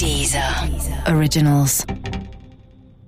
[0.00, 0.66] Dieser
[1.08, 1.84] Originals.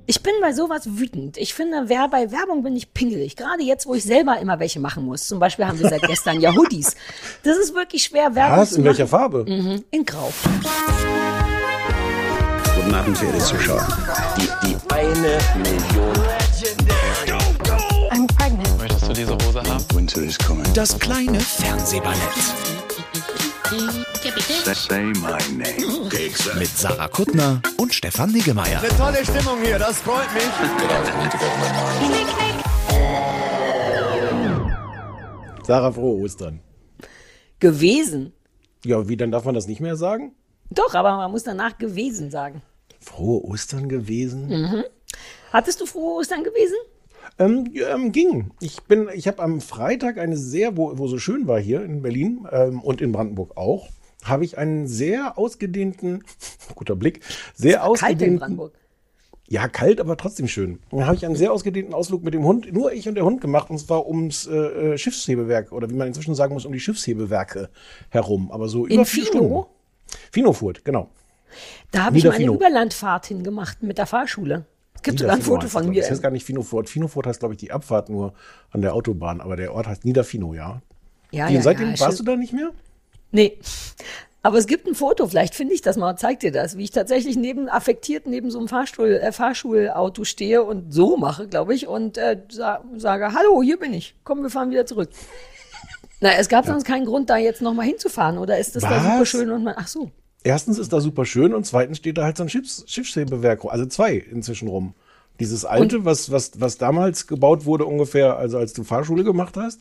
[0.06, 1.38] Ich bin bei sowas wütend.
[1.38, 3.34] Ich finde, wer bei Werbung bin ich pingelig.
[3.36, 5.26] Gerade jetzt, wo ich selber immer welche machen muss.
[5.26, 6.94] Zum Beispiel haben wir seit gestern ja Hoodies.
[7.44, 8.70] Das ist wirklich schwer, Werbung Was?
[8.70, 8.88] zu In machen.
[8.90, 9.44] welcher Farbe?
[9.48, 10.30] Mhm, in Grau.
[12.74, 13.88] Guten Abend, verehrte Zuschauer.
[14.36, 16.12] Die, die eine Million.
[18.10, 18.78] I'm pregnant.
[18.78, 19.84] Möchtest du diese Hose haben?
[19.94, 20.66] Winter is coming.
[20.74, 22.18] Das kleine Fernsehballett
[24.22, 26.08] Say my name.
[26.56, 28.80] mit Sarah Kuttner und Stefan Niggemeier.
[28.96, 30.44] Tolle Stimmung hier, das freut mich.
[35.66, 36.60] Sarah, frohe Ostern.
[37.58, 38.32] Gewesen.
[38.84, 40.36] Ja, wie, dann darf man das nicht mehr sagen?
[40.70, 42.62] Doch, aber man muss danach gewesen sagen.
[43.00, 44.46] Frohe Ostern gewesen?
[44.46, 44.84] Mhm.
[45.52, 46.76] Hattest du frohe Ostern gewesen?
[47.40, 48.52] Ähm, ja, ähm, ging.
[48.60, 52.02] Ich bin, ich habe am Freitag eine sehr, wo, wo so schön war hier in
[52.02, 53.88] Berlin ähm, und in Brandenburg auch,
[54.24, 56.24] habe ich einen sehr ausgedehnten,
[56.74, 57.20] guter Blick,
[57.54, 58.72] sehr Kalt in ausgedehnten, Brandenburg.
[59.48, 60.78] ja kalt, aber trotzdem schön.
[60.90, 63.40] Dann habe ich einen sehr ausgedehnten Ausflug mit dem Hund, nur ich und der Hund
[63.40, 64.54] gemacht, und zwar ums äh,
[64.94, 67.68] äh, Schiffshebewerk oder wie man inzwischen sagen muss, um die Schiffshebewerke
[68.08, 68.50] herum.
[68.52, 69.38] Aber so In über vier Fino?
[69.38, 69.66] Stunden.
[70.30, 71.08] Finofurt, genau.
[71.90, 72.54] Da habe ich mal eine Niederfino.
[72.54, 74.64] Überlandfahrt hingemacht mit der Fahrschule.
[74.94, 76.00] Es gibt sogar ein Foto von mir.
[76.00, 76.88] Das heißt gar nicht Finofurt.
[76.88, 78.34] Finofurt heißt, glaube ich, die Abfahrt nur
[78.70, 80.80] an der Autobahn, aber der Ort heißt Niederfino, ja.
[81.30, 82.70] Ja, Die, ja, seitdem ja, warst du da nicht mehr?
[83.32, 83.58] Nee.
[84.44, 86.90] Aber es gibt ein Foto, vielleicht finde ich das mal zeig dir das, wie ich
[86.90, 91.86] tatsächlich neben, affektiert neben so einem Fahrstuhl, äh, Fahrschulauto stehe und so mache, glaube ich,
[91.86, 94.16] und äh, sa sage, hallo, hier bin ich.
[94.24, 95.10] Komm, wir fahren wieder zurück.
[96.20, 99.02] Na, es gab sonst keinen Grund, da jetzt nochmal hinzufahren, oder ist das da Was?
[99.04, 100.10] super schön und man, ach so.
[100.44, 103.86] Erstens ist da super schön und zweitens steht da halt so ein Schiffs Schiffshebewerk, also
[103.86, 104.94] zwei inzwischen rum.
[105.38, 109.80] Dieses alte, was, was, was damals gebaut wurde ungefähr, also als du Fahrschule gemacht hast.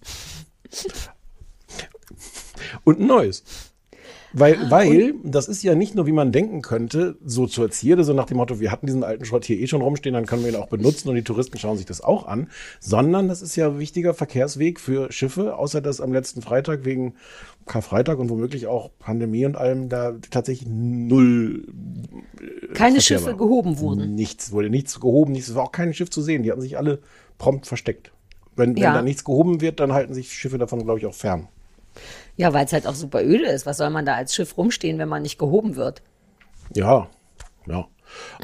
[2.84, 3.44] Und ein neues.
[4.34, 8.06] Weil, Ah, weil, das ist ja nicht nur, wie man denken könnte, so zur Zierde,
[8.06, 10.44] so nach dem Motto, wir hatten diesen alten Schrott hier eh schon rumstehen, dann können
[10.44, 12.48] wir ihn auch benutzen und die Touristen schauen sich das auch an,
[12.80, 17.16] sondern das ist ja ein wichtiger Verkehrsweg für Schiffe, außer dass am letzten Freitag wegen
[17.66, 21.68] Karfreitag und womöglich auch Pandemie und allem da tatsächlich null
[22.74, 23.38] Keine Verkehr Schiffe war.
[23.38, 24.16] gehoben wurden.
[24.16, 26.44] Nichts, wurde nichts gehoben, nichts, es war auch kein Schiff zu sehen.
[26.44, 27.00] Die hatten sich alle
[27.38, 28.12] prompt versteckt.
[28.56, 28.88] Wenn, Ja.
[28.88, 31.50] wenn da nichts gehoben wird, dann halten sich Schiffe davon, glaube ich, auch fern.
[32.38, 33.66] Ja, weil es halt auch super öde ist.
[33.66, 36.02] Was soll man da als Schiff rumstehen, wenn man nicht gehoben wird?
[36.76, 37.08] Ja,
[37.68, 37.88] ja.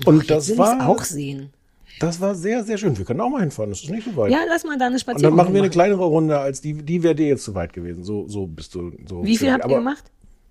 [0.05, 1.51] Und Jetzt das war, auch sehen.
[1.99, 2.97] das war sehr, sehr schön.
[2.97, 4.31] Wir können auch mal hinfahren, das ist nicht so weit.
[4.31, 6.73] Ja, lass mal da eine und Spazierung dann machen wir eine kleinere Runde, als die,
[6.73, 8.03] die wäre dir jetzt zu weit gewesen.
[8.03, 8.91] So, so bist du.
[9.07, 10.05] So Wie viel habt Aber ihr gemacht?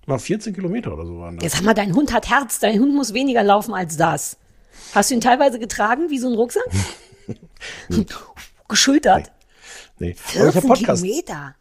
[0.07, 1.45] Nach 14 Kilometer oder so waren das.
[1.45, 4.37] Jetzt sag mal, dein Hund hat Herz, dein Hund muss weniger laufen als das.
[4.95, 6.67] Hast du ihn teilweise getragen, wie so ein Rucksack?
[8.69, 9.33] Geschultert.
[9.99, 10.11] Nee.
[10.11, 11.03] Ich 14 hab Podcast.
[11.03, 11.55] Kilometer.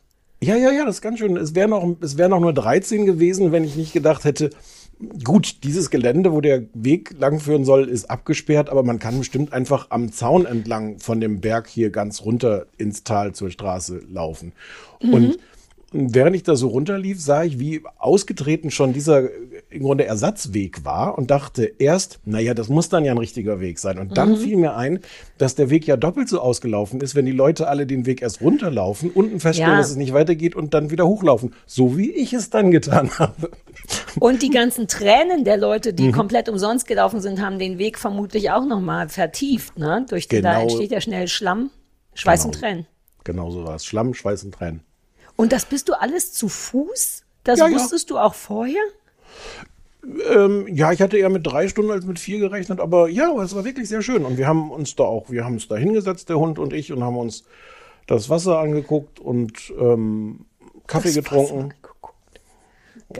[0.46, 1.38] Ja, ja, ja, das ist ganz schön.
[1.38, 4.52] Es wären noch, es wären noch nur 13 gewesen, wenn ich nicht gedacht hätte,
[5.24, 9.88] gut, dieses Gelände, wo der Weg langführen soll, ist abgesperrt, aber man kann bestimmt einfach
[9.90, 14.54] am Zaun entlang von dem Berg hier ganz runter ins Tal zur Straße laufen.
[15.00, 15.40] Und
[16.14, 19.30] während ich da so runterlief, sah ich, wie ausgetreten schon dieser äh,
[19.70, 23.80] im Grunde Ersatzweg war und dachte erst, naja, das muss dann ja ein richtiger Weg
[23.80, 23.98] sein.
[24.00, 25.00] Und dann fiel mir ein,
[25.38, 28.42] dass der Weg ja doppelt so ausgelaufen ist, wenn die Leute alle den Weg erst
[28.42, 29.78] runterlaufen, unten feststellen, Ja.
[29.78, 31.54] dass es nicht weitergeht und dann wieder hochlaufen.
[31.66, 33.50] So wie ich es dann getan habe.
[34.20, 35.96] Und die ganzen Tränen der Leute, Mhm.
[35.98, 39.78] die komplett umsonst gelaufen sind, haben den Weg vermutlich auch nochmal vertieft.
[39.78, 40.06] Ne?
[40.10, 40.64] Durch den, da Genau.
[40.64, 41.70] entsteht ja schnell Schlamm,
[42.14, 42.54] Schweiß Genau.
[42.54, 42.86] und Tränen.
[43.24, 43.86] Genau so war es.
[43.86, 44.82] Schlamm, Schweiß und Tränen.
[45.36, 47.24] Und das bist du alles zu Fuß?
[47.44, 47.76] Das Ja, ja.
[47.76, 48.82] wusstest du auch vorher?
[50.32, 53.56] Ähm, ja, ich hatte eher mit drei Stunden als mit vier gerechnet, aber ja, es
[53.56, 54.24] war wirklich sehr schön.
[54.24, 56.92] Und wir haben uns da auch, wir haben uns da hingesetzt, der Hund und ich,
[56.94, 57.44] und haben uns
[58.08, 60.46] das Wasser angeguckt und ähm,
[60.86, 61.74] Kaffee Das getrunken.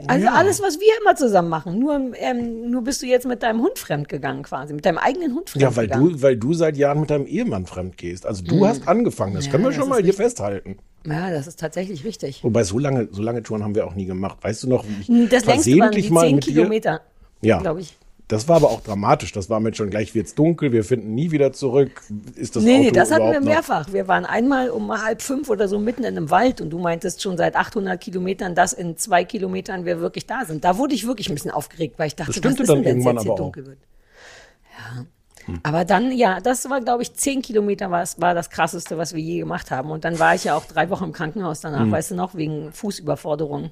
[0.08, 0.34] Also Ja.
[0.34, 1.78] alles, was wir immer zusammen machen.
[1.78, 5.34] Nur, ähm, nur bist du jetzt mit deinem Hund fremd gegangen quasi, mit deinem eigenen
[5.34, 6.12] Hund fremd Ja, weil gegangen.
[6.12, 8.26] du, weil du seit Jahren mit deinem Ehemann fremd gehst.
[8.26, 9.46] Also du hast angefangen, das Mhm.
[9.46, 10.24] Ja, können wir schon mal hier richtig.
[10.24, 10.78] festhalten.
[11.06, 12.42] Ja, das ist tatsächlich richtig.
[12.42, 14.38] Wobei so lange, so lange Touren haben wir auch nie gemacht.
[14.42, 17.00] Weißt du noch, wie ich Das versehentlich mal 10 mit dir, Kilometer,
[17.42, 17.58] Ja.
[17.58, 17.96] glaube ich.
[18.28, 19.30] Das war aber auch dramatisch.
[19.30, 22.02] Das war mit schon gleich wird's dunkel, wir finden nie wieder zurück.
[22.34, 23.92] Ist das Nee, Auto nee, das hatten wir mehrfach.
[23.92, 27.22] Wir waren einmal um halb fünf oder so mitten in einem Wald und du meintest
[27.22, 30.64] schon seit 800 Kilometern, dass in zwei Kilometern wir wirklich da sind.
[30.64, 32.96] Da wurde ich wirklich ein bisschen aufgeregt, weil ich dachte, Das was ist dann denn,
[32.96, 33.78] wenn es jetzt hier dunkel wird?
[34.76, 35.06] Ja.
[35.62, 39.22] Aber dann, ja, das war, glaube ich, zehn Kilometer war, war das krasseste, was wir
[39.22, 39.90] je gemacht haben.
[39.90, 41.92] Und dann war ich ja auch drei Wochen im Krankenhaus danach, Hm.
[41.92, 43.70] weißt du noch, wegen Fußüberforderung.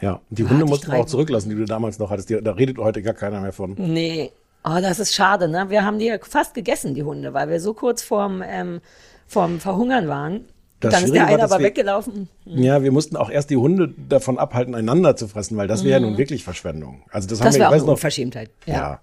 [0.00, 2.30] Ja, die Hunde mussten wir auch zurücklassen, die du damals noch hattest.
[2.30, 3.74] Die, da redet heute gar keiner mehr von.
[3.76, 4.30] Nee.
[4.64, 5.70] Oh, das ist schade, ne?
[5.70, 8.80] Wir haben die ja fast gegessen, die Hunde, weil wir so kurz vorm, ähm,
[9.26, 10.44] vorm Verhungern waren.
[10.80, 12.28] Das Dann ist der eine war, aber wir- weggelaufen.
[12.44, 16.00] Ja, wir mussten auch erst die Hunde davon abhalten, einander zu fressen, weil das wäre
[16.00, 17.02] ja nun wirklich Verschwendung.
[17.10, 17.48] Also das, haben Mhm.
[17.48, 18.50] Das wir, wäre ich auch weiß noch, Unverschämtheit.
[18.66, 19.00] ja, ja.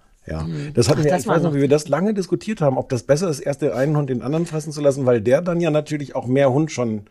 [0.74, 2.88] Das hatten Ach, wir, das ich weiß noch, wie wir das lange diskutiert haben, ob
[2.88, 5.60] das besser ist, erst den einen Hund den anderen fressen zu lassen, weil der dann
[5.60, 7.02] ja natürlich auch mehr Hund schon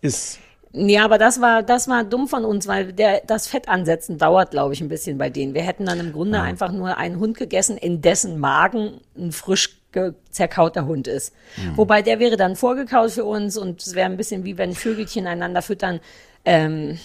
[0.00, 0.38] ist.
[0.72, 4.50] Ja, aber das war, das war dumm von uns, weil der, das Fett ansetzen dauert,
[4.50, 5.54] glaube ich, ein bisschen bei denen.
[5.54, 9.80] Wir hätten dann im Grunde einfach nur einen Hund gegessen, in dessen Magen ein frisch
[10.30, 11.32] zerkauter Hund ist.
[11.76, 15.28] Wobei der wäre dann vorgekaut für uns und es wäre ein bisschen wie wenn Vögelchen
[15.28, 16.00] einander füttern.
[16.44, 16.98] Ähm,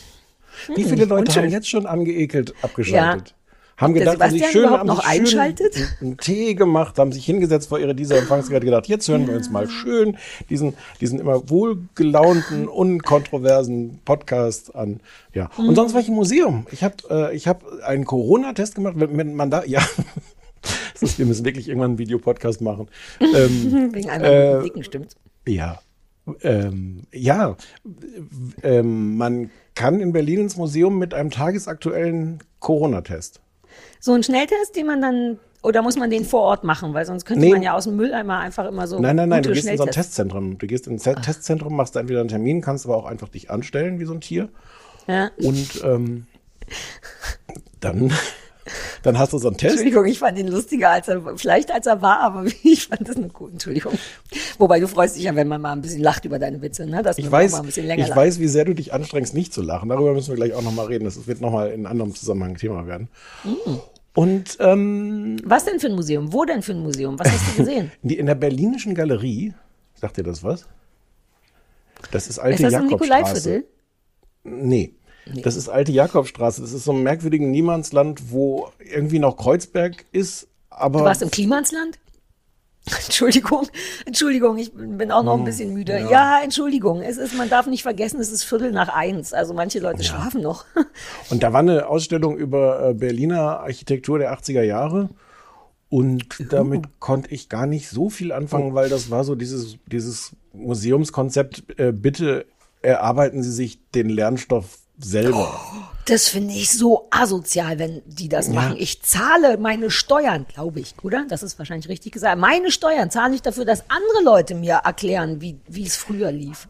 [0.76, 1.44] Wie viele Leute unschön.
[1.44, 3.30] haben jetzt schon angeekelt abgeschaltet?
[3.30, 3.36] Ja.
[3.80, 5.76] Haben gedacht, haben sich schön, haben noch sich schön einschaltet?
[6.02, 9.50] einen- Tee gemacht, haben sich hingesetzt vor ihre dieser Empfangsgeräte gedacht, jetzt hören wir uns
[9.50, 10.18] mal schön
[10.50, 15.00] diesen, diesen immer wohlgelaunten, unkontroversen Podcast an.
[15.34, 15.50] Ja.
[15.58, 16.68] Und sonst war ich im Museum.
[16.72, 19.82] Ich habe äh, ich hab einen Corona-Test gemacht, wenn man da, ja.
[21.18, 22.90] Wir müssen wirklich irgendwann einen Videopodcast machen.
[23.22, 25.16] Ähm, wegen einem Äh, dicken, stimmt's?
[25.48, 25.80] ja.
[26.44, 27.56] Ähm, ja,
[28.62, 33.40] ähm, man kann in Berlin ins Museum mit einem tagesaktuellen Corona-Test.
[34.00, 36.94] So ein Schnelltest, den man dann, oder muss man den vor Ort machen?
[36.94, 37.51] Weil sonst könnte Nee.
[37.51, 39.00] man ja aus dem Mülleimer einfach immer so.
[39.00, 40.57] Nein, nein, nein, du gehst in so ein Testzentrum.
[40.57, 43.50] Du gehst in ein Te- Testzentrum, machst entweder einen Termin, kannst aber auch einfach dich
[43.51, 44.50] anstellen wie so ein Tier.
[45.07, 45.31] Ja.
[45.38, 46.28] Und ähm,
[47.80, 48.12] dann,
[49.04, 49.74] dann hast du so einen Test.
[49.74, 53.18] Entschuldigung, ich fand ihn lustiger, als er, vielleicht als er war, aber ich fand das
[53.18, 53.54] nur gut.
[53.54, 53.94] Entschuldigung.
[54.57, 57.01] Wobei du freust dich ja, wenn man mal ein bisschen lacht über deine Witze, ne?
[57.01, 58.18] Dass Ich weiß, mal ein bisschen länger ich lacht.
[58.18, 59.89] weiß, wie sehr du dich anstrengst, nicht zu lachen.
[59.89, 61.06] Darüber müssen wir gleich auch nochmal reden.
[61.06, 63.10] Das wird nochmal in anderem Zusammenhang Thema werden.
[63.44, 63.75] Mm.
[64.13, 66.33] Und ähm, Was denn für ein Museum?
[66.33, 67.18] Wo denn für ein Museum?
[67.19, 67.92] Was hast du gesehen?
[68.04, 69.54] In der Berlinischen Galerie,
[69.95, 70.65] sagt dir das was?
[72.12, 73.50] Das ist alte Ist das Jakobstraße.
[73.50, 73.65] Nikolaiviertel?
[74.44, 74.94] Nee.
[75.44, 76.62] Das ist alte Jakobstraße.
[76.62, 81.31] Das ist so ein merkwürdiges Niemandsland, wo irgendwie noch Kreuzberg ist, aber Du warst im
[81.31, 82.00] Klimansland?
[83.06, 83.68] Entschuldigung,
[84.06, 86.08] Entschuldigung, ich bin auch noch Hm, ein bisschen müde.
[86.10, 86.40] Ja.
[86.44, 89.34] Entschuldigung, es ist, man darf nicht vergessen, es ist Viertel nach eins.
[89.34, 90.66] Also manche Leute schlafen noch.
[91.30, 95.10] und da war eine Ausstellung über äh, Berliner Architektur der 80er Jahre.
[95.90, 100.32] Und damit konnte ich gar nicht so viel anfangen, weil das war so dieses, dieses
[100.54, 102.46] Museumskonzept, äh, bitte
[102.82, 105.60] erarbeiten Sie sich den Lernstoff selber.
[106.06, 108.75] Das finde ich so asozial, wenn die das machen.
[108.80, 111.25] Ich zahle meine Steuern, glaube ich, oder?
[111.30, 112.40] Das ist wahrscheinlich richtig gesagt.
[112.40, 116.68] Meine Steuern zahle ich dafür, dass andere Leute mir erklären, wie, wie es früher lief.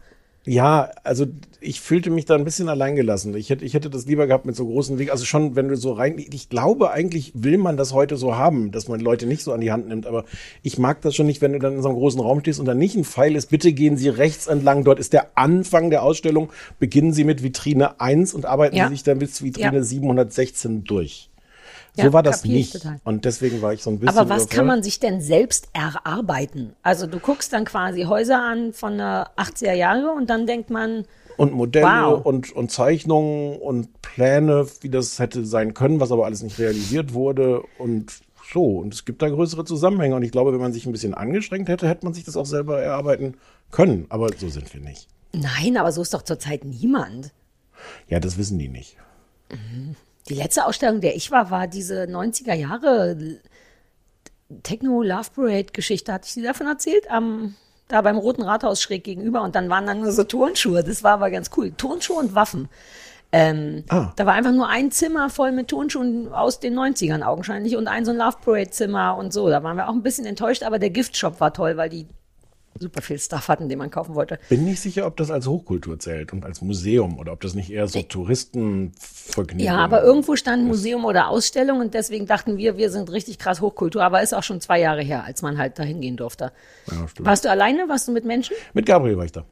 [0.50, 1.26] Ja, also
[1.60, 3.36] ich fühlte mich da ein bisschen alleingelassen.
[3.36, 5.12] Ich hätte, ich hätte das lieber gehabt mit so großen Wegen.
[5.12, 8.72] Also schon, wenn du so rein, ich glaube eigentlich will man das heute so haben,
[8.72, 10.08] dass man Leute nicht so an die Hand nimmt.
[10.08, 10.24] Aber
[10.64, 12.66] ich mag das schon nicht, wenn du dann in so einem großen Raum stehst und
[12.66, 14.82] dann nicht ein Pfeil ist, bitte gehen Sie rechts entlang.
[14.82, 16.50] Dort ist der Anfang der Ausstellung.
[16.80, 18.88] Beginnen Sie mit Vitrine 1 und arbeiten Ja.
[18.88, 19.82] Sie sich dann bis Vitrine Ja.
[19.84, 21.29] 716 durch.
[21.96, 22.72] Ja, so war das nicht.
[22.72, 23.00] total.
[23.04, 24.16] Und deswegen war ich so ein bisschen.
[24.16, 26.74] Aber was kann man sich denn selbst erarbeiten?
[26.82, 31.04] Also du guckst dann quasi Häuser an von der 80er Jahre und dann denkt man,
[31.36, 32.24] Und Modelle Wow.
[32.24, 37.12] und, und Zeichnungen und Pläne, wie das hätte sein können, was aber alles nicht realisiert
[37.14, 38.12] wurde und
[38.52, 38.78] so.
[38.78, 40.14] Und es gibt da größere Zusammenhänge.
[40.16, 42.46] Und ich glaube, wenn man sich ein bisschen angestrengt hätte, hätte man sich das auch
[42.46, 43.34] selber erarbeiten
[43.70, 44.06] können.
[44.10, 45.08] Aber so sind wir nicht.
[45.32, 47.32] nein, aber so ist doch zurzeit niemand.
[48.08, 48.96] Ja, das wissen die nicht.
[50.28, 53.16] Die letzte Ausstellung, der ich war, war diese 90er Jahre
[54.62, 56.12] Techno Love Parade Geschichte.
[56.12, 57.10] Hatte ich dir davon erzählt?
[57.10, 57.54] Am,
[57.88, 59.42] da beim Roten Rathaus schräg gegenüber.
[59.42, 60.84] Und dann waren dann nur so Turnschuhe.
[60.84, 61.72] Das war aber ganz cool.
[61.72, 62.68] Turnschuhe und Waffen.
[63.32, 64.12] Ähm, Ah.
[64.16, 68.04] Da war einfach nur ein Zimmer voll mit Turnschuhen aus den 90ern augenscheinlich und ein
[68.04, 69.48] so ein Love Parade Zimmer und so.
[69.48, 72.06] Da waren wir auch ein bisschen enttäuscht, aber der Giftshop war toll, weil die
[72.78, 74.38] super viel Stuff hatten, den man kaufen wollte.
[74.48, 77.70] Bin nicht sicher, ob das als Hochkultur zählt und als Museum oder ob das nicht
[77.70, 82.90] eher so Touristenvergnügen Ja, aber irgendwo stand Museum oder Ausstellung und deswegen dachten wir, wir
[82.90, 86.00] sind richtig krass Hochkultur, aber ist auch schon zwei Jahre her, als man halt dahin
[86.00, 86.52] gehen durfte.
[86.90, 87.26] Ja, stimmt.
[87.26, 87.88] Warst du alleine?
[87.88, 88.54] Warst du mit Menschen?
[88.72, 89.44] Mit Gabriel war ich da.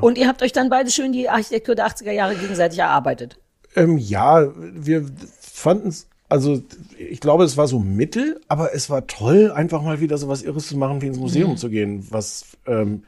[0.00, 3.38] Und ihr habt euch dann beide schön die Architektur der 80er Jahre gegenseitig erarbeitet.
[3.74, 5.06] Ähm, ja, wir
[5.40, 6.60] fanden es, also
[6.98, 10.42] ich glaube, es war so mittel, aber es war toll, einfach mal wieder so was
[10.42, 12.06] Irres zu machen, wie ins Museum zu gehen.
[12.10, 13.04] Was, ähm,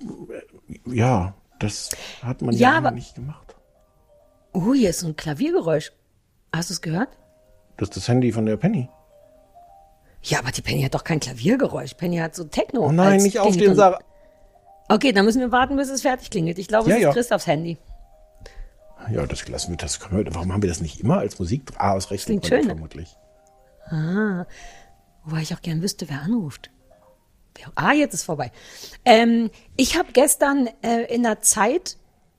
[0.00, 1.90] äh, ja, das
[2.22, 3.54] hat man Ja, ja, aber- nicht gemacht.
[4.52, 5.92] Oh, hier ist so ein Klaviergeräusch.
[6.54, 7.08] Hast du es gehört?
[7.78, 8.88] Das ist das Handy von der Penny.
[10.22, 11.94] Ja, aber die Penny hat doch kein Klaviergeräusch.
[11.94, 12.86] Penny hat so Techno.
[12.86, 13.76] Oh nein, nicht aufstehen, Klingelton.
[13.76, 13.98] Sarah.
[14.88, 16.58] Okay, dann müssen wir warten, bis es fertig klingelt.
[16.58, 17.12] Ich glaube, Ja, es ist ja.
[17.12, 17.78] Christophs Handy.
[19.10, 21.62] Ja, das lassen wir, das können wir, warum haben wir das nicht immer als Musik?
[21.76, 22.66] Ah, aus rechten klingt schön, ne?
[22.66, 23.16] vermutlich.
[25.24, 26.70] Wobei ich auch gern wüsste, wer anruft.
[27.74, 28.50] Ah, jetzt ist vorbei.
[29.04, 31.96] Ähm, ich habe gestern äh, in der Zeit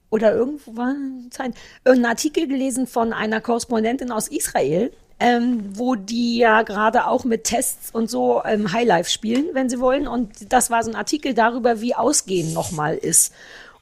[0.10, 0.96] oder irgendwo war
[1.32, 1.54] Zeit,
[1.86, 7.46] irgendeinen Artikel gelesen von einer Korrespondentin aus Israel, ähm, wo die ja gerade auch mit
[7.46, 10.08] Tests und so ähm, Highlife spielen, wenn sie wollen.
[10.08, 13.34] Und das war so ein Artikel darüber, wie Ausgehen nochmal ist.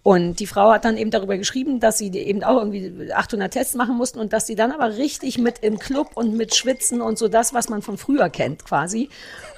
[0.03, 3.75] Und die Frau hat dann eben darüber geschrieben, dass sie eben auch irgendwie 800 Tests
[3.75, 7.19] machen mussten und dass sie dann aber richtig mit im Club und mit Schwitzen und
[7.19, 9.09] so das, was man von früher kennt quasi.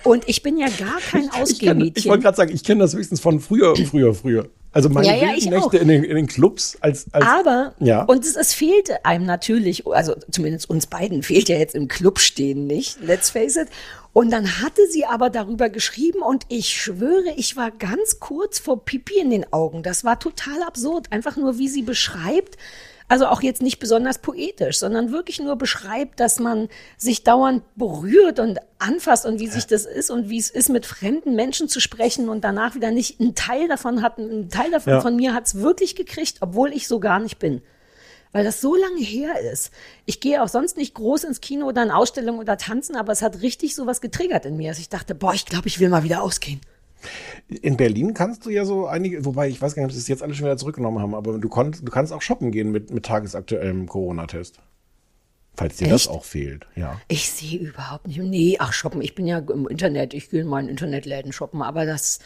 [0.04, 1.94] Und ich bin ja gar kein Ich, Ausgehmädchen.
[1.96, 4.50] ich wollte gerade sagen, ich kenne das höchstens von früher, früher, früher.
[4.74, 8.04] Also meine Ja, ja, ich Nächte in den, in den Clubs als, als Aber, ja.
[8.04, 12.20] und es, es fehlte einem natürlich, also zumindest uns beiden fehlt ja jetzt im Club
[12.20, 13.68] stehen nicht, let's face it.
[14.14, 18.86] Und dann hatte sie aber darüber geschrieben und ich schwöre, ich war ganz kurz vor
[18.86, 19.82] Pipi in den Augen.
[19.82, 21.12] Das war total absurd.
[21.12, 22.58] Einfach nur, wie sie beschreibt,
[23.10, 28.40] also auch jetzt nicht besonders poetisch, sondern wirklich nur beschreibt, dass man sich dauernd berührt
[28.40, 31.80] und anfasst und wie sich das ist und wie es ist, mit fremden Menschen zu
[31.80, 35.02] sprechen und danach wieder nicht ein Teil davon hat, ein Teil davon Ja.
[35.02, 37.62] von mir hat's wirklich gekriegt, obwohl ich so gar nicht bin.
[38.34, 39.72] Weil das so lange her ist.
[40.06, 43.22] Ich gehe auch sonst nicht groß ins Kino oder in Ausstellungen oder tanzen, aber es
[43.22, 46.04] hat richtig sowas getriggert in mir, dass ich dachte, boah, ich glaube, ich will mal
[46.04, 46.60] wieder ausgehen.
[47.48, 50.08] In Berlin kannst du ja so einige, wobei ich weiß gar nicht, ob sie es
[50.08, 52.92] jetzt alle schon wieder zurückgenommen haben, aber du, konnt, du kannst auch shoppen gehen mit,
[52.92, 54.60] mit tagesaktuellem Corona-Test.
[55.56, 56.10] Falls dir das Echt?
[56.10, 57.00] auch fehlt, ja.
[57.08, 58.18] Ich sehe überhaupt nicht.
[58.18, 59.02] Nee, ach, shoppen.
[59.02, 60.16] Ich bin ja im Internet.
[60.16, 61.62] Ich gehe in meinen Internetläden shoppen.
[61.62, 62.20] Aber das,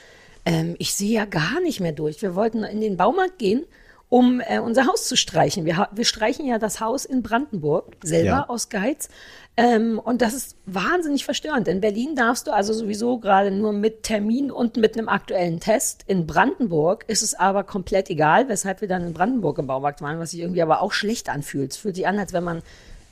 [0.46, 2.22] ähm, ich sehe ja gar nicht mehr durch.
[2.22, 3.66] Wir wollten in den Baumarkt gehen,
[4.10, 5.66] um äh, unser Haus zu streichen.
[5.66, 8.46] Wir, wir streichen ja das Haus in Brandenburg selber Ja.
[8.50, 9.10] aus Geiz.
[9.58, 11.68] Ähm, und das ist wahnsinnig verstörend.
[11.68, 16.04] In Berlin darfst du also sowieso gerade nur mit Termin und mit einem aktuellen Test.
[16.08, 20.20] In Brandenburg ist es aber komplett egal, weshalb wir dann in Brandenburg im Baumarkt waren,
[20.20, 21.72] was sich irgendwie aber auch schlecht anfühlt.
[21.72, 22.62] Es fühlt sich an, als wenn man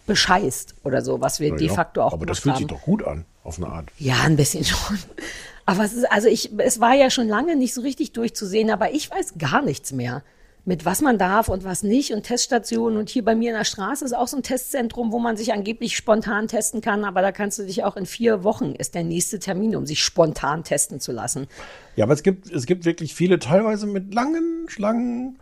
[0.08, 2.60] bescheißt oder so, was wir de Ja, facto auch Aber das fühlt haben.
[2.62, 3.88] sich doch gut an, auf eine Art.
[3.98, 5.00] Ja, ein bisschen schon.
[5.66, 8.92] Aber es ist, also ich, es war ja schon lange nicht so richtig durchzusehen, aber
[8.94, 10.24] ich weiß gar nichts mehr.
[10.68, 12.98] Mit was man darf und was nicht und Teststationen.
[12.98, 15.54] Und hier bei mir in der Straße ist auch so ein Testzentrum, wo man sich
[15.54, 17.06] angeblich spontan testen kann.
[17.06, 20.04] Aber da kannst du dich auch in vier Wochen ist der nächste Termin, um sich
[20.04, 21.48] spontan testen zu lassen.
[21.96, 25.38] Ja, aber es gibt, es gibt wirklich viele, teilweise mit langen Schlangen,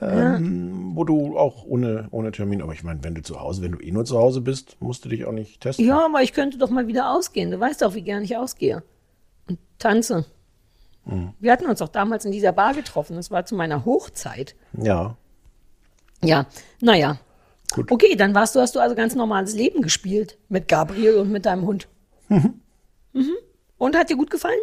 [0.00, 3.72] ähm, wo du auch ohne, ohne Termin, aber ich meine, wenn du zu Hause, wenn
[3.72, 5.86] du eh nur zu Hause bist, musst du dich auch nicht testen.
[5.86, 7.50] Ja, aber ich könnte doch mal wieder ausgehen.
[7.50, 8.82] Du weißt doch, wie gern ich ausgehe.
[9.48, 10.24] Und tanze.
[11.40, 13.16] Wir hatten uns doch damals in dieser Bar getroffen.
[13.16, 14.54] Das war zu meiner Hochzeit.
[14.72, 15.16] Ja.
[16.22, 16.46] Ja,
[16.80, 17.18] naja.
[17.72, 17.90] Gut.
[17.90, 20.38] Okay, dann warst du, hast du also ganz normales Leben gespielt.
[20.48, 21.88] Mit Gabriel und mit deinem Hund.
[22.28, 22.60] Mhm.
[23.78, 24.60] Und hat dir gut gefallen?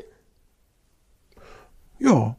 [1.99, 2.35] Ja.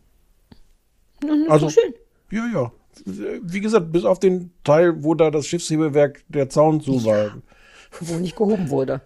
[1.23, 1.95] Mhm, Also- so schön.
[2.30, 2.73] Ja, ja.
[3.04, 7.38] Wie gesagt, bis auf den Teil, wo da das Schiffshebewerk der Zaun zu war.
[8.00, 9.00] Wo nicht gehoben wurde.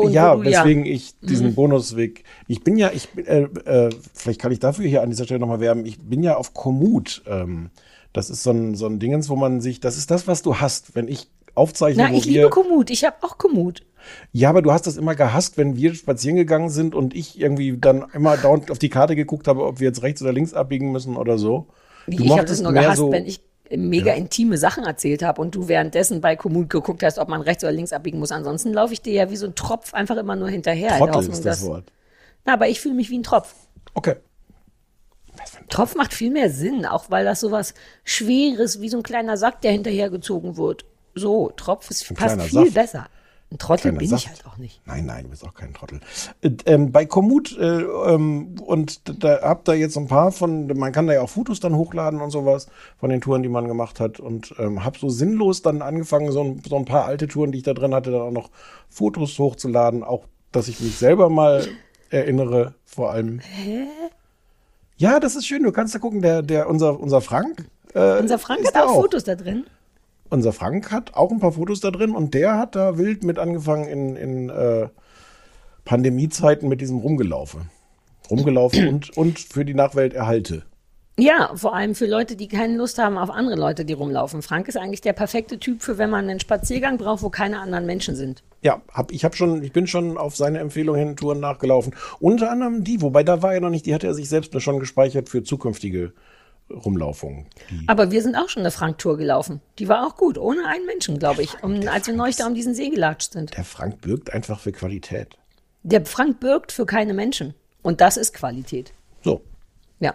[0.00, 2.24] Und ja, du, weswegen ich diesen Bonusweg.
[2.48, 5.40] Ich bin ja, ich bin, äh, äh, vielleicht kann ich dafür hier an dieser Stelle
[5.40, 5.86] nochmal werben.
[5.86, 7.22] Ich bin ja auf Komoot.
[7.26, 7.70] Ähm,
[8.12, 10.56] das ist so ein, so ein Dingens, wo man sich, das ist das, was du
[10.56, 12.90] hast, wenn ich aufzeichne, Na, ich liebe Komoot.
[12.90, 13.82] Ich habe auch Komoot.
[14.32, 17.76] Ja, aber du hast das immer gehasst, wenn wir spazieren gegangen sind und ich irgendwie
[17.78, 20.90] dann immer dauernd auf die Karte geguckt habe, ob wir jetzt rechts oder links abbiegen
[20.90, 21.68] müssen oder so.
[22.06, 23.40] Du ich habe das nur gehasst, so- wenn ich
[23.76, 27.62] mega intime Sachen erzählt habe und du währenddessen bei Komoot geguckt hast, ob man rechts
[27.64, 28.32] oder links abbiegen muss.
[28.32, 30.98] Ansonsten laufe ich dir ja wie so ein Tropf einfach immer nur hinterher.
[30.98, 31.92] Trottel Hoffnung, ist das dass- Wort.
[32.44, 33.54] Na, aber ich fühle mich wie ein Tropf.
[33.94, 34.16] Okay.
[35.68, 37.74] Tropf macht viel mehr Sinn, auch weil das sowas
[38.04, 40.84] Schweres, wie so ein kleiner Sack, der hinterhergezogen wird.
[41.14, 42.74] So, Tropf ist, passt viel Saft.
[42.74, 43.06] besser.
[43.52, 44.24] Ein Trottel bin Saft.
[44.24, 44.80] ich halt auch nicht.
[44.86, 46.00] Nein, nein, du bist auch kein Trottel.
[46.40, 50.92] Äh, ähm, bei Komoot äh, ähm, und da habt ihr jetzt ein paar von, man
[50.92, 53.98] kann da ja auch Fotos dann hochladen und sowas von den Touren, die man gemacht
[53.98, 57.50] hat und ähm, hab so sinnlos dann angefangen, so ein, so ein paar alte Touren,
[57.50, 58.50] die ich da drin hatte, dann auch noch
[58.88, 61.66] Fotos hochzuladen, auch, dass ich mich selber mal
[62.10, 63.40] erinnere, vor allem.
[63.40, 63.86] Hä?
[64.96, 65.62] Ja, das ist schön.
[65.64, 67.68] Du kannst da gucken, der, der, unser, unser Frank.
[67.94, 69.64] Äh, Unser Frank hat da auch Fotos da drin.
[70.30, 73.38] Unser Frank hat auch ein paar Fotos da drin und der hat da wild mit
[73.38, 74.88] angefangen in, in äh,
[75.84, 77.66] Pandemiezeiten mit diesem Rumgelaufe.
[78.30, 80.62] Rumgelaufen und, und für die Nachwelt erhalte.
[81.18, 84.40] Ja, vor allem für Leute, die keine Lust haben auf andere Leute, die rumlaufen.
[84.40, 87.84] Frank ist eigentlich der perfekte Typ für, wenn man einen Spaziergang braucht, wo keine anderen
[87.84, 88.42] Menschen sind.
[88.62, 91.94] Ja, hab, ich hab schon, ich bin schon auf seine Empfehlung hin Touren nachgelaufen.
[92.20, 94.78] Unter anderem die, wobei da war er noch nicht, die hatte er sich selbst schon
[94.78, 96.14] gespeichert für zukünftige
[96.70, 97.46] Rumlaufungen.
[97.70, 99.60] Die, Aber wir sind auch schon eine Frank-Tour gelaufen.
[99.78, 102.54] Die war auch gut, ohne einen Menschen, glaube ich, um, als wir neulich da um
[102.54, 103.56] diesen See gelatscht sind.
[103.56, 105.36] der Frank birgt einfach für Qualität.
[105.82, 107.54] Der Frank birgt für keine Menschen.
[107.82, 108.92] Und das ist Qualität.
[109.22, 109.40] So.
[110.00, 110.14] Ja.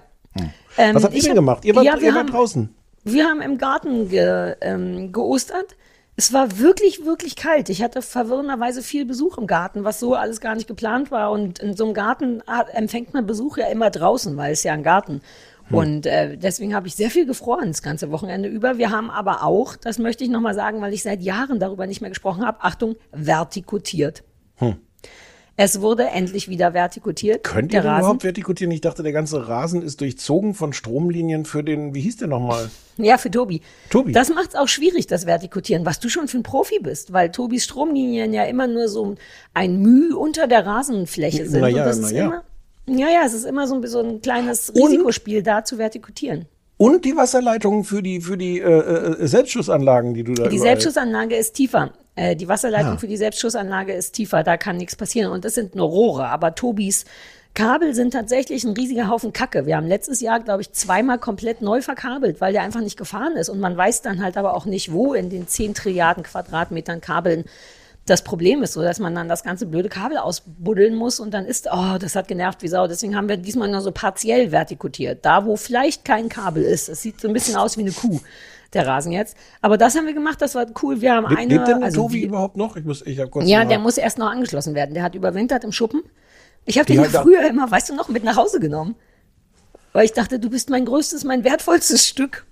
[0.77, 1.65] Ähm, Was habt ihr denn hab- gemacht?
[1.65, 2.75] Ihr wart, ja, wir ihr wart haben, draußen.
[3.03, 5.75] Wir haben im Garten ge, ähm, geostert.
[6.17, 7.69] Es war wirklich, wirklich kalt.
[7.69, 11.31] Ich hatte verwirrenderweise viel Besuch im Garten, was so alles gar nicht geplant war.
[11.31, 12.41] Und in so einem Garten
[12.73, 15.21] empfängt man Besuch ja immer draußen, weil es ja ein Garten.
[15.71, 18.77] Und äh, deswegen habe ich sehr viel gefroren das ganze Wochenende über.
[18.77, 22.01] Wir haben aber auch, das möchte ich nochmal sagen, weil ich seit Jahren darüber nicht
[22.01, 24.23] mehr gesprochen habe, Achtung, vertikutiert.
[25.57, 27.43] Es wurde endlich wieder vertikutiert.
[27.43, 28.71] Könnt ihr denn überhaupt vertikutieren?
[28.71, 32.69] Ich dachte, der ganze Rasen ist durchzogen von Stromlinien für den, wie hieß der nochmal?
[32.97, 33.61] Ja, für Tobi.
[33.89, 34.11] Tobi.
[34.11, 37.31] Das macht es auch schwierig, das Vertikutieren, was du schon für ein Profi bist, weil
[37.31, 39.15] Tobis Stromlinien ja immer nur so
[39.53, 41.61] ein Müh unter der Rasenfläche sind.
[41.61, 42.43] Na ja,
[42.87, 43.07] und ja.
[43.09, 46.45] ja, es ist immer so ein, so ein kleines Und- Risikospiel da zu vertikutieren.
[46.77, 50.59] Und die Wasserleitungen für die, für die äh, äh, Selbstschussanlagen, die du da Die überall-
[50.71, 51.91] Selbstschussanlage ist tiefer.
[52.17, 52.97] Äh, die Wasserleitung Ah.
[52.97, 55.31] für die Selbstschussanlage ist tiefer, da kann nichts passieren.
[55.31, 56.25] Und das sind nur Rohre.
[56.27, 57.05] Aber Tobis
[57.53, 59.65] Kabel sind tatsächlich ein riesiger Haufen Kacke.
[59.65, 63.37] Wir haben letztes Jahr, glaube ich, zweimal komplett neu verkabelt, weil der einfach nicht gefahren
[63.37, 63.47] ist.
[63.47, 67.45] Und man weiß dann halt aber auch nicht, wo in den 10 Trilliarden Quadratmetern Kabeln
[68.05, 71.45] das Problem ist, so dass man dann das ganze blöde Kabel ausbuddeln muss und dann
[71.45, 72.87] ist, oh, das hat genervt wie Sau.
[72.87, 75.25] Deswegen haben wir diesmal nur so partiell vertikutiert.
[75.25, 76.87] Da, wo vielleicht kein Kabel ist.
[76.87, 78.19] Es sieht so ein bisschen aus wie eine Kuh,
[78.73, 79.35] der Rasen jetzt.
[79.61, 81.01] Aber das haben wir gemacht, das war cool.
[81.01, 81.55] Wir haben Le eine.
[81.55, 82.75] lebt denn der also Tobi wir- überhaupt noch?
[82.77, 84.93] Ich muss, ich hab kurz ja, der muss erst noch angeschlossen werden.
[84.93, 86.03] Der hat überwintert im Schuppen.
[86.65, 88.95] Ich habe den Ja, früher immer, weißt du noch, mit nach Hause genommen.
[89.93, 92.45] Weil ich dachte, du bist mein größtes, mein wertvollstes Stück.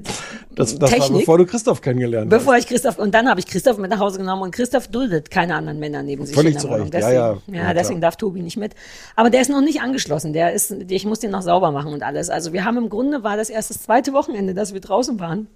[0.00, 1.20] Das, das war Technik.
[1.20, 2.38] bevor du Christoph kennengelernt hast.
[2.38, 5.30] Bevor ich Christoph, und dann habe ich Christoph mit nach Hause genommen und Christoph duldet
[5.30, 6.34] keine anderen Männer neben sich.
[6.34, 6.88] Völlig in der zu Wohnung.
[6.88, 6.94] Recht.
[6.94, 7.62] Ja, Deswegen, ja.
[7.64, 8.74] ja, deswegen darf Tobi nicht mit.
[9.16, 10.32] Aber der ist noch nicht angeschlossen.
[10.32, 12.30] Der ist, ich muss den noch sauber machen und alles.
[12.30, 15.48] Also wir haben im Grunde war das erst das zweite Wochenende, dass wir draußen waren.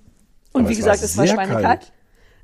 [0.52, 1.64] Und Aber wie es gesagt, war es war schweinekalt.
[1.64, 1.92] kalt.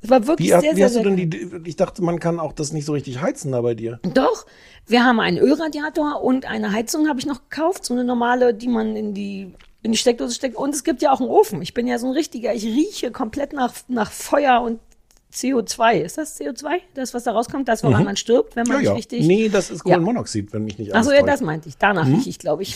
[0.01, 1.63] Es war wirklich Wie, sehr, wie sehr, hast du sehr denn kalt.
[1.65, 3.99] die, ich dachte, man kann auch das nicht so richtig heizen da bei dir.
[4.13, 4.45] Doch,
[4.85, 8.67] wir haben einen Ölradiator und eine Heizung habe ich noch gekauft, so eine normale, die
[8.67, 9.53] man in die
[9.85, 10.55] in die Steckdose steckt.
[10.55, 11.61] Und es gibt ja auch einen Ofen.
[11.61, 14.79] Ich bin ja so ein richtiger, ich rieche komplett nach, nach Feuer und
[15.33, 16.01] CO2.
[16.01, 16.79] Ist das CO2?
[16.93, 18.83] Das, was da rauskommt, das, woran man stirbt, wenn man Mhm.
[18.83, 19.17] Ja, nicht ja.
[19.17, 19.27] richtig.
[19.27, 19.95] Nee, das ist Ja.
[19.95, 21.77] Kohlenmonoxid, wenn mich nicht Achso, alles ja, das meinte ich.
[21.77, 22.75] Danach rieche ich, glaube ich.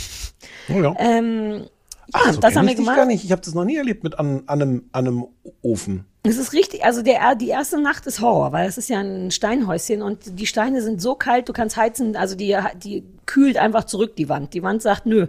[0.69, 0.93] Oh, ja.
[0.99, 1.65] Ähm,
[2.11, 2.95] Ach, ja, so das haben wir gemacht.
[2.97, 3.23] gar nicht.
[3.23, 5.25] Ich habe das noch nie erlebt mit an, an, einem, an einem
[5.61, 6.05] Ofen.
[6.23, 9.31] Es ist richtig, also der, die erste Nacht ist Horror, weil es ist ja ein
[9.31, 13.85] Steinhäuschen und die Steine sind so kalt, du kannst heizen, also die, die kühlt einfach
[13.85, 14.53] zurück, die Wand.
[14.53, 15.27] Die Wand sagt, nö,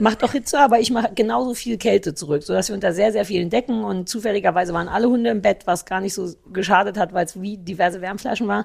[0.00, 3.24] mach doch Hitze, aber ich mache genauso viel Kälte zurück, sodass wir unter sehr, sehr
[3.24, 7.12] vielen Decken und zufälligerweise waren alle Hunde im Bett, was gar nicht so geschadet hat,
[7.12, 8.64] weil es wie diverse Wärmflaschen war.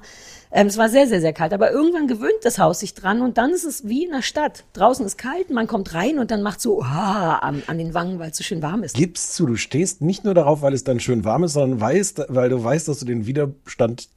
[0.50, 3.38] Ähm, es war sehr, sehr, sehr kalt, aber irgendwann gewöhnt das Haus sich dran und
[3.38, 4.64] dann ist es wie in der Stadt.
[4.72, 8.18] Draußen ist kalt, man kommt rein und dann macht so ah, an, an den Wangen,
[8.18, 8.96] weil es so schön warm ist.
[8.96, 12.26] Gibst zu, du stehst nicht nur darauf, weil es dann schön warm ist, sondern weißt,
[12.28, 14.08] weil du weißt, dass du den Widerstand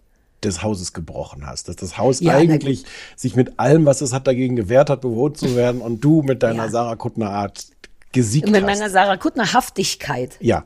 [0.44, 1.68] des Hauses gebrochen hast.
[1.68, 5.38] Dass das Haus Ja, eigentlich sich mit allem, was es hat, dagegen gewehrt hat, bewohnt
[5.38, 6.70] zu werden und du mit deiner Ja.
[6.70, 7.66] Sarah Kuttner Art
[8.12, 8.80] gesiegt Mit hast.
[8.80, 10.38] meiner Sarah Kuttner Haftigkeit.
[10.40, 10.66] ja.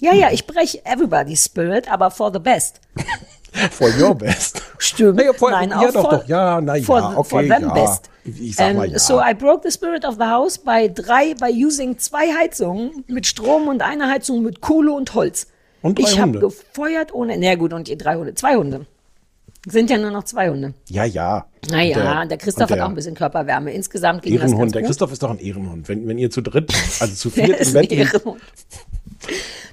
[0.00, 2.80] Ja, ja, ich breche everybody's spirit, aber for the best.
[3.72, 4.62] For your best.
[4.76, 5.16] Stimmt.
[5.16, 6.28] Naja, for, Nein, ja, auch doch, for, doch.
[6.28, 7.72] Ja, na ja, for, okay, for them ja.
[7.72, 8.10] best.
[8.24, 8.98] Ich sag mal Ähm, ja.
[8.98, 13.26] So I broke the spirit of the house by drei, by using zwei Heizungen mit
[13.26, 15.46] Strom und eine Heizung mit Kohle und Holz.
[15.82, 18.86] Und drei ich habe gefeuert ohne, na gut, und ihr drei Hunde, zwei Hunde.
[19.66, 20.74] Sind ja nur noch zwei Hunde.
[20.88, 21.46] ja, ja.
[21.70, 23.72] Naja, Und der, Christoph und hat auch ein bisschen Körperwärme.
[23.72, 24.74] Insgesamt ging das ganz Ehrenhund.
[24.74, 24.88] Der gut.
[24.88, 25.88] Christoph ist doch ein Ehrenhund.
[25.88, 28.40] Wenn, wenn ihr zu dritt, also zu Der viert im Bett liegt, Ehrenhund.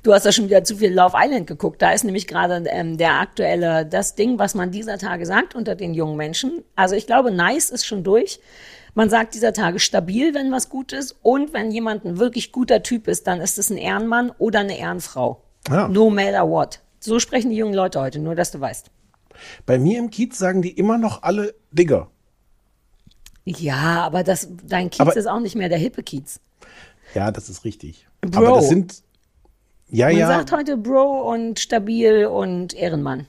[0.04, 1.82] Du hast ja schon wieder zu viel Love Island geguckt.
[1.82, 5.76] Da ist nämlich gerade ähm, der aktuelle, das Ding, was man dieser Tage sagt unter
[5.76, 6.64] den jungen Menschen.
[6.76, 8.40] Also ich glaube, nice ist schon durch.
[8.96, 11.16] Man sagt dieser Tage stabil, wenn was gut ist.
[11.22, 14.78] Und wenn jemand ein wirklich guter Typ ist, dann ist es ein Ehrenmann oder eine
[14.78, 15.42] Ehrenfrau.
[15.70, 15.88] Ja.
[15.88, 16.80] No matter what.
[17.00, 18.90] So sprechen die jungen Leute heute, nur dass du weißt.
[19.66, 22.10] bei mir im Kiez sagen die immer noch alle Digger.
[23.44, 26.40] Ja, aber das, dein Kiez Aber- ist auch nicht mehr der hippe Kiez.
[27.14, 28.08] Ja, das ist richtig.
[28.22, 28.38] Bro.
[28.48, 29.04] Aber das sind,
[29.90, 30.28] ja, Man ja.
[30.28, 33.28] sagt heute Bro und stabil und Ehrenmann.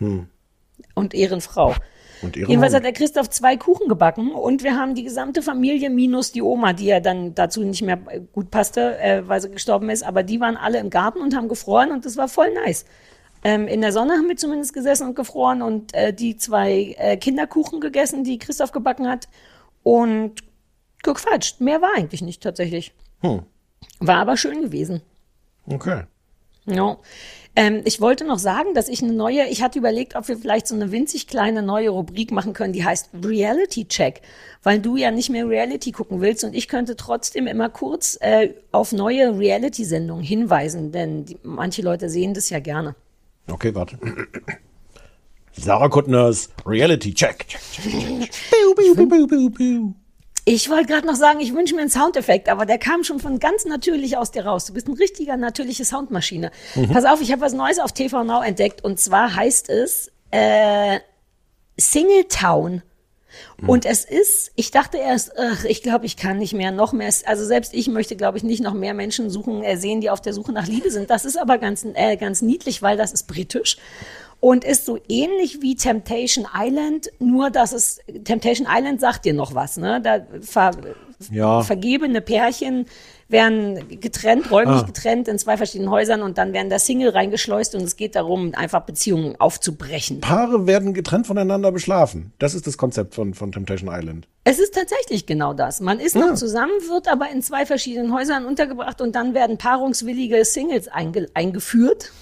[0.00, 1.74] Und Ehrenfrau.
[1.74, 1.76] Hm.
[1.76, 1.80] Und Ehrenhund.
[2.22, 6.42] Jedenfalls hat der Christoph zwei Kuchen gebacken und wir haben die gesamte Familie minus die
[6.42, 7.98] Oma, die ja dann dazu nicht mehr
[8.32, 11.48] gut passte, äh, weil sie gestorben ist, aber die waren alle im Garten und haben
[11.48, 12.84] gefroren und das war voll nice.
[13.44, 17.16] Ähm, in der Sonne haben wir zumindest gesessen und gefroren und äh, die zwei äh,
[17.16, 19.28] Kinderkuchen gegessen, die Christoph gebacken hat
[19.82, 20.40] und
[21.02, 21.60] gequatscht.
[21.60, 22.92] Mehr war eigentlich nicht tatsächlich.
[23.20, 23.42] Hm.
[24.00, 25.02] War aber schön gewesen.
[25.66, 26.04] Okay.
[26.66, 26.98] Ja.
[27.58, 30.68] Ähm, ich wollte noch sagen, dass ich eine neue, ich hatte überlegt, ob wir vielleicht
[30.68, 34.20] so eine winzig kleine neue Rubrik machen können, die heißt Reality Check,
[34.62, 38.50] weil du ja nicht mehr Reality gucken willst und ich könnte trotzdem immer kurz äh,
[38.72, 42.94] auf neue Reality-Sendungen hinweisen, denn die, manche Leute sehen das ja gerne.
[43.50, 43.98] Okay, warte.
[45.52, 47.48] Sarah Kuttners Reality Check.
[47.48, 48.28] check, check,
[49.56, 50.05] check.
[50.48, 53.40] Ich wollte gerade noch sagen, ich wünsche mir einen Soundeffekt, aber der kam schon von
[53.40, 54.66] ganz natürlich aus dir raus.
[54.66, 56.52] Du bist eine richtige natürliche Soundmaschine.
[56.92, 61.00] Pass auf, ich habe was Neues auf TV Now entdeckt und zwar heißt es äh,
[61.76, 62.82] Singletown.
[63.66, 67.12] Und es ist, ich dachte erst, ach, ich glaube, ich kann nicht mehr, noch mehr.
[67.26, 70.20] Also selbst ich möchte, glaube ich, nicht noch mehr Menschen suchen, äh, sehen, die auf
[70.20, 71.10] der Suche nach Liebe sind.
[71.10, 73.78] Das ist aber ganz, äh, ganz niedlich, weil das ist britisch
[74.46, 79.56] und ist so ähnlich wie Temptation Island, nur dass es Temptation Island sagt dir noch
[79.56, 80.00] was, ne?
[80.00, 80.70] Da ver,
[81.32, 81.62] Ja.
[81.62, 82.86] vergebene Pärchen
[83.28, 84.86] werden getrennt, räumlich Ah.
[84.86, 88.52] getrennt in zwei verschiedenen Häusern und dann werden da Single reingeschleust und es geht darum,
[88.54, 90.20] einfach Beziehungen aufzubrechen.
[90.20, 92.32] Paare werden getrennt voneinander beschlafen.
[92.38, 94.28] Das ist das Konzept von, von Temptation Island.
[94.44, 95.80] Es ist tatsächlich genau das.
[95.80, 100.44] Man ist noch zusammen, wird aber in zwei verschiedenen Häusern untergebracht und dann werden paarungswillige
[100.44, 102.12] Singles einge eingeführt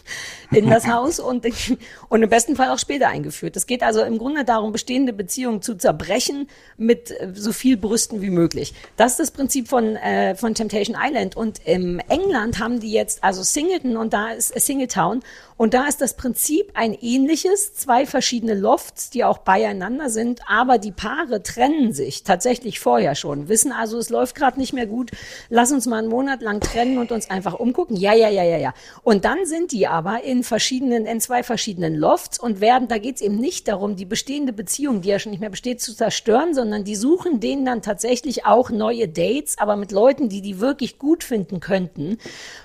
[0.50, 1.46] in das Haus und,
[2.08, 3.56] und im besten Fall auch später eingeführt.
[3.56, 8.22] Es geht also im Grunde darum, bestehende Beziehungen zu zerbrechen mit äh, so viel Brüsten
[8.22, 8.74] wie möglich.
[8.96, 11.36] Das ist das Prinzip von, äh, von Temptation Island.
[11.36, 15.22] Und im England haben die jetzt also Singleton und da ist äh, Singletown
[15.56, 20.78] und da ist das Prinzip ein ähnliches, zwei verschiedene Lofts, die auch beieinander sind, aber
[20.78, 25.12] die Paare trennen sich tatsächlich vorher schon, wissen also, es läuft gerade nicht mehr gut,
[25.50, 27.96] lass uns mal einen Monat lang trennen und uns einfach umgucken.
[27.96, 28.74] Ja, ja, ja, ja, ja.
[29.04, 33.16] Und dann sind die aber in verschiedenen, in zwei verschiedenen Lofts und werden, da geht
[33.16, 36.54] es eben nicht darum, die bestehende Beziehung, die ja schon nicht mehr besteht, zu zerstören,
[36.54, 40.98] sondern die suchen denen dann tatsächlich auch neue Dates, aber mit Leuten, die die wirklich
[40.98, 42.18] gut finden könnten,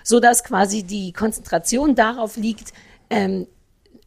[0.03, 2.73] so dass quasi die Konzentration darauf liegt,
[3.09, 3.47] ähm,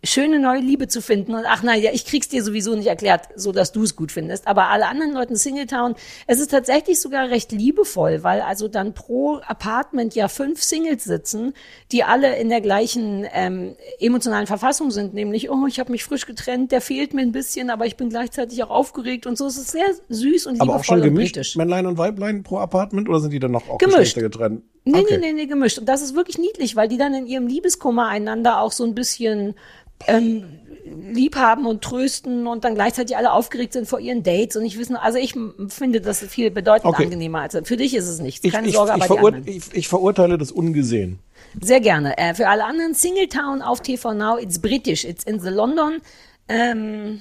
[0.05, 3.29] schöne neue Liebe zu finden und ach na ja, ich krieg's dir sowieso nicht erklärt,
[3.37, 4.49] so dass du es gut findest.
[4.49, 5.95] Aber alle anderen Leute in Singletown,
[6.27, 11.55] es ist tatsächlich sogar recht liebevoll, weil also dann pro Apartment ja fünf Singles sitzen,
[11.93, 16.27] die alle in der gleichen ähm, emotionalen Verfassung sind, nämlich oh, ich habe mich frisch
[16.27, 19.47] getrennt, der fehlt mir ein bisschen, aber ich bin gleichzeitig auch aufgeregt und so.
[19.47, 21.57] Es ist sehr süß und Aber auch schon liebevoll und gemischt, britisch.
[21.57, 24.17] Männlein und Weiblein pro Apartment oder sind die dann noch auch Gemischt.
[24.17, 24.65] Getrennt?
[24.85, 25.19] Nee, okay.
[25.19, 25.79] nee, nee, nee, gemischt.
[25.79, 28.97] Und das ist wirklich niedlich, weil die dann in ihrem Liebeskummer einander auch so ein
[28.97, 29.55] bisschen
[30.07, 30.45] ähm,
[31.13, 34.79] lieb haben und trösten und dann gleichzeitig alle aufgeregt sind vor ihren Dates und ich
[34.79, 35.35] wissen, also ich
[35.69, 37.05] finde das viel bedeutend Okay.
[37.05, 38.45] angenehmer als für dich ist es nichts.
[38.45, 41.19] Ich, Keine ich, Sorge, ich, aber die verur ich, ich verurteile das ungesehen.
[41.61, 42.17] Sehr gerne.
[42.19, 46.01] Äh, für alle anderen Singletown auf TV Now, it's British, it's in the London.
[46.49, 47.21] Ähm,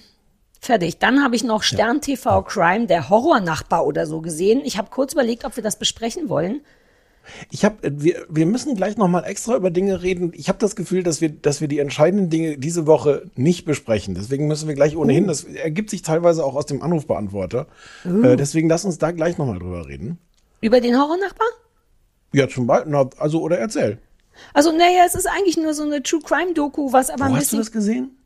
[0.60, 1.00] fertig.
[1.00, 4.62] Dann habe ich noch Stern TV Crime, der Horrornachbar oder so gesehen.
[4.64, 6.62] Ich habe kurz überlegt, ob wir das besprechen wollen.
[7.50, 10.32] Ich habe, wir, wir müssen gleich noch mal extra über Dinge reden.
[10.36, 14.16] Ich habe das Gefühl, dass wir, dass wir die entscheidenden Dinge diese Woche nicht besprechen.
[14.16, 15.28] Deswegen müssen wir gleich ohnehin.
[15.28, 17.68] Das ergibt sich teilweise auch aus dem Anrufbeantworter.
[18.06, 20.18] Äh, deswegen lass uns da gleich noch mal drüber reden.
[20.62, 21.48] Über den Horrornachbar?
[22.34, 22.96] Ja, zum Beispiel.
[23.18, 24.00] Also oder erzähl.
[24.54, 27.36] Also, naja, es ist eigentlich nur so eine True Crime Doku, was aber Wo ein
[27.36, 27.60] hast du bisschen.
[27.60, 28.18] das gesehen?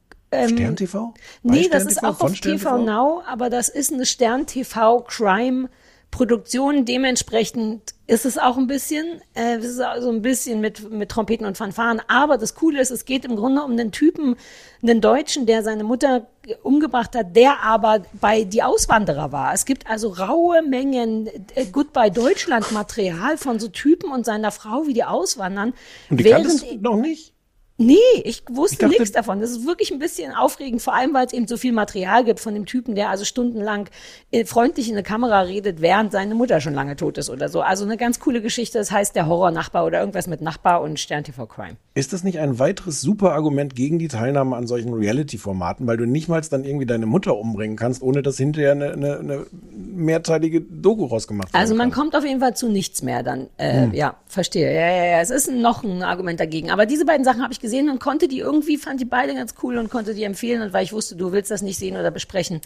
[0.48, 1.14] Stern TV?
[1.44, 2.08] Bei nee, Stern das ist TV?
[2.08, 5.70] auch Von auf Stern TV Now, aber das ist eine Stern TV Crime
[6.16, 6.86] Produktion.
[6.86, 11.46] Dementsprechend ist es auch ein bisschen, äh, es ist also ein bisschen mit, mit Trompeten
[11.46, 12.02] und Fanfaren.
[12.08, 14.38] Aber das Coole ist, es geht im Grunde um einen Typen,
[14.82, 16.28] einen Deutschen, der seine Mutter
[16.64, 19.54] umgebracht hat, der aber bei die Auswanderer war.
[19.54, 24.88] Es gibt also raue Mengen äh, Goodbye Deutschland Material von so Typen und seiner Frau,
[24.88, 25.74] wie die auswandern.
[26.10, 27.35] Und die während noch nicht?
[27.78, 29.42] Nee, ich wusste nichts davon.
[29.42, 32.40] Das ist wirklich ein bisschen aufregend, vor allem weil es eben so viel Material gibt
[32.40, 33.90] von dem Typen, der also stundenlang
[34.32, 37.60] äh, freundlich in eine Kamera redet, während seine Mutter schon lange tot ist oder so.
[37.60, 38.78] Also eine ganz coole Geschichte.
[38.78, 41.76] Das heißt der Horror-Nachbar oder irgendwas mit Nachbar und Stern TV Crime.
[41.96, 46.06] Ist das nicht ein weiteres super Argument gegen die Teilnahme an solchen Reality-Formaten, weil du
[46.06, 50.62] nicht mal dann irgendwie deine Mutter umbringen kannst, ohne dass hinterher eine, eine, eine mehrteilige
[50.62, 51.62] Doku rausgemacht wird?
[51.62, 53.48] Also man kommt auf jeden Fall zu nichts mehr dann.
[53.58, 54.74] Äh, Ja, verstehe.
[54.74, 55.22] Ja, ja, ja.
[55.22, 56.72] Es ist noch ein Argument dagegen.
[56.72, 59.54] Aber diese beiden Sachen habe ich gesehen und konnte die irgendwie, fand die beide ganz
[59.64, 60.62] cool und konnte die empfehlen.
[60.62, 62.62] Und weil ich wusste, du willst das nicht sehen oder besprechen,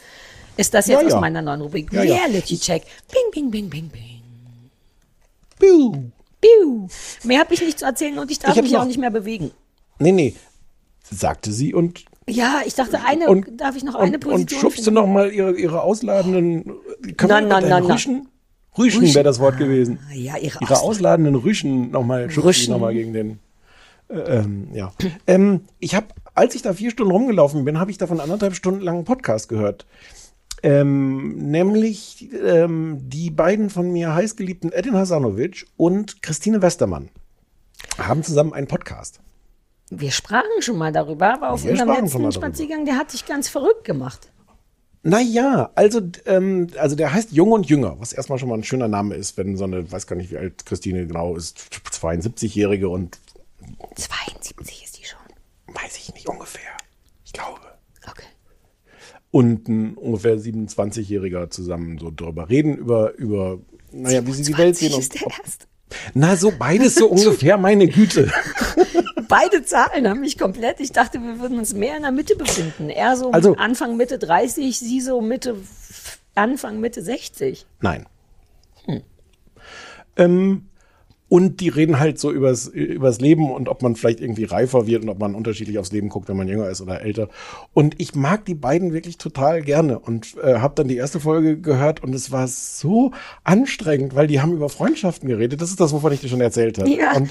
[0.57, 1.15] ist das jetzt Ja, ja.
[1.15, 2.01] aus meiner neuen Rubrik Ja.
[2.01, 2.83] Reality Check.
[3.11, 4.21] Bing, bing, bing, bing, bing.
[5.59, 5.91] Piu.
[6.41, 6.87] Piu.
[7.23, 9.11] Mehr habe ich nicht zu erzählen und ich darf Ich mich noch- auch nicht mehr
[9.11, 9.51] bewegen.
[9.99, 10.35] Nee, nee,
[11.11, 14.61] sagte sie und Ja, ich dachte, eine, und darf ich noch eine und, und Position
[14.61, 14.95] schubste finden?
[15.01, 16.63] noch mal ihre, ihre ausladenden
[17.17, 17.93] können Na, wir na, na.
[17.93, 18.27] Rüschen?
[18.77, 19.15] Rüschen Rüschen.
[19.15, 19.99] wäre das Wort gewesen.
[20.09, 23.39] Ah, Ja, ihre, Ihre Aus ausladenden Rüschen nochmal schubst sie nochmal gegen den.
[24.09, 24.91] Äh, ähm, ja.
[25.27, 28.81] ähm, ich habe, als ich da vier Stunden rumgelaufen bin, habe ich davon anderthalb Stunden
[28.81, 29.85] lang einen Podcast gehört.
[30.61, 37.09] Ähm, nämlich ähm, die beiden von mir heißgeliebten Edin Hasanovic und Christine Westermann
[37.97, 39.21] haben zusammen einen Podcast.
[39.89, 42.31] Wir sprachen schon mal darüber, aber auf Wir unserem letzten.
[42.31, 44.31] Spaziergang, der hat dich ganz verrückt gemacht.
[45.01, 48.89] Naja, also, ähm, also der heißt Jung und Jünger, was erstmal schon mal ein schöner
[48.89, 51.57] Name ist, wenn so eine, weiß gar nicht, wie alt Christine genau ist,
[51.91, 53.17] 72-Jährige und
[53.95, 55.19] 72 ist die schon.
[55.75, 56.71] weiß ich nicht ungefähr.
[57.25, 57.59] Ich glaube.
[58.09, 58.25] Okay.
[59.31, 63.59] Und ein ungefähr 27-Jähriger zusammen so drüber reden, über, über,
[63.91, 64.99] naja, wie sie die Welt 20 sehen.
[64.99, 65.65] ist der ob, erste.
[66.15, 68.31] na, so beides so ungefähr, meine Güte.
[69.27, 70.79] Beide Zahlen haben mich komplett.
[70.79, 72.89] Ich dachte, wir würden uns mehr in der Mitte befinden.
[72.89, 75.55] Er so Also- Anfang Mitte 30, sie so Mitte
[76.33, 77.67] Anfang, Mitte 60.
[77.81, 78.07] Nein.
[80.15, 80.68] Ähm,
[81.29, 85.03] und die reden halt so übers, übers Leben und ob man vielleicht irgendwie reifer wird
[85.03, 87.29] und ob man unterschiedlich aufs Leben guckt, wenn man jünger ist oder älter.
[87.73, 91.59] Und ich mag die beiden wirklich total gerne und äh, habe dann die erste Folge
[91.59, 93.11] gehört und es war so
[93.43, 95.61] anstrengend, weil die haben über Freundschaften geredet.
[95.61, 96.89] Das ist das, wovon ich dir schon erzählt habe.
[96.89, 97.15] Ja.
[97.15, 97.29] Und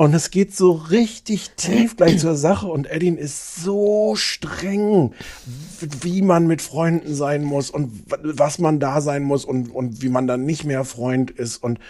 [0.00, 5.12] und es geht so richtig tief gleich zur Sache und Edin ist so streng,
[6.00, 10.08] wie man mit Freunden sein muss und was man da sein muss und, und wie
[10.08, 11.80] man dann nicht mehr Freund ist und,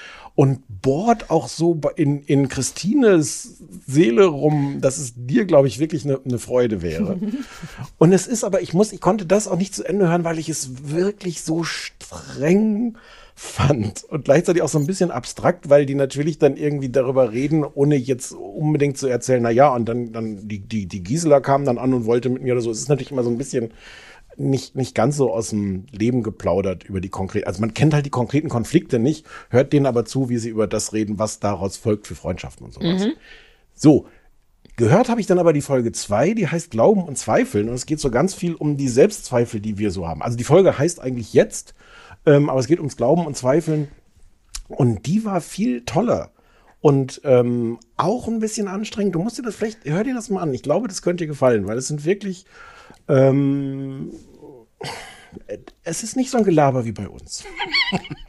[0.40, 6.06] und bohrt auch so in, in Christines Seele rum, dass es dir, glaube ich, wirklich
[6.06, 7.18] eine, eine Freude wäre.
[7.98, 10.38] Und es ist aber, ich muss, ich konnte das auch nicht zu Ende hören, weil
[10.38, 12.96] ich es wirklich so streng
[13.34, 17.62] fand und gleichzeitig auch so ein bisschen abstrakt, weil die natürlich dann irgendwie darüber reden,
[17.62, 21.66] ohne jetzt unbedingt zu erzählen, na ja, und dann, dann die, die, die Gisela kam
[21.66, 22.70] dann an und wollte mit mir oder so.
[22.70, 23.72] Es ist natürlich immer so ein bisschen
[24.40, 28.06] nicht, nicht ganz so aus dem Leben geplaudert über die konkreten, also man kennt halt
[28.06, 31.76] die konkreten Konflikte nicht, hört denen aber zu, wie sie über das reden, was daraus
[31.76, 33.02] folgt für Freundschaften und sowas.
[33.74, 34.06] So,
[34.80, 37.68] Gehört habe ich dann aber die Folge zwei, die heißt Glauben und Zweifeln.
[37.68, 40.22] Und es geht so ganz viel um die Selbstzweifel, die wir so haben.
[40.22, 41.74] Also die Folge heißt eigentlich jetzt,
[42.24, 43.88] ähm, aber es geht ums Glauben und Zweifeln.
[44.68, 46.30] Und die war viel toller.
[46.80, 49.14] Und ähm, auch ein bisschen anstrengend.
[49.14, 50.54] Du musst dir das vielleicht, hör dir das mal an.
[50.54, 52.46] Ich glaube, das könnte dir gefallen, weil es sind wirklich,
[53.06, 54.12] ähm,
[55.48, 57.44] it, es ist nicht so ein Gelaber wie bei uns.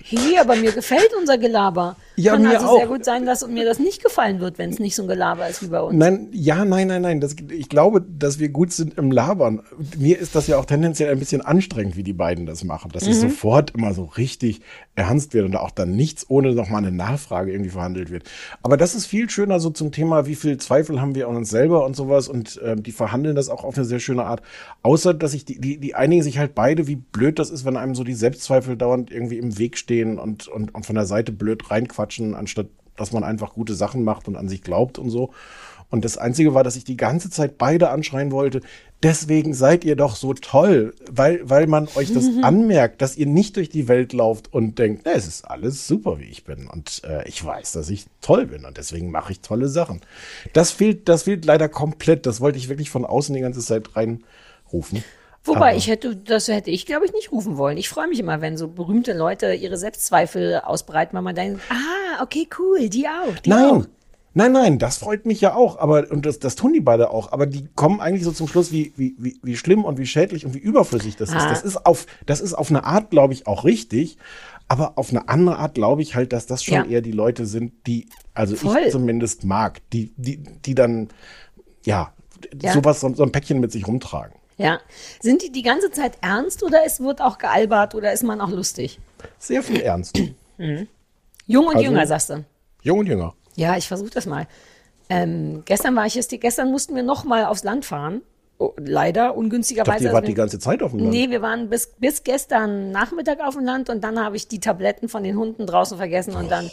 [0.04, 1.96] Hey, aber mir gefällt unser Gelaber.
[2.16, 2.90] Ja, Kann mir also sehr auch.
[2.90, 5.64] gut sein, dass mir das nicht gefallen wird, wenn es nicht so ein Gelaber ist
[5.64, 5.96] wie bei uns.
[5.96, 7.22] Nein, ja, nein, nein, nein.
[7.22, 9.62] Das, ich glaube, dass wir gut sind im Labern.
[9.98, 12.92] Mir ist das ja auch tendenziell ein bisschen anstrengend, wie die beiden das machen.
[12.92, 14.62] Dass es sofort immer so richtig
[14.96, 18.24] ernst wird und auch dann nichts ohne nochmal eine Nachfrage irgendwie verhandelt wird.
[18.64, 21.50] Aber das ist viel schöner so zum Thema, wie viel Zweifel haben wir an uns
[21.50, 22.28] selber und sowas.
[22.28, 24.42] Und ähm, die verhandeln das auch auf eine sehr schöne Art.
[24.82, 27.78] Außer, dass ich die, die, die einigen sich halt beide, wie blöd das ist, wenn
[27.78, 31.32] einem so die Selbstzweifel dauernd irgendwie im Weg stehen und, und, und von der Seite
[31.32, 35.32] blöd reinquatschen, anstatt dass man einfach gute Sachen macht und an sich glaubt und so.
[35.90, 38.62] Und das Einzige war, dass ich die ganze Zeit beide anschreien wollte.
[39.04, 43.58] Deswegen seid ihr doch so toll, weil, weil man euch das anmerkt, dass ihr nicht
[43.58, 46.68] durch die Welt lauft und denkt, na, es ist alles super, wie ich bin.
[46.68, 50.00] Und äh, ich weiß, dass ich toll bin und deswegen mache ich tolle Sachen.
[50.54, 52.26] Das fehlt, das fehlt leider komplett.
[52.26, 55.04] Das wollte ich wirklich von außen die ganze Zeit reinrufen.
[55.44, 57.78] Wobei, Aber- ich hätte, das hätte ich, glaube ich, nicht rufen wollen.
[57.78, 62.22] Ich freue mich immer, wenn so berühmte Leute ihre Selbstzweifel ausbreiten, weil man denkt, ah,
[62.22, 63.58] okay, cool, die auch, die auch.
[63.80, 63.88] Nein,
[64.36, 65.80] nein, nein, das freut mich ja auch.
[65.80, 67.32] Aber und das, das tun die beide auch.
[67.32, 70.46] Aber die kommen eigentlich so zum Schluss, wie wie wie, wie schlimm und wie schädlich
[70.46, 71.36] und wie überflüssig das ist.
[71.36, 71.50] Ah.
[71.50, 74.18] Das ist auf das ist auf eine Art, glaube ich, auch richtig.
[74.68, 76.86] Aber auf eine andere Art glaube ich halt, dass das schon Ja.
[76.86, 78.78] eher die Leute sind, die also Voll.
[78.86, 81.10] ich zumindest mag, die die die dann
[81.84, 82.14] ja,
[82.62, 82.74] Ja.
[82.74, 84.36] sowas so, so ein Päckchen mit sich rumtragen.
[84.64, 84.80] Ja.
[85.22, 88.50] Sind die die ganze Zeit ernst oder es wird auch gealbert oder ist man auch
[88.50, 89.00] lustig?
[89.40, 90.18] Sehr viel Ernst.
[91.48, 92.46] Jung und Also- jünger, sagst du.
[92.84, 93.34] Jung und jünger.
[93.56, 94.48] Ja, ich versuche das mal.
[95.10, 98.22] Ähm, gestern war ich es, gestern mussten wir noch mal aufs Land fahren.
[98.60, 100.04] Oh, leider, Ich dachte, ungünstigerweise.
[100.04, 101.12] ihr Also wart die ganze Zeit auf dem Land.
[101.12, 104.60] Nee, wir waren bis, bis gestern Nachmittag auf dem Land und dann habe ich die
[104.60, 106.70] Tabletten von den Hunden draußen vergessen und dann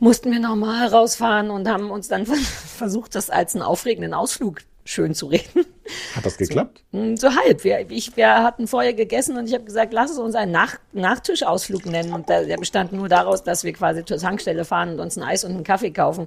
[0.00, 2.26] mussten wir nochmal rausfahren und haben uns dann
[2.76, 5.66] versucht, das als einen aufregenden Ausflug schön zu reden.
[6.14, 6.82] Hat das geklappt?
[6.92, 7.62] Mm, So halb.
[7.62, 10.76] Wir, ich, wir hatten vorher gegessen und ich habe gesagt, lass es uns einen Nach
[10.92, 12.12] Nachtischausflug nennen.
[12.12, 15.22] Und der, der bestand nur daraus, dass wir quasi zur Tankstelle fahren und uns ein
[15.22, 16.26] Eis und einen Kaffee kaufen,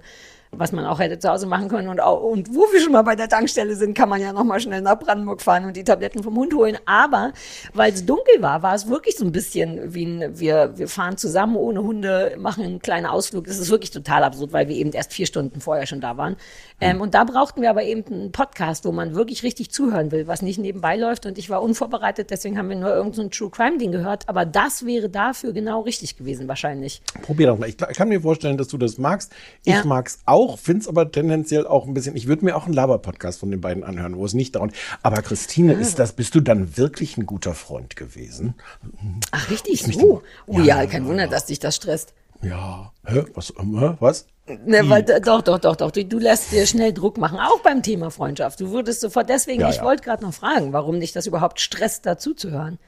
[0.53, 1.87] was man auch hätte zu Hause machen können.
[1.87, 4.43] Und, auch, und wo wir schon mal bei der Tankstelle sind, kann man ja noch
[4.43, 6.77] mal schnell nach Brandenburg fahren und die Tabletten vom Hund holen.
[6.85, 7.31] Aber
[7.73, 11.15] weil es dunkel war, war es wirklich so ein bisschen wie ein, wir, wir fahren
[11.17, 13.45] zusammen ohne Hunde, machen einen kleinen Ausflug.
[13.45, 16.35] Das ist wirklich total absurd, weil wir eben erst vier Stunden vorher schon da waren.
[16.81, 20.27] Ähm, und da brauchten wir aber eben einen Podcast, wo man wirklich richtig zuhören will,
[20.27, 21.25] was nicht nebenbei läuft.
[21.25, 24.27] Und ich war unvorbereitet, deswegen haben wir nur irgendein so True Crime Ding gehört.
[24.27, 27.01] Aber das wäre dafür genau richtig gewesen, wahrscheinlich.
[27.21, 27.69] Probier doch mal.
[27.69, 29.31] Ich kann mir vorstellen, dass du das magst.
[29.63, 29.83] Ich Ja.
[29.85, 32.15] mag's auch, find's aber tendenziell auch ein bisschen.
[32.15, 34.71] Ich würde mir auch einen Laber-Podcast von den beiden anhören, wo es nicht darum.
[35.03, 38.55] Aber Christine, ist das, bist du dann wirklich ein guter Freund gewesen?
[39.31, 40.21] Ach, richtig so.
[40.47, 42.13] Oh Ja, ja, ja, kein Wunder, dass dich das stresst.
[42.41, 42.91] Ja.
[43.05, 43.23] Hä?
[43.33, 43.53] Was?
[43.57, 43.93] hä?
[43.99, 44.25] Was?
[44.65, 45.91] Ne, weil, doch, doch, doch, doch.
[45.91, 48.59] Du, du lässt dir schnell Druck machen, auch beim Thema Freundschaft.
[48.59, 49.83] Du würdest sofort deswegen, Ja, ich ja.
[49.83, 52.79] wollte gerade noch fragen, warum dich das überhaupt stresst, dazu zu hören.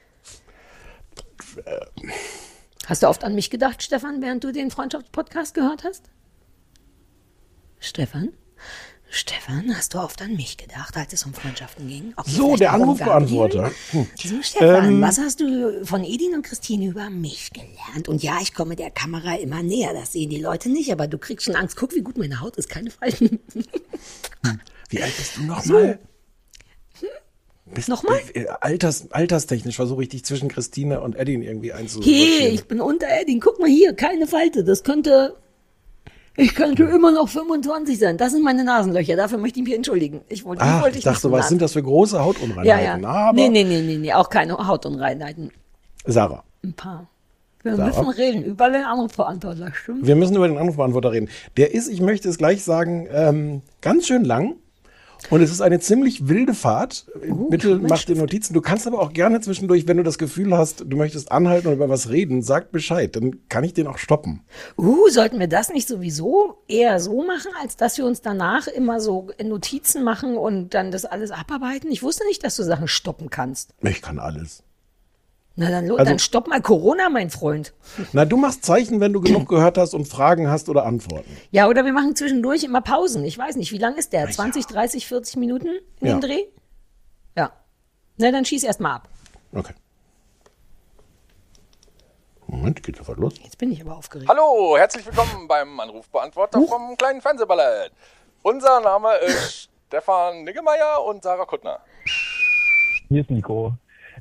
[2.86, 6.10] Hast du oft an mich gedacht, Stefan, während du den Freundschaftspodcast gehört hast?
[7.84, 8.30] Stefan?
[9.10, 12.12] Stefan, hast du oft an mich gedacht, als es um Freundschaften ging?
[12.16, 13.70] Okay, So, der Anrufbeantworter.
[13.92, 14.06] Hm.
[14.20, 18.08] So, Stefan, was hast du von Edin und Christine über mich gelernt?
[18.08, 21.18] Und ja, ich komme der Kamera immer näher, das sehen die Leute nicht, aber du
[21.18, 21.76] kriegst schon Angst.
[21.76, 23.38] Guck, wie gut meine Haut ist, keine Falten.
[24.88, 25.98] Wie alt bist du noch mal?
[27.66, 28.20] Bist- Nochmal?
[28.34, 32.54] äh, Alters, alterstechnisch versuche ich dich zwischen Christine und Eddie irgendwie Hey, einzusortieren.
[32.54, 33.40] ich bin unter Edding.
[33.40, 34.64] Guck mal hier, keine Falte.
[34.64, 35.36] Das könnte,
[36.36, 38.16] ich könnte immer noch 25 sein.
[38.18, 39.16] Das sind meine Nasenlöcher.
[39.16, 40.22] Dafür möchte ich mich entschuldigen.
[40.28, 43.02] Ich wollte, Ach, wollte ich dachte, so was sind das für große Ja, Hautunreinheiten?
[43.02, 43.08] ja.
[43.08, 45.50] Aber nee, nee, nee, nee, nee, auch keine Hautunreinheiten.
[46.06, 47.08] Sarah, Ein paar.
[47.62, 47.88] Wir Sarah?
[47.88, 50.06] müssen reden über den Anrufbeantworter, stimmt?
[50.06, 51.28] wir müssen über den Anrufbeantworter reden.
[51.56, 54.56] Der ist, ich möchte es gleich sagen, ähm, ganz schön lang.
[55.30, 57.06] Und es ist eine ziemlich wilde Fahrt.
[57.28, 58.54] Uh, Bitte mach dir Notizen.
[58.54, 61.74] Du kannst aber auch gerne zwischendurch, wenn du das Gefühl hast, du möchtest anhalten und
[61.74, 63.14] über was reden, sag Bescheid.
[63.16, 64.42] Dann kann ich den auch stoppen.
[64.76, 69.00] Uh, sollten wir das nicht sowieso eher so machen, als dass wir uns danach immer
[69.00, 71.90] so Notizen machen und dann das alles abarbeiten?
[71.90, 73.74] Ich wusste nicht, dass du Sachen stoppen kannst.
[73.82, 74.63] Ich kann alles.
[75.56, 77.74] Na dann, Also- dann stopp mal Corona, mein Freund.
[78.12, 81.30] Na, du machst Zeichen, wenn du genug gehört hast und Fragen hast oder Antworten.
[81.52, 83.24] Ja, oder wir machen zwischendurch immer Pausen.
[83.24, 84.28] Ich weiß nicht, wie lang ist der?
[84.28, 85.68] 20, 30, 40 Minuten
[86.00, 86.14] in Ja.
[86.14, 86.44] dem Dreh?
[87.36, 87.52] Ja.
[88.16, 89.08] Na, dann schieß erst mal ab.
[89.54, 89.74] Okay.
[92.48, 93.34] Moment, geht sofort los.
[93.42, 94.28] Jetzt bin ich aber aufgeregt.
[94.28, 97.92] Hallo, herzlich willkommen beim Anrufbeantworter vom kleinen Fernsehballett.
[98.42, 101.78] Unser Name ist Stefan Niggemeier und Sarah Kuttner.
[103.08, 103.74] Hier ist Nico.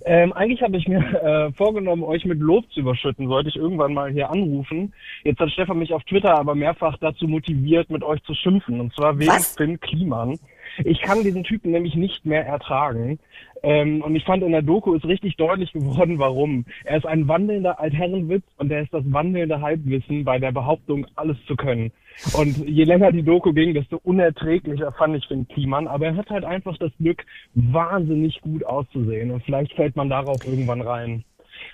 [0.06, 3.94] Ähm, eigentlich habe ich mir äh, vorgenommen, euch mit Lob zu überschütten, sollte ich irgendwann
[3.94, 4.94] mal hier anrufen.
[5.24, 8.80] Jetzt hat Stefan mich auf Twitter aber mehrfach dazu motiviert, mit euch zu schimpfen.
[8.82, 9.56] Und zwar wegen Was?
[9.56, 10.40] Finn Kliman.
[10.84, 13.20] Ich kann diesen Typen nämlich nicht mehr ertragen.
[13.62, 16.66] Ähm, und ich fand in der Doku ist richtig deutlich geworden, warum.
[16.84, 21.38] Er ist ein wandelnder Altherrenwitz und er ist das wandelnde Halbwissen bei der Behauptung, alles
[21.48, 21.92] zu können.
[22.34, 25.88] Und je länger die Doku ging, desto unerträglicher fand ich Finn Kliman.
[25.88, 29.32] Aber er hat halt einfach das Glück, wahnsinnig gut auszusehen.
[29.32, 31.24] Und vielleicht fällt man darauf irgendwann rein.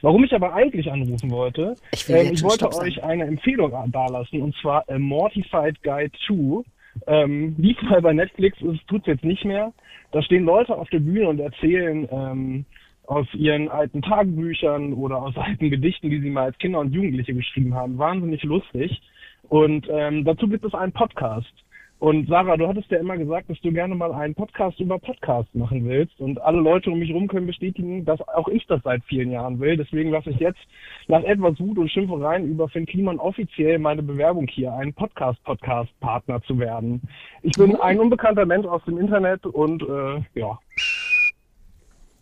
[0.01, 4.55] Warum ich aber eigentlich anrufen wollte, Ich jetzt ich wollte euch eine Empfehlung dalassen, und
[4.57, 6.63] zwar A Mortified Guide 2.
[7.07, 9.73] Ähm, lief mal bei Netflix, es tut's jetzt nicht mehr.
[10.11, 12.65] Da stehen Leute auf der Bühne und erzählen ähm,
[13.05, 17.33] aus ihren alten Tagebüchern oder aus alten Gedichten, die sie mal als Kinder und Jugendliche
[17.33, 17.97] geschrieben haben.
[17.97, 19.01] Wahnsinnig lustig.
[19.47, 21.51] Und ähm, dazu gibt es einen Podcast.
[21.99, 25.53] Und Sarah, du hattest ja immer gesagt, dass du gerne mal einen Podcast über Podcasts
[25.53, 26.17] machen willst.
[26.21, 29.59] Und alle Leute um mich herum können bestätigen, dass auch ich das seit vielen Jahren
[29.59, 29.75] will.
[29.75, 30.59] Deswegen lasse ich jetzt
[31.09, 36.57] nach etwas Wut und Schimpfereien über Finn Kliman offiziell meine Bewerbung hier, ein Podcast-Podcast-Partner zu
[36.57, 37.01] werden.
[37.41, 40.57] Ich bin ein unbekannter Mensch aus dem Internet und äh, ja.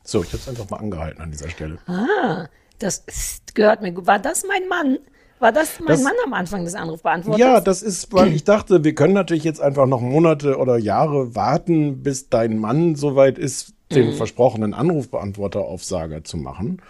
[0.02, 1.78] So, ich habe es einfach mal angehalten an dieser Stelle.
[1.86, 2.48] Ah,
[2.80, 4.08] das gehört mir gut.
[4.08, 4.98] War das mein Mann?
[5.40, 7.40] War das mein Das- Mann am Anfang des Anrufbeantworters?
[7.40, 11.36] Ja, das ist, weil ich dachte, wir können natürlich jetzt einfach noch Monate oder Jahre
[11.36, 16.82] warten, bis dein Mann soweit ist, den versprochenen Anrufbeantworter-Aufsager zu machen.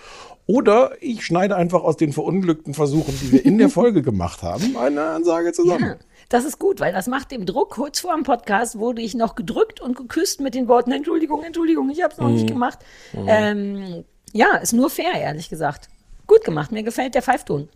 [0.45, 4.77] Oder ich schneide einfach aus den verunglückten Versuchen, die wir in der Folge gemacht haben,
[4.77, 5.83] eine Ansage zusammen.
[5.83, 5.95] Ja,
[6.29, 7.71] das ist gut, weil das macht dem Druck.
[7.71, 11.89] Kurz vor dem Podcast wurde ich noch gedrückt und geküsst mit den Worten Entschuldigung, Entschuldigung,
[11.89, 12.33] ich habe es noch Mhm.
[12.35, 12.79] nicht gemacht.
[13.27, 15.89] Ähm, ja, ist nur fair, ehrlich gesagt.
[16.27, 17.67] Gut gemacht, mir gefällt der Pfeifton.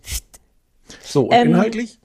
[1.03, 1.99] So, und Ähm, inhaltlich?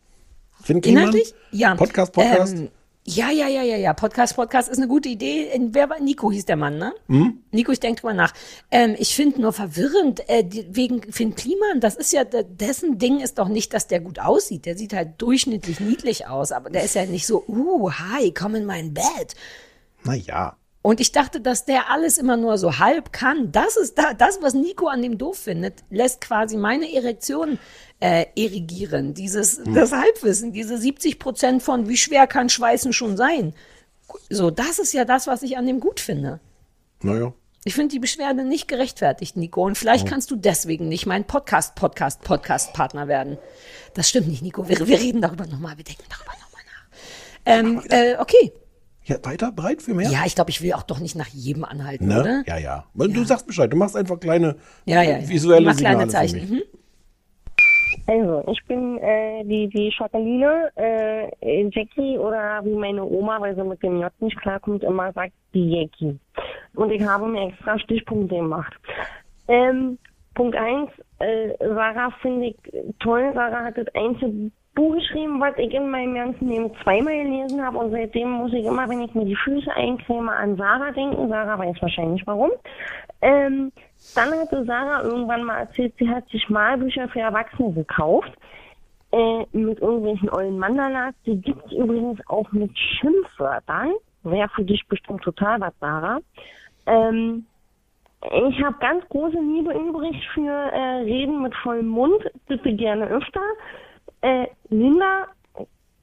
[0.62, 1.04] Finn Kliman?
[1.04, 1.34] Inhaltlich?
[1.52, 1.74] Ja.
[1.74, 2.54] Podcast, Podcast?
[2.56, 2.70] Ähm,
[3.08, 3.94] ja, ja, ja, ja, ja.
[3.94, 5.48] Podcast, Podcast ist eine gute Idee.
[5.70, 6.92] Wer war Nico hieß der Mann, ne?
[7.06, 7.38] Hm?
[7.52, 8.34] Nico, ich denke drüber nach.
[8.72, 13.20] Ähm, ich finde nur verwirrend, äh, die, wegen Finn Kliman, das ist ja, dessen Ding
[13.20, 14.66] ist doch nicht, dass der gut aussieht.
[14.66, 18.56] Der sieht halt durchschnittlich niedlich aus, aber der ist ja nicht so, uh, hi, komm
[18.56, 19.36] in mein Bett.
[20.02, 20.56] Naja.
[20.82, 23.50] Und ich dachte, dass der alles immer nur so halb kann.
[23.50, 27.58] Das ist da, das, was Nico an dem doof findet, lässt quasi meine Erektion
[28.00, 29.14] äh, erigieren.
[29.14, 33.54] Dieses, das Halbwissen, diese 70 Prozent von wie schwer kann Schweißen schon sein.
[34.30, 36.40] So, das ist ja das, was ich an dem gut finde.
[37.02, 37.32] Naja.
[37.64, 39.64] Ich finde die Beschwerde nicht gerechtfertigt, Nico.
[39.64, 43.38] Und vielleicht kannst du deswegen nicht mein Podcast, Podcast, Podcast-Partner werden.
[43.94, 44.68] Das stimmt nicht, Nico.
[44.68, 45.76] Wir, wir reden darüber nochmal.
[45.76, 46.86] Wir denken darüber nochmal nach.
[47.44, 48.52] Ähm, äh, okay.
[49.02, 50.08] Ja, weiter, breit für mehr?
[50.10, 52.20] Ja, ich glaube, ich will auch doch nicht nach jedem anhalten, Ne?
[52.20, 52.44] oder?
[52.46, 52.84] Ja, ja.
[52.94, 53.72] Du sagst Bescheid.
[53.72, 55.28] Du machst einfach kleine Ja, ja, ja.
[55.28, 56.40] visuelle Signale kleine für Zeichen.
[56.40, 56.50] mich.
[56.50, 56.62] Mhm.
[58.08, 63.64] Also, ich bin äh, die, die Jacqueline, äh, Jackie oder wie meine Oma, weil sie
[63.64, 66.18] mit dem J nicht klarkommt, immer sagt, die Jackie.
[66.76, 68.72] Und ich habe mir extra Stichpunkte gemacht.
[69.48, 69.98] Ähm,
[70.34, 72.56] Punkt eins, äh, Sarah finde ich
[73.00, 73.32] toll.
[73.34, 77.78] Sarah hat das einzige Buch geschrieben, was ich in meinem ganzen Leben zweimal gelesen habe
[77.78, 81.28] und seitdem muss ich immer, wenn ich mir die Füße eincreme, an Sarah denken.
[81.28, 82.50] Sarah weiß wahrscheinlich warum.
[83.22, 83.72] Ähm,
[84.14, 88.30] dann hatte Sarah irgendwann mal erzählt, sie hat sich Malbücher für Erwachsene gekauft.
[89.12, 91.14] Äh, mit irgendwelchen ollen Mandalas.
[91.24, 93.94] Die gibt's übrigens auch mit Schimpfwörtern.
[94.24, 96.18] Wäre für dich bestimmt total was, Sarah.
[96.86, 97.46] Ähm,
[98.22, 102.22] ich habe ganz große Liebe übrig für äh, Reden mit vollem Mund.
[102.46, 103.40] Bitte gerne öfter.
[104.26, 105.28] Äh, Linda,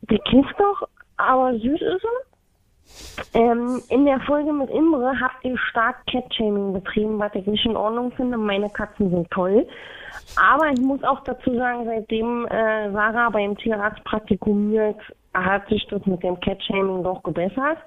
[0.04, 3.34] die kifft doch, aber süß ist sie.
[3.34, 7.76] Ähm, in der Folge mit Imre habt ihr stark Cat-Shaming betrieben, was ich nicht in
[7.76, 8.38] Ordnung finde.
[8.38, 9.68] Meine Katzen sind toll.
[10.38, 15.00] Aber ich muss auch dazu sagen, seitdem äh, Sarah beim Tierarzt praktikumiert,
[15.34, 17.80] hat sich das mit dem Cat-Shaming doch gebessert.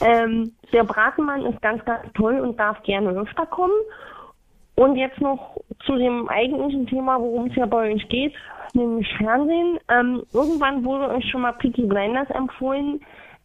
[0.00, 3.74] Ähm, der Bratenmann ist ganz, ganz toll und darf gerne öfter kommen.
[4.74, 8.34] Und jetzt noch zu dem eigentlichen Thema, worum es ja bei euch geht,
[8.74, 9.78] nämlich Fernsehen.
[9.88, 13.00] Ähm, irgendwann wurde euch schon mal Peaky Blinders empfohlen.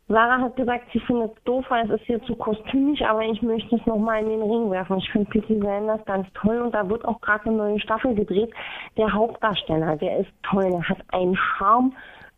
[0.09, 3.41] Sarah hat gesagt, sie findet es doof, weil es ist hier zu kostümig, aber ich
[3.41, 4.99] möchte es nochmal in den Ring werfen.
[4.99, 8.53] Ich finde Peaky Blinders ganz toll und da wird auch gerade eine neue Staffel gedreht.
[8.95, 11.93] Der Hauptdarsteller, der ist toll, der hat einen Charme,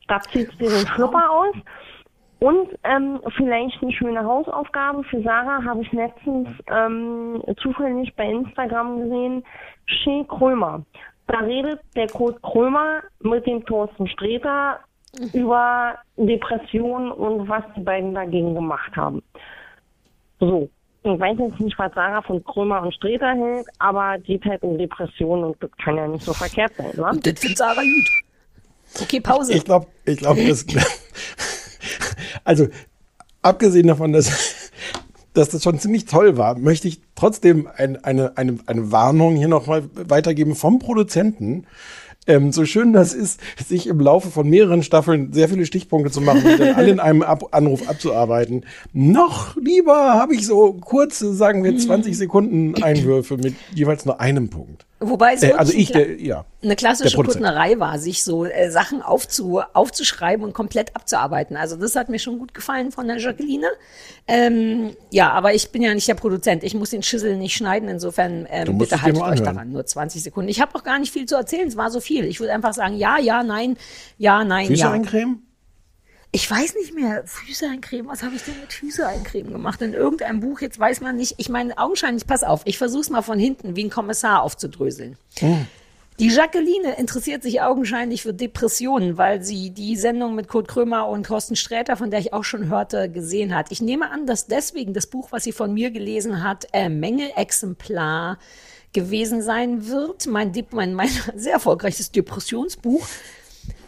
[0.08, 1.56] da zieht dir den Schlupper aus.
[2.40, 9.02] Und ähm, vielleicht eine schöne Hausaufgabe für Sarah habe ich letztens ähm, zufällig bei Instagram
[9.02, 9.44] gesehen.
[9.86, 10.84] Shea Krömer.
[11.30, 14.80] Da redet der Kurt Krömer mit dem Thorsten Sträter
[15.34, 19.22] über Depressionen und was die beiden dagegen gemacht haben.
[20.40, 20.70] So.
[21.04, 24.78] Ich weiß jetzt nicht, was Sarah von Krömer und Sträter hält, aber die halt um
[24.78, 27.12] Depressionen und das kann ja nicht so verkehrt sein, wa?
[27.12, 29.02] Und das findet Sarah gut.
[29.02, 29.54] Okay, Pause.
[29.54, 30.66] Ich glaube, ich glaube, das.
[32.44, 32.68] also,
[33.42, 34.59] abgesehen davon, dass,
[35.40, 39.48] dass das schon ziemlich toll war, möchte ich trotzdem ein, eine, eine, eine Warnung hier
[39.48, 41.66] nochmal weitergeben vom Produzenten.
[42.28, 46.20] Ähm, so schön das ist, sich im Laufe von mehreren Staffeln sehr viele Stichpunkte zu
[46.20, 48.66] machen und dann alle in einem Ab Anruf abzuarbeiten.
[48.92, 54.50] Noch lieber habe ich so kurze, sagen wir 20 Sekunden Einwürfe mit jeweils nur einem
[54.50, 54.86] Punkt.
[55.02, 56.46] Wobei es Äh, also ich, ein der, ja.
[56.62, 57.16] eine klassische.
[57.16, 61.56] Kuttnerei war, sich so äh, Sachen aufzu, aufzuschreiben und komplett abzuarbeiten.
[61.56, 63.68] Also das hat mir schon gut gefallen von der Jacqueline.
[64.28, 66.64] Ähm, ja, aber ich bin ja nicht der Produzent.
[66.64, 67.88] Ich muss den Schüssel nicht schneiden.
[67.88, 69.72] Insofern ähm, bitte haltet euch daran.
[69.72, 70.50] Nur 20 Sekunden.
[70.50, 71.68] Ich habe auch gar nicht viel zu erzählen.
[71.68, 72.26] Es war so viel.
[72.26, 73.78] Ich würde einfach sagen, ja, ja, nein,
[74.18, 74.92] ja, nein, Füße ja.
[74.92, 75.49] eincremen?
[76.32, 77.24] Ich weiß nicht mehr.
[77.26, 78.08] Füße eincremen.
[78.08, 79.82] Was habe ich denn mit Füße eincremen gemacht?
[79.82, 81.36] In irgendeinem Buch, jetzt weiß man nicht.
[81.38, 85.18] Ich meine, augenscheinlich, pass auf, ich versuch's mal von hinten wie ein Kommissar aufzudröseln.
[86.20, 91.26] Die Jacqueline interessiert sich augenscheinlich für Depressionen, weil sie die Sendung mit Kurt Krömer und
[91.28, 93.72] Thorsten Sträter, von der ich auch schon hörte, gesehen hat.
[93.72, 98.38] Ich nehme an, dass deswegen das Buch, was sie von mir gelesen hat, äh, Mängelexemplar
[98.94, 100.28] gewesen sein wird.
[100.28, 103.06] Mein, Dep- mein, mein sehr erfolgreiches Depressionsbuch.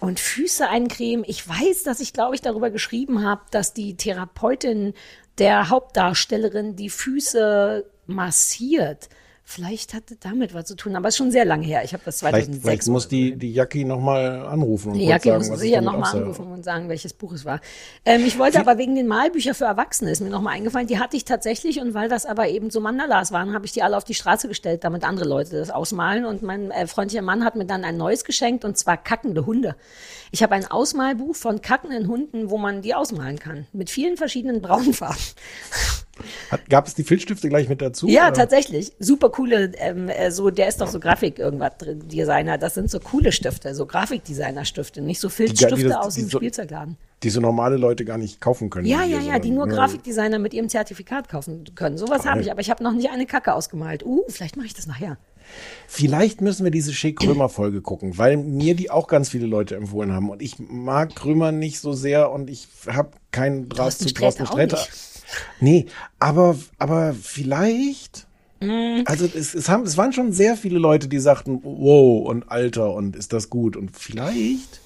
[0.01, 1.23] Und Füße eincremen.
[1.27, 4.95] Ich weiß, dass ich, glaube ich, darüber geschrieben habe, dass die Therapeutin
[5.37, 9.09] der Hauptdarstellerin die Füße massiert.
[9.43, 11.83] Vielleicht hatte damit was zu tun, aber es ist schon sehr lange her.
[11.83, 12.63] Ich habe das Vielleicht, 2006.
[12.63, 16.63] vielleicht muss die, die Jackie nochmal anrufen und Die sagen, muss sicher nochmal anrufen und
[16.63, 17.59] sagen, welches Buch es war.
[18.05, 21.17] Ähm, ich wollte aber wegen den Malbücher für Erwachsene, ist mir nochmal eingefallen, die hatte
[21.17, 24.03] ich tatsächlich und weil das aber eben so Mandalas waren, habe ich die alle auf
[24.05, 27.65] die Straße gestellt, damit andere Leute das ausmalen und mein äh, freundlicher Mann hat mir
[27.65, 29.75] dann ein neues geschenkt und zwar kackende Hunde.
[30.31, 34.61] Ich habe ein Ausmalbuch von kackenden Hunden, wo man die ausmalen kann, mit vielen verschiedenen
[34.61, 35.17] Braunfarben.
[36.69, 38.07] Gab es die Filzstifte gleich mit dazu?
[38.07, 38.33] Ja, oder?
[38.33, 38.91] tatsächlich.
[38.99, 42.57] Super coole, ähm, äh, so, der ist doch so Grafik irgendwas drin, Designer.
[42.57, 46.37] Das sind so coole Stifte, so Grafikdesigner-Stifte, nicht so Filzstifte das- aus die dem so-
[46.39, 46.97] Spielzeugladen.
[47.23, 48.87] Die so normale Leute gar nicht kaufen können.
[48.87, 51.97] Ja, ja, ja, die nur sondern Grafikdesigner mit ihrem Zertifikat kaufen können.
[51.99, 54.03] Sowas habe ich, aber ich habe noch nicht eine Kacke ausgemalt.
[54.03, 55.17] Uh, vielleicht mache ich das nachher.
[55.87, 59.75] Vielleicht müssen wir diese Schick Krömer Folge gucken, weil mir die auch ganz viele Leute
[59.75, 64.05] empfohlen haben und ich mag Krömer nicht so sehr und ich habe keinen Draht zu
[64.05, 64.09] auch
[64.47, 64.77] Sträter.
[65.59, 65.87] Nee,
[66.19, 68.27] aber aber vielleicht
[69.05, 72.93] also es, es haben es waren schon sehr viele Leute, die sagten, wow und Alter
[72.93, 74.81] und ist das gut und vielleicht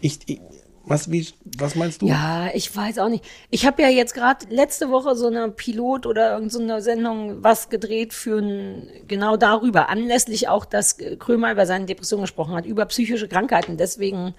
[0.00, 0.40] ich, ich
[0.84, 1.28] was wie
[1.58, 2.06] was meinst du?
[2.08, 3.24] Ja, ich weiß auch nicht.
[3.50, 7.68] Ich habe ja jetzt gerade letzte Woche so eine Pilot oder irgendeine so Sendung was
[7.68, 12.86] gedreht für ein, genau darüber, anlässlich auch, dass Krömer über seine Depression gesprochen hat, über
[12.86, 13.76] psychische Krankheiten.
[13.76, 14.34] Deswegen,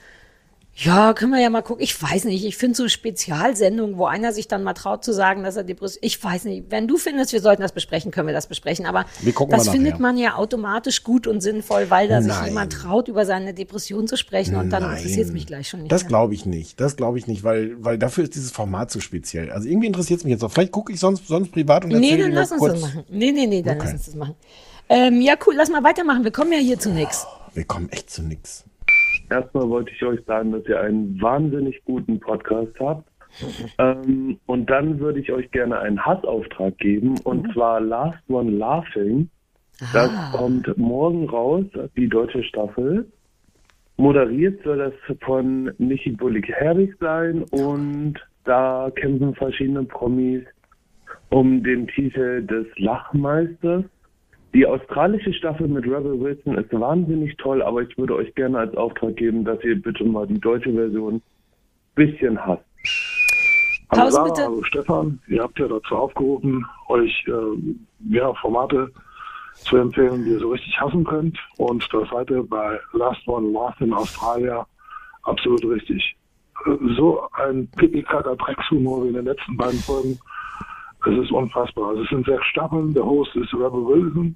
[0.73, 1.83] ja, können wir ja mal gucken.
[1.83, 2.45] Ich weiß nicht.
[2.45, 5.99] Ich finde so Spezialsendungen, wo einer sich dann mal traut zu sagen, dass er Depression,
[6.01, 6.65] ich weiß nicht.
[6.69, 8.85] Wenn du findest, wir sollten das besprechen, können wir das besprechen.
[8.85, 9.05] Aber
[9.49, 12.45] das findet man ja automatisch gut und sinnvoll, weil da sich Nein.
[12.49, 15.91] jemand traut, über seine Depression zu sprechen und dann interessiert es mich gleich schon nicht
[15.91, 16.79] Das glaube ich nicht.
[16.79, 19.51] Das glaube ich nicht, weil, weil dafür ist dieses Format zu speziell.
[19.51, 20.51] Also irgendwie interessiert es mich jetzt auch.
[20.51, 22.73] Vielleicht gucke ich sonst, sonst privat und Nee, dann lass uns kurz.
[22.73, 23.03] das machen.
[23.09, 23.85] Nee, nee, nee, dann Okay.
[23.85, 24.35] lass uns das machen.
[24.89, 26.23] Ähm, ja, cool, lass mal weitermachen.
[26.23, 27.25] Wir kommen ja hier zu nix.
[27.53, 28.63] Wir kommen echt zu nix.
[29.31, 33.07] Erstmal wollte ich euch sagen, dass ihr einen wahnsinnig guten Podcast habt.
[33.79, 39.29] ähm, und dann würde ich euch gerne einen Hassauftrag geben, und zwar Last One Laughing.
[39.93, 41.65] Das kommt morgen raus,
[41.95, 43.09] die deutsche Staffel.
[43.95, 50.43] Moderiert soll das von Michi Bullig-Herbig sein und da kämpfen verschiedene Promis
[51.29, 53.85] um den Titel des Lachmeisters.
[54.53, 58.75] Die australische Staffel mit Rebel Wilson ist wahnsinnig toll, aber ich würde euch gerne als
[58.75, 61.21] Auftrag geben, dass ihr bitte mal die deutsche Version
[61.95, 62.63] bisschen hasst.
[63.91, 64.41] Hallo Sarah, bitte.
[64.43, 68.91] hallo Stefan, ihr habt ja dazu aufgerufen, euch äh, ja, Formate
[69.53, 71.37] zu empfehlen, die ihr so richtig hassen könnt.
[71.57, 74.65] Und das seid ihr bei Last One Last in Australia
[75.23, 76.15] absolut richtig.
[76.65, 80.19] Äh, So ein pipi-kacker Dreckshumor wie in den letzten beiden Folgen.
[81.05, 81.89] Es ist unfassbar.
[81.89, 84.35] Also es sind sechs Staffeln, der Host ist Rebel Wilson.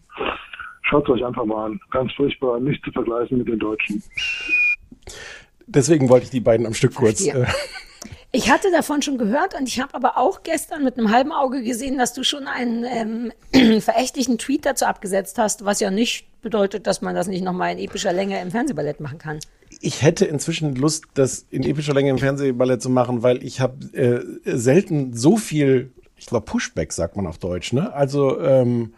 [0.84, 1.80] Schaut euch einfach mal an.
[1.92, 4.04] Ganz furchtbar, nicht zu vergleichen mit den Deutschen.
[5.68, 7.26] Deswegen wollte ich die beiden am Stück kurz.
[7.26, 7.46] Äh,
[8.32, 11.64] Ich hatte davon schon gehört und ich habe aber auch gestern mit einem halben Auge
[11.64, 13.32] gesehen, dass du schon einen ähm,
[13.82, 17.78] verächtlichen Tweet dazu abgesetzt hast, was ja nicht bedeutet, dass man das nicht nochmal in
[17.78, 19.40] epischer Länge im Fernsehballett machen kann.
[19.80, 23.86] ich hätte inzwischen Lust, das in epischer Länge im Fernsehballett zu machen, weil ich habe
[23.94, 27.94] äh, selten so viel, ich glaube Pushback sagt man auf Deutsch, ne?
[27.94, 28.94] Also ähm,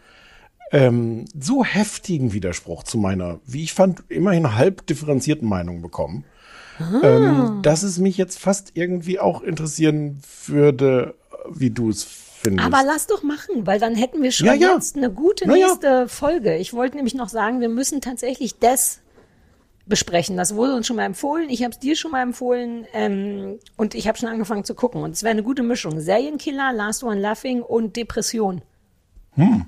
[0.70, 6.24] ähm, so heftigen Widerspruch zu meiner, wie ich fand, immerhin halb differenzierten Meinung bekommen,
[6.80, 7.00] Ah.
[7.02, 11.14] ähm, dass es mich jetzt fast irgendwie auch interessieren würde,
[11.50, 12.64] wie du es findest.
[12.66, 14.74] Aber lass doch machen, weil dann hätten wir schon Ja, ja.
[14.74, 15.66] jetzt eine gute Na ja.
[15.66, 16.56] nächste Folge.
[16.56, 19.00] Ich wollte nämlich noch sagen, wir müssen tatsächlich das
[19.88, 20.36] besprechen.
[20.36, 21.48] Das wurde uns schon mal empfohlen.
[21.50, 25.02] Ich habe es dir schon mal empfohlen ähm, und ich habe schon angefangen zu gucken.
[25.02, 26.00] Und es wäre eine gute Mischung.
[26.00, 28.62] Serienkiller, Last One Laughing und Depression.
[29.34, 29.66] Hm.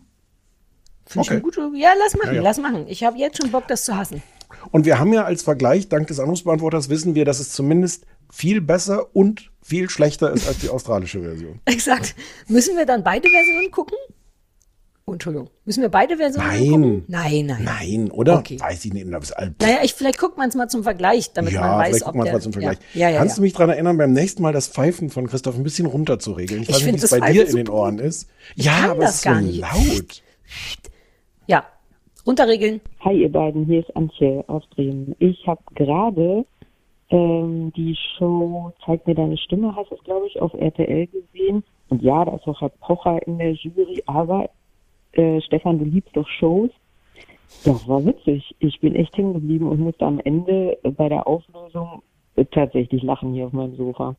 [1.06, 1.30] Finde ich Okay.
[1.30, 1.70] eine gute.
[1.74, 2.42] Ja, lass machen, Ja, ja.
[2.42, 2.86] lass machen.
[2.88, 4.22] Ich habe jetzt schon Bock, das zu hassen.
[4.72, 8.60] Und wir haben ja als Vergleich, dank des Anrufsbeantworters, wissen wir, dass es zumindest viel
[8.60, 11.60] besser und viel schlechter ist als die australische Version.
[11.64, 12.14] Exakt.
[12.48, 13.96] Müssen wir dann beide Versionen gucken?
[15.11, 15.50] Oh, Entschuldigung.
[15.64, 16.68] Müssen wir beide Versionen Nein.
[16.68, 17.04] gucken?
[17.08, 17.64] Nein, nein.
[17.64, 18.38] Nein, oder?
[18.38, 18.61] Okay.
[18.61, 19.12] Weiß ich nicht.
[19.12, 21.88] Das ist Naja, ich, vielleicht guckt man es mal zum Vergleich, damit ja, man weiß,
[21.88, 22.78] vielleicht ob gucken wir der, mal zum Vergleich.
[22.94, 23.36] Ja, ja, ja, Kannst ja.
[23.40, 26.62] du mich daran erinnern, beim nächsten Mal das Pfeifen von Christoph ein bisschen runterzuregeln?
[26.62, 27.68] Ich, Ich weiß nicht, wie es das bei dir in den.
[27.68, 28.30] Ohren ist.
[28.54, 29.61] Ich ja, kann aber das es ist so gar nicht.
[29.61, 30.22] laut.
[31.48, 31.64] Ja,
[32.24, 32.80] runterregeln.
[33.00, 35.16] Hi ihr beiden, hier ist Antje aus Bremen.
[35.18, 36.44] Ich habe gerade
[37.11, 41.64] ähm, die Show Zeig mir deine Stimme, heißt es glaube ich, auf RTL gesehen.
[41.88, 44.48] Und ja, da ist auch Herr Pocher in der Jury, aber
[45.12, 46.70] äh, Stefan, du liebst doch Shows.
[47.64, 48.54] Das war witzig.
[48.61, 52.02] Ich bin echt hängen geblieben und musste am Ende bei der Auflösung
[52.52, 54.14] tatsächlich lachen hier auf meinem Sofa.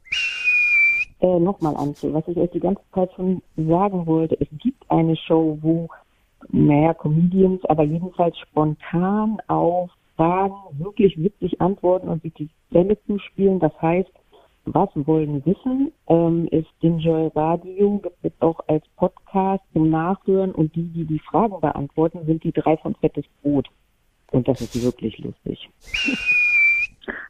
[1.21, 5.15] Äh, Nochmal, Antje, was ich euch die ganze Zeit schon sagen wollte, es gibt eine
[5.15, 5.87] Show, wo
[6.49, 13.59] naja, Comedians, aber jedenfalls spontan auf Fragen wirklich witzig antworten und sich die Bälle zuspielen.
[13.59, 14.11] Das heißt,
[14.65, 20.75] was wollen wissen, ähm, ist Enjoy Radio, gibt es auch als Podcast zum Nachhören und
[20.75, 23.67] die, die die Fragen beantworten, sind die drei von Fettes Brot.
[24.31, 25.69] Und das ist wirklich lustig.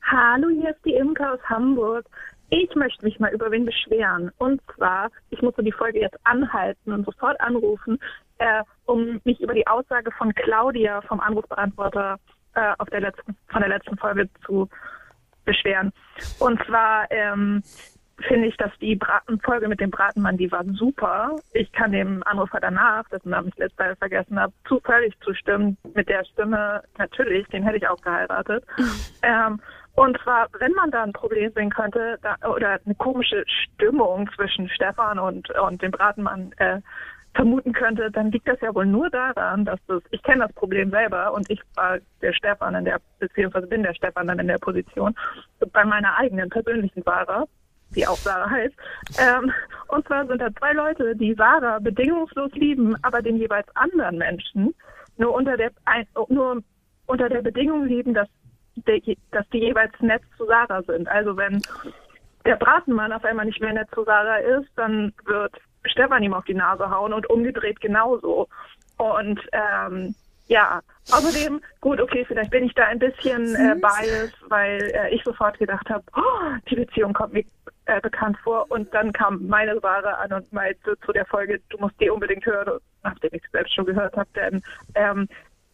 [0.03, 2.05] Hallo, hier ist die Imke aus Hamburg.
[2.49, 4.29] Ich möchte mich mal über wen beschweren.
[4.37, 7.97] Und zwar, ich musste die Folge jetzt anhalten und sofort anrufen,
[8.39, 12.19] äh, um mich über die Aussage von Claudia vom Anrufbeantworter
[12.55, 14.67] äh, auf der letzten, von der letzten Folge zu
[15.45, 15.91] beschweren.
[16.39, 17.63] Und zwar ähm,
[18.27, 21.35] finde ich, dass die Braten Folge mit dem Bratenmann, die war super.
[21.53, 25.77] Ich kann dem Anrufer danach, dessen Namen ich letztes Mal vergessen habe, zufällig zustimmen.
[25.93, 28.63] Mit der Stimme, natürlich, den hätte ich auch geheiratet.
[29.23, 29.59] ähm,
[29.95, 34.69] und zwar, wenn man da ein Problem sehen könnte, da, oder eine komische Stimmung zwischen
[34.69, 36.79] Stefan und, und dem Bratenmann äh,
[37.33, 40.91] vermuten könnte, dann liegt das ja wohl nur daran, dass das, ich kenne das Problem
[40.91, 44.57] selber und ich war der Stefan in der, beziehungsweise bin der Stefan dann in der
[44.57, 45.15] Position,
[45.71, 47.45] bei meiner eigenen persönlichen Sarah,
[47.95, 48.75] die auch Sarah heißt.
[49.17, 49.51] Ähm,
[49.87, 54.73] und zwar sind da zwei Leute, die Sarah bedingungslos lieben, aber den jeweils anderen Menschen
[55.17, 55.71] nur unter der,
[56.29, 56.61] nur
[57.05, 58.27] unter der Bedingung lieben, dass,
[58.75, 58.99] der,
[59.31, 61.07] dass die jeweils nett zu Sarah sind.
[61.07, 61.61] Also wenn
[62.45, 65.53] der Bratenmann auf einmal nicht mehr nett zu Sarah ist, dann wird
[65.85, 68.47] Stefan ihm auf die Nase hauen und umgedreht genauso.
[68.97, 70.15] Und ähm,
[70.47, 75.23] ja, außerdem, gut, okay, vielleicht bin ich da ein bisschen äh, biased, weil äh, ich
[75.23, 77.45] sofort gedacht habe, oh, die Beziehung kommt mir
[77.85, 78.69] äh, bekannt vor.
[78.69, 82.45] Und dann kam meine Sarah an und meinte zu der Folge, du musst die unbedingt
[82.45, 84.61] hören, nachdem ich es selbst schon gehört habe, denn
[84.95, 85.27] ähm,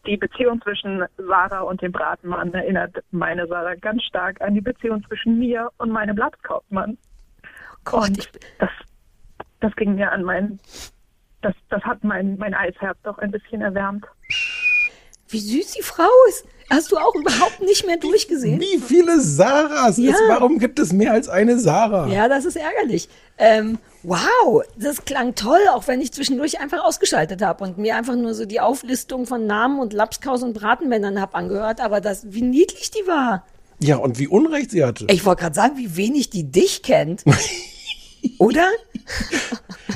[0.06, 5.04] die Beziehung zwischen Sarah und dem Bratenmann erinnert meine Sarah ganz stark an die Beziehung
[5.06, 6.96] zwischen mir und meinem Blattkaufmann.
[7.90, 8.70] und das,
[9.60, 10.60] das ging mir an mein,
[11.42, 14.04] das, das hat mein, mein Eisherz doch ein bisschen erwärmt.
[15.28, 16.44] Wie süß die Frau ist.
[16.70, 18.60] Hast du auch überhaupt nicht mehr durchgesehen?
[18.60, 19.96] Wie viele Sarahs?
[19.96, 20.12] Ja.
[20.12, 22.08] Es, warum gibt es mehr als eine Sarah?
[22.08, 23.08] Ja, das ist ärgerlich.
[23.38, 28.16] Ähm, wow, das klang toll, auch wenn ich zwischendurch einfach ausgeschaltet habe und mir einfach
[28.16, 32.42] nur so die Auflistung von Namen und Lapskaus und Bratenmännern habe angehört, aber das, wie
[32.42, 33.46] niedlich die war.
[33.80, 35.06] Ja, und wie Unrecht sie hatte.
[35.08, 37.24] Ich wollte gerade sagen, wie wenig die dich kennt.
[38.38, 38.68] Oder?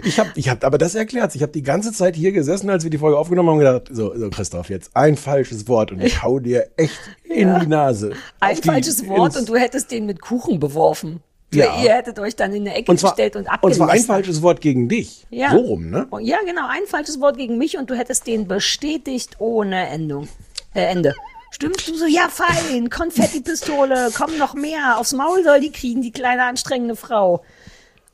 [0.05, 1.35] Ich habe, ich hab, aber das erklärt.
[1.35, 3.89] Ich habe die ganze Zeit hier gesessen, als wir die Folge aufgenommen haben, und gedacht,
[3.91, 7.59] so, so Christoph, jetzt ein falsches Wort und ich hau dir echt in Ja.
[7.61, 8.13] die Nase.
[8.41, 11.21] Ein die- falsches Wort und du hättest den mit Kuchen beworfen.
[11.55, 11.83] Ja.
[11.83, 13.87] Ihr hättet euch dann in eine Ecke Und zwar, gestellt und und abgelästert.
[13.87, 15.27] zwar ein falsches Wort gegen dich.
[15.29, 15.51] Ja.
[15.51, 16.07] So rum, ne?
[16.11, 20.29] Oh, Ja, genau, ein falsches Wort gegen mich und du hättest den bestätigt ohne Endung.
[20.75, 21.15] Äh, Ende.
[21.51, 22.07] Stimmst du so?
[22.07, 22.89] Ja, fein.
[22.89, 24.97] Konfettipistole, komm noch mehr.
[24.99, 27.43] Aufs Maul soll die kriegen, die kleine anstrengende Frau.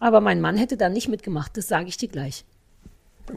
[0.01, 2.45] Aber mein Mann hätte da nicht mitgemacht, das sage ich dir gleich.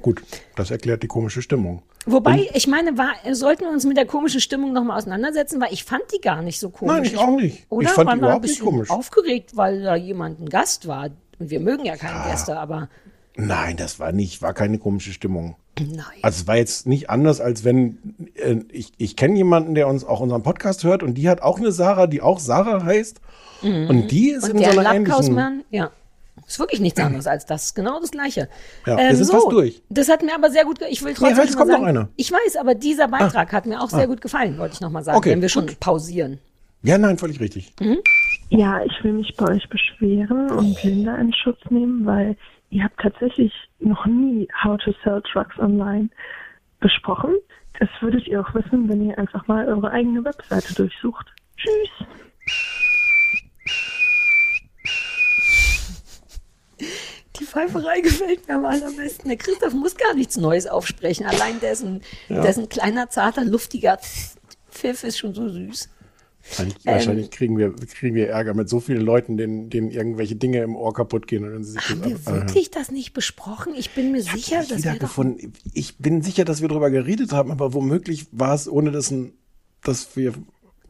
[0.02, 0.22] Gut,
[0.56, 1.82] das erklärt die komische Stimmung.
[2.06, 5.84] Wobei, ich meine, war, sollten wir uns mit der komischen Stimmung nochmal auseinandersetzen, weil ich
[5.84, 6.94] fand die gar nicht so komisch.
[6.96, 7.66] Nein, ich auch nicht.
[7.70, 7.88] Oder?
[7.88, 8.90] Ich fand Waren die überhaupt ein nicht bisschen komisch.
[8.90, 11.10] aufgeregt, weil da jemand ein Gast war.
[11.40, 12.90] Und wir mögen ja keine Gäste, aber
[13.36, 15.56] Nein, das war nicht, war keine komische Stimmung.
[15.80, 15.98] nein.
[16.22, 17.98] Also es war jetzt nicht anders, als wenn
[18.36, 21.58] äh, ich, ich kenne jemanden, der uns auch unseren Podcast hört und die hat auch
[21.60, 23.20] eine Sarah, die auch Sarah heißt.
[23.62, 25.64] Und die ist Und in der so einer ähnlichen.
[25.70, 25.92] Ja.
[26.52, 27.74] Ist wirklich nichts anderes als das.
[27.76, 28.50] Genau das Gleiche.
[28.86, 29.82] Ähm, Ja, wir sind fast durch.
[29.90, 31.78] Das hat mir aber sehr gut, ge- ich will trotzdem halt, es mal kommt noch
[31.78, 32.10] sagen, einer.
[32.18, 34.06] ich weiß, aber dieser Beitrag hat mir auch sehr Ah.
[34.08, 36.40] gut gefallen, wollte ich noch mal sagen, Okay, wenn wir schon pausieren.
[36.84, 37.74] Ja, nein, völlig richtig.
[38.50, 42.36] Ja, ich will mich bei euch beschweren und Linda in Schutz nehmen, weil
[42.70, 46.10] ihr habt tatsächlich noch nie How to Sell Trucks Online
[46.82, 47.36] besprochen.
[47.80, 51.28] Das würdet ihr auch wissen, wenn ihr einfach mal eure eigene Webseite durchsucht.
[51.56, 52.08] Tschüss.
[57.42, 59.28] Die Pfeiferei gefällt mir am allerbesten.
[59.28, 61.26] Der Christoph muss gar nichts Neues aufsprechen.
[61.26, 62.42] Allein dessen, Ja.
[62.42, 63.98] dessen kleiner, zarter, luftiger
[64.72, 65.90] Pfiff ist schon so süß.
[66.86, 67.30] Wahrscheinlich, Ähm.
[67.30, 70.94] kriegen, wir, kriegen wir Ärger mit so vielen Leuten, denen, denen irgendwelche Dinge im Ohr
[70.94, 71.44] kaputt gehen.
[71.44, 72.48] Und dann sie sich Haben wir anhören.
[72.48, 73.74] wirklich das nicht besprochen?
[73.76, 75.54] Ich bin mir sicher, dass wir wiedergefunden.
[75.74, 79.34] Ich bin sicher, dass wir darüber geredet haben, aber womöglich war es ohne dass, ein-
[79.84, 80.34] dass wir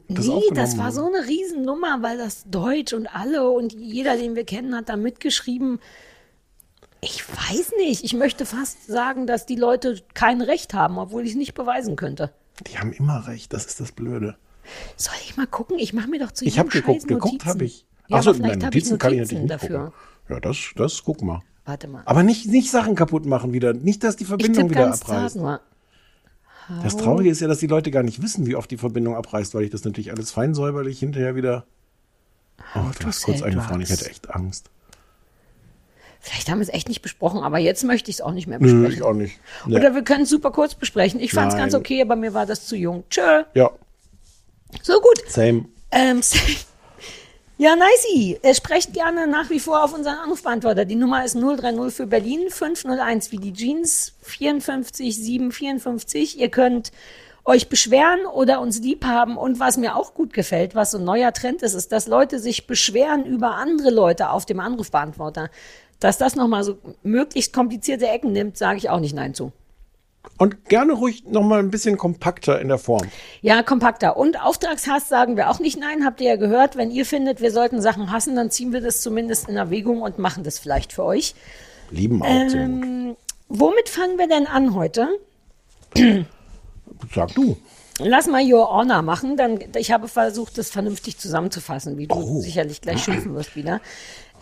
[0.08, 4.34] das nee, das war so eine Riesennummer, weil das Deutsch und alle und jeder, den
[4.34, 5.80] wir kennen, hat da mitgeschrieben.
[7.04, 8.04] Ich weiß nicht.
[8.04, 11.96] Ich möchte fast sagen, dass die Leute kein Recht haben, obwohl ich es nicht beweisen
[11.96, 12.32] könnte.
[12.68, 14.36] Die haben immer recht, das ist das Blöde.
[14.96, 15.78] Soll ich mal gucken?
[15.80, 17.48] Ich mache mir doch zu Ich jedem habe geguckt, Scheiß geguckt Notizen.
[17.48, 17.86] habe ich.
[18.06, 19.84] Ja, Ach so, aber vielleicht nein, ich Notizen kann ich Notizen natürlich nicht dafür.
[19.86, 20.34] gucken.
[20.34, 21.40] Ja, das, das guck mal.
[21.64, 22.02] Warte mal.
[22.04, 23.72] Aber nicht, nicht Sachen kaputt machen wieder.
[23.72, 25.36] Nicht, dass die Ich Verbindung wieder ganz abreißt.
[25.36, 25.60] nur.
[26.84, 29.54] Das Traurige ist ja, dass die Leute gar nicht wissen, wie oft die Verbindung abreißt,
[29.54, 31.66] weil ich das natürlich alles fein säuberlich hinterher wieder.
[32.76, 34.70] Oh, du hast kurz sell eingefroren, ich hätte echt Angst.
[36.24, 38.60] Vielleicht haben wir es echt nicht besprochen, aber jetzt möchte ich es auch nicht mehr
[38.60, 38.92] Nö, besprechen.
[38.94, 39.40] ich auch nicht.
[39.66, 39.76] Nee.
[39.76, 41.18] Oder wir können es super kurz besprechen.
[41.20, 43.02] Ich fand es ganz okay, aber mir war das zu jung.
[43.10, 43.42] Tschö.
[43.54, 43.70] Ja,
[44.82, 45.20] So gut.
[45.28, 45.64] same.
[45.90, 46.20] Ähm,
[47.58, 48.38] ja, nicey.
[48.54, 50.84] Sprecht gerne nach wie vor auf unseren Anrufbeantworter.
[50.84, 56.38] Die Nummer ist 030 für Berlin, 501 wie die Jeans, 54 754.
[56.38, 56.92] Ihr könnt
[57.44, 59.36] euch beschweren oder uns lieb haben.
[59.36, 62.38] Und was mir auch gut gefällt, was so ein neuer Trend ist, ist, dass Leute
[62.38, 65.50] sich beschweren über andere Leute auf dem Anrufbeantworter.
[66.02, 69.52] Dass das nochmal so möglichst komplizierte Ecken nimmt, sage ich auch nicht Nein zu.
[70.36, 73.06] Und gerne ruhig noch mal ein bisschen kompakter in der Form.
[73.40, 74.16] Ja, kompakter.
[74.16, 76.76] Und Auftragshass sagen wir auch nicht nein, habt ihr ja gehört.
[76.76, 80.18] Wenn ihr findet, wir sollten Sachen hassen, dann ziehen wir das zumindest in Erwägung und
[80.18, 81.36] machen das vielleicht für euch.
[81.90, 82.26] Lieben auch.
[82.26, 83.16] Ähm,
[83.48, 85.08] womit fangen wir denn an heute?
[87.14, 87.56] Sag du.
[87.98, 89.36] Lass mal Your Honor machen.
[89.36, 92.40] Dann, ich habe versucht, das vernünftig zusammenzufassen, wie du Oh.
[92.40, 93.80] sicherlich gleich schimpfen wirst wieder.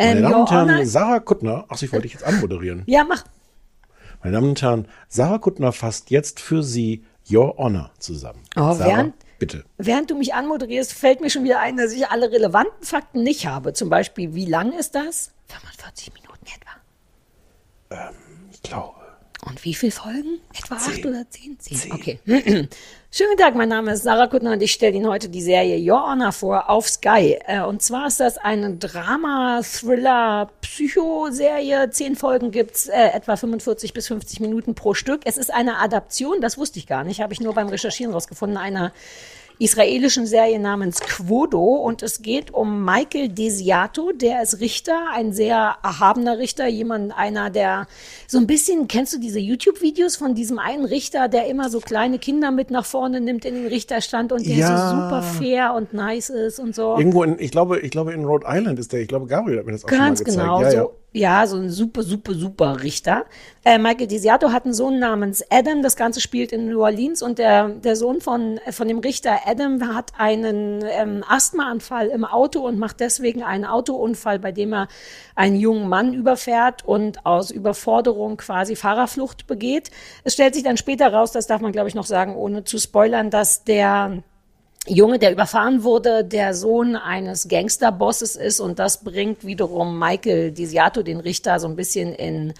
[0.01, 0.87] Meine Ähm, Damen und Herren.
[0.87, 2.83] Sarah Kuttner, ach, ich wollte dich jetzt anmoderieren.
[2.87, 3.25] Ja, mach.
[4.23, 8.43] Meine Damen und Herren, Sarah Kuttner fasst jetzt für Sie Your Honor zusammen.
[8.57, 9.65] Oh, Sarah, während- bitte.
[9.79, 13.47] Während du mich anmoderierst, fällt mir schon wieder ein, dass ich alle relevanten Fakten nicht
[13.47, 13.73] habe.
[13.75, 15.33] Zum Beispiel, wie lang ist das?
[15.49, 16.47] 45 Minuten
[17.91, 18.11] etwa.
[18.53, 19.00] Ich glaube.
[19.47, 20.39] Und wie viele Folgen?
[20.53, 21.59] Etwa acht oder zehn?
[21.59, 21.93] Zehn.
[21.93, 22.19] Okay.
[23.11, 26.07] Schönen Tag, mein Name ist Sarah Kuttner und ich stelle Ihnen heute die Serie Your
[26.07, 27.39] Honor vor auf Sky.
[27.47, 31.89] Äh, Und zwar ist das eine Drama, Thriller, Psychoserie.
[31.91, 35.23] Zehn Folgen gibt's, äh, etwa 45 bis 50 Minuten pro Stück.
[35.25, 38.59] Es ist eine Adaption, das wusste ich gar nicht, habe ich nur beim Recherchieren rausgefunden,
[38.59, 38.93] einer
[39.61, 45.77] israelischen Serie namens Quodo und es geht um Michael Desiato, der ist Richter, ein sehr
[45.83, 47.87] erhabener Richter, jemand, einer, der
[48.27, 52.19] so ein bisschen, kennst du diese YouTube-Videos von diesem einen Richter, der immer so kleine
[52.19, 54.89] Kinder mit nach vorne nimmt in den Richterstand und der Ja.
[54.89, 56.97] so super fair und nice ist und so.
[56.97, 59.01] Irgendwo in, ich glaube, ich glaube in Rhode Island ist der.
[59.01, 60.39] Ich glaube, Gabriel hat mir das auch schon mal Ganz gezeigt.
[60.41, 63.25] genau, ja, so, ja, so ein super, super, super Richter.
[63.65, 65.83] Äh, Michael Desiato hat einen Sohn namens Adam.
[65.83, 69.93] Das Ganze spielt in New Orleans und der, der Sohn von, von dem Richter Adam
[69.93, 74.87] hat einen ähm, Asthmaanfall im Auto und macht deswegen einen Autounfall, bei dem er
[75.35, 79.91] einen jungen Mann überfährt und aus Überforderung quasi Fahrerflucht begeht.
[80.23, 82.79] Es stellt sich dann später raus, das darf man glaube ich noch sagen, ohne zu
[82.79, 84.23] spoilern, dass der
[84.91, 91.03] Junge, der überfahren wurde, der Sohn eines Gangsterbosses ist und das bringt wiederum Michael Disiato,
[91.03, 92.55] den Richter, so ein bisschen in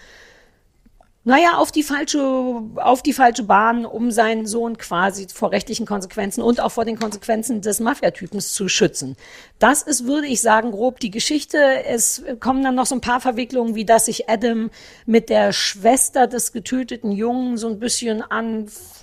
[1.23, 6.41] naja, auf die falsche, auf die falsche Bahn, um seinen Sohn quasi vor rechtlichen Konsequenzen
[6.41, 9.17] und auch vor den Konsequenzen des Mafiatypens zu schützen.
[9.59, 11.59] Das ist, würde ich sagen, grob die Geschichte.
[11.85, 14.71] Es kommen dann noch so ein paar Verwicklungen, wie dass sich Adam
[15.05, 18.23] mit der Schwester des getöteten Jungen so ein bisschen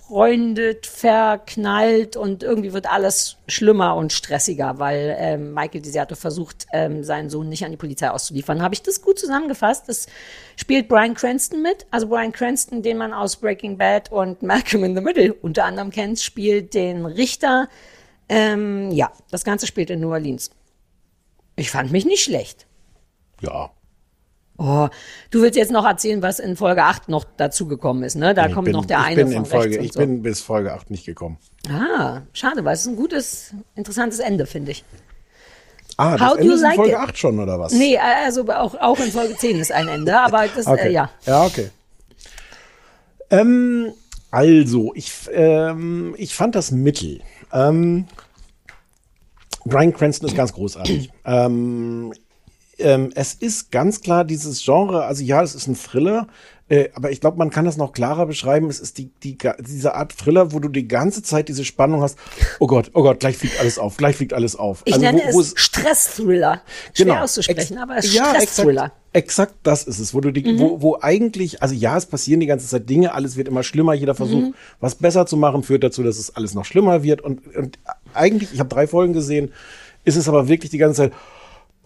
[0.07, 7.03] anfreundet, verknallt und irgendwie wird alles schlimmer und stressiger, weil ähm, Michael Desiato versucht, ähm,
[7.03, 8.61] seinen Sohn nicht an die Polizei auszuliefern.
[8.61, 9.89] Habe ich das gut zusammengefasst?
[9.89, 10.07] Das
[10.55, 11.85] spielt Brian Cranston mit.
[11.91, 15.91] Also Brian Cranston, den man aus Breaking Bad und Malcolm in the Middle unter anderem
[15.91, 17.67] kennt, spielt den Richter.
[18.29, 20.51] Ähm, ja, das Ganze spielt in New Orleans.
[21.55, 22.65] Ich fand mich nicht schlecht.
[23.41, 23.71] Ja.
[24.59, 24.87] Oh,
[25.29, 28.33] du willst jetzt noch erzählen, was in Folge 8 noch dazugekommen ist, ne?
[28.33, 29.99] Da Ich kommt bin, noch der ich eine bin von in Folge, Ich so.
[29.99, 31.37] bin bis Folge 8 nicht gekommen.
[31.69, 34.83] Ah, schade, weil es ist ein gutes, interessantes Ende, finde ich.
[35.97, 36.97] Ah, das How Ende ist in like Folge it?
[36.97, 37.73] 8 schon, oder was?
[37.73, 40.87] Nee, also auch, auch in Folge 10 ist ein Ende, aber das, Okay.
[40.89, 41.09] äh, ja.
[41.25, 41.69] Ja, okay.
[43.29, 43.93] Ähm,
[44.31, 47.21] also, ich, ähm, ich fand das Mittel.
[47.53, 48.05] Ähm,
[49.65, 51.11] Brian Cranston ist ganz großartig.
[51.25, 52.13] ähm,
[52.79, 56.27] ähm, es ist ganz klar dieses Genre, also ja, es ist ein Thriller,
[56.69, 58.69] äh, aber ich glaube, man kann das noch klarer beschreiben.
[58.69, 62.17] Es ist die, die, diese Art Thriller, wo du die ganze Zeit diese Spannung hast.
[62.59, 64.81] Oh Gott, oh Gott, gleich fliegt alles auf, gleich fliegt alles auf.
[64.85, 66.61] Ich Also, nenne wo, wo es Stress-Thriller.
[66.93, 67.23] Schwer Genau.
[67.23, 68.83] auszusprechen, Ex- aber es ist ja, Stress-Thriller.
[69.13, 70.59] Exakt, exakt das ist es, wo du die, Mhm.
[70.59, 73.93] wo, wo eigentlich, also ja, es passieren die ganze Zeit Dinge, alles wird immer schlimmer,
[73.93, 74.53] jeder Versuch, Mhm.
[74.81, 77.21] was besser zu machen, führt dazu, dass es alles noch schlimmer wird.
[77.21, 77.79] Und, und
[78.13, 79.53] eigentlich, ich habe drei Folgen gesehen,
[80.03, 81.13] ist es aber wirklich die ganze Zeit,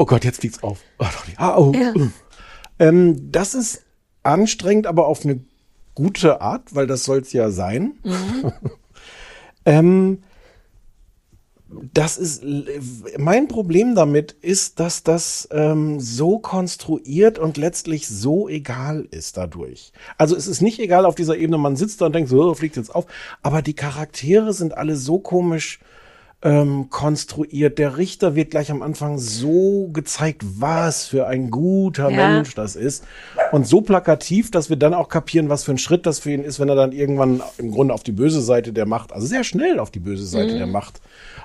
[0.01, 0.79] oh Gott, jetzt fliegt's auf.
[0.97, 1.05] Oh.
[1.37, 1.71] Ah, oh.
[1.75, 1.93] Ja.
[2.79, 3.83] Ähm, das ist
[4.23, 5.41] anstrengend, aber auf eine
[5.93, 7.93] gute Art, weil das soll's ja sein.
[8.03, 8.51] Mhm.
[9.65, 10.23] ähm,
[11.93, 12.43] das ist
[13.17, 19.93] mein Problem damit ist, dass das ähm, so konstruiert und letztlich so egal ist dadurch.
[20.17, 22.75] Also es ist nicht egal auf dieser Ebene, man sitzt da und denkt, so fliegt
[22.75, 23.05] jetzt auf,
[23.43, 25.79] aber die Charaktere sind alle so komisch
[26.43, 27.77] ähm, konstruiert.
[27.77, 32.15] Der Richter wird gleich am Anfang so gezeigt, was für ein guter Ja.
[32.15, 33.03] Mensch das ist.
[33.51, 36.43] Und so plakativ, dass wir dann auch kapieren, was für ein Schritt das für ihn
[36.43, 39.43] ist, wenn er dann irgendwann im Grunde auf die böse Seite der Macht, also sehr
[39.43, 40.57] schnell auf die böse Seite Mhm.
[40.57, 40.99] der Macht,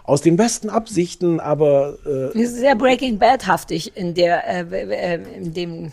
[0.05, 1.99] aus den besten Absichten, aber
[2.35, 5.93] äh, sehr Breaking Bad-haftig in der, äh, äh, in dem,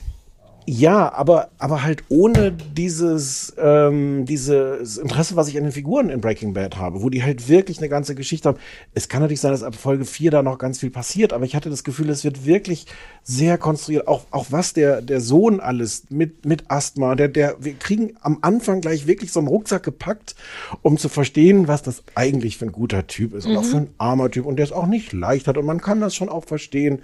[0.66, 6.22] Ja, aber, aber halt ohne dieses, ähm, dieses Interesse, was ich an den Figuren in
[6.22, 8.58] Breaking Bad habe, wo die halt wirklich eine ganze Geschichte haben.
[8.94, 11.56] Es kann natürlich sein, dass ab Folge 4 da noch ganz viel passiert, aber ich
[11.56, 12.86] hatte das Gefühl, es wird wirklich
[13.24, 14.08] sehr konstruiert.
[14.08, 18.38] Auch, auch was der, der Sohn alles mit, mit Asthma, der, der, wir kriegen am
[18.42, 20.36] Anfang gleich wirklich so einen Rucksack gepackt,
[20.82, 23.68] um zu verstehen, was das eigentlich für ein guter Typ ist und auch Mhm.
[23.68, 26.16] für ein armer Typ und der es auch nicht leicht hat und man kann das
[26.16, 27.02] schon auch verstehen.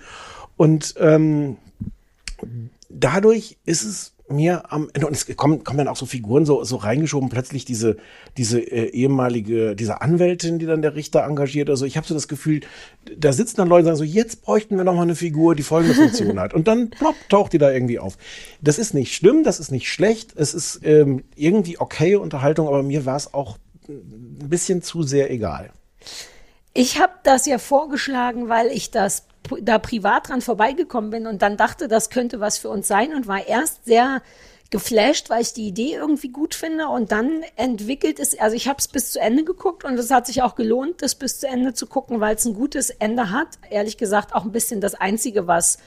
[0.56, 1.58] Und, ähm,
[2.90, 6.76] dadurch ist es mir am und es kommen, kommen dann auch so Figuren so, so
[6.78, 7.98] reingeschoben, plötzlich diese,
[8.38, 11.70] diese äh, ehemalige, diese Anwältin, die dann der Richter engagiert.
[11.70, 12.62] Also ich habe so das Gefühl,
[13.18, 15.64] da sitzen dann Leute und sagen so, jetzt bräuchten wir noch mal eine Figur, die
[15.64, 16.54] folgende Funktion hat.
[16.54, 18.18] Und dann plopp, taucht die da irgendwie auf.
[18.62, 22.84] Das ist nicht schlimm, das ist nicht schlecht, es ist ähm, irgendwie okay Unterhaltung, aber
[22.84, 25.72] mir war es auch ein bisschen zu sehr egal.
[26.74, 29.24] Ich habe das ja vorgeschlagen, weil ich das
[29.62, 33.28] da privat dran vorbeigekommen bin und dann dachte, das könnte was für uns sein und
[33.28, 34.22] war erst sehr
[34.72, 38.78] geflasht, weil ich die Idee irgendwie gut finde und dann entwickelt es, also ich habe
[38.78, 41.74] es bis zu Ende geguckt und es hat sich auch gelohnt, das bis zu Ende
[41.74, 43.48] zu gucken, weil es ein gutes Ende hat.
[43.72, 45.80] Ehrlich gesagt auch ein bisschen das Einzige, was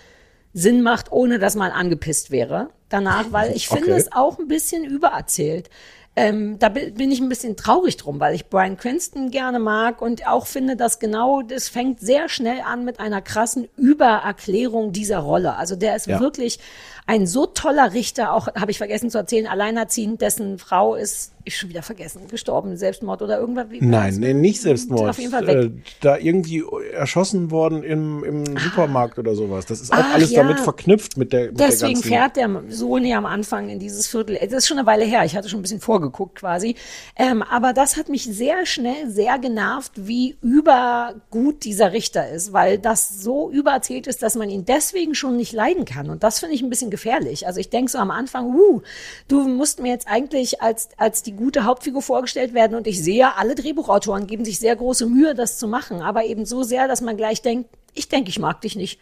[0.53, 4.01] Sinn macht, ohne dass man angepisst wäre danach, weil ich finde Okay.
[4.01, 5.71] es auch ein bisschen übererzählt.
[6.15, 10.03] Ähm, da bi- bin ich ein bisschen traurig drum, weil ich Brian Cranston gerne mag
[10.03, 15.21] und auch finde, dass genau das fängt sehr schnell an mit einer krassen Übererklärung dieser
[15.21, 15.57] Rolle.
[15.57, 16.21] Also der ist Ja.
[16.21, 16.59] wirklich
[17.07, 21.57] ein so toller Richter, auch habe ich vergessen zu erzählen, alleinerziehend, dessen Frau ist, ich
[21.57, 23.70] schon wieder vergessen, gestorben, Selbstmord oder irgendwas.
[23.70, 25.11] wie- Nein, nee, nicht Selbstmord.
[25.11, 25.57] Auf jeden Fall weg.
[25.57, 25.70] Äh,
[26.01, 29.66] da irgendwie erschossen worden im, im Supermarkt oder sowas.
[29.66, 30.43] Das ist auch Ach, alles ja.
[30.43, 34.07] damit verknüpft mit der, mit Deswegen der fährt der Sohn ja am Anfang in dieses
[34.07, 34.38] Viertel.
[34.40, 35.24] Das ist schon eine Weile her.
[35.24, 36.76] Ich hatte schon ein bisschen vorgeguckt quasi.
[37.16, 42.78] Ähm, aber das hat mich sehr schnell sehr genervt, wie übergut dieser Richter ist, weil
[42.78, 46.11] das so übererzählt ist, dass man ihn deswegen schon nicht leiden kann.
[46.11, 47.47] Und das finde ich ein bisschen gefährlich.
[47.47, 48.82] Also ich denke so am Anfang, uh,
[49.28, 52.76] du musst mir jetzt eigentlich als, als die gute Hauptfigur vorgestellt werden.
[52.76, 56.03] Und ich sehe, alle Drehbuchautoren geben sich sehr große Mühe, das zu machen.
[56.03, 59.01] Aber eben so sehr, dass man gleich denkt, ich denke, ich mag dich nicht.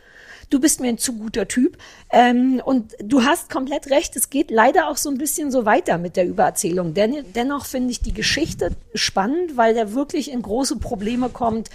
[0.51, 1.79] Du bist mir ein zu guter Typ.
[2.11, 5.97] Ähm, und du hast komplett recht, es geht leider auch so ein bisschen so weiter
[5.97, 6.93] mit der Übererzählung.
[6.93, 11.71] Den, dennoch finde ich die Geschichte spannend, weil der wirklich in große Probleme kommt,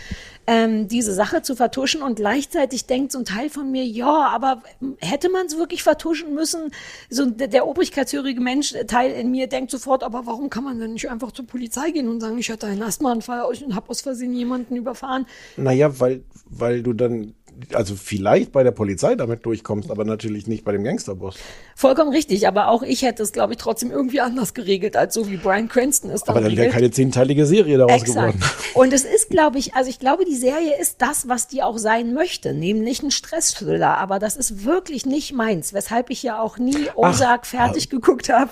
[0.45, 2.01] ähm, diese Sache zu vertuschen.
[2.01, 4.61] Und gleichzeitig denkt so ein Teil von mir, ja, aber
[4.99, 6.71] hätte man es wirklich vertuschen müssen?
[7.09, 10.79] So der, der obrigkeitshörige Mensch, äh, Teil in mir, denkt sofort, aber warum kann man
[10.79, 14.01] denn nicht einfach zur Polizei gehen und sagen, ich hatte einen Asthmaanfall und habe aus
[14.01, 15.25] Versehen jemanden überfahren?
[15.55, 17.33] Naja, weil, weil du dann
[17.73, 21.35] also vielleicht bei der Polizei damit durchkommst, aber natürlich nicht bei dem Gangsterboss.
[21.75, 25.29] Vollkommen richtig, aber auch ich hätte es, glaube ich, trotzdem irgendwie anders geregelt, als so
[25.29, 28.33] wie Brian Cranston es dann Aber dann wäre keine zehnteilige Serie daraus Exakt.
[28.33, 28.43] geworden.
[28.73, 31.77] Und es ist, glaube ich, also ich glaube, die Serie ist das, was die auch
[31.77, 36.57] sein möchte, nämlich ein Stressthriller, aber das ist wirklich nicht meins, weshalb ich ja auch
[36.57, 38.51] nie Ozark Ach, fertig geguckt habe.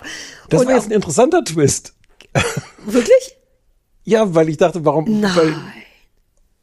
[0.50, 1.94] Das war jetzt ein interessanter Twist.
[2.86, 3.38] Wirklich?
[4.06, 5.32] Ja, weil ich dachte, warum, Nein.
[5.34, 5.56] weil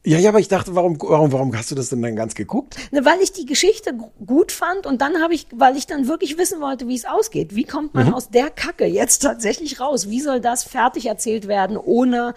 [0.05, 2.77] ja, ja, aber ich dachte, warum, warum, warum hast du das denn dann ganz geguckt?
[2.91, 3.93] Ne, weil ich die Geschichte
[4.25, 7.55] gut fand und dann habe ich, weil ich dann wirklich wissen wollte, wie es ausgeht.
[7.55, 8.15] Wie kommt man mhm.
[8.15, 10.09] aus der Kacke jetzt tatsächlich raus?
[10.09, 12.35] Wie soll das fertig erzählt werden, ohne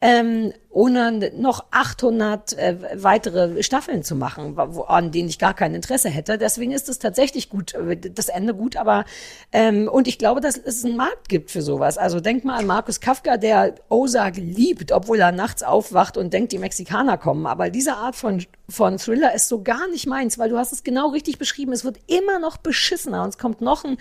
[0.00, 5.74] ähm, ohne noch 800 äh, weitere Staffeln zu machen, wo, an denen ich gar kein
[5.74, 6.36] Interesse hätte.
[6.36, 9.04] Deswegen ist es tatsächlich gut, äh, das Ende gut, aber
[9.52, 11.96] ähm, und ich glaube, dass es einen Markt gibt für sowas.
[11.96, 16.52] Also denk mal an Markus Kafka, der Ozark liebt, obwohl er nachts aufwacht und denkt,
[16.52, 17.46] die Mexikaner kommen.
[17.46, 20.84] Aber diese Art von von Thriller ist so gar nicht meins, weil du hast es
[20.84, 21.72] genau richtig beschrieben.
[21.72, 23.98] Es wird immer noch beschissener und es kommt noch ein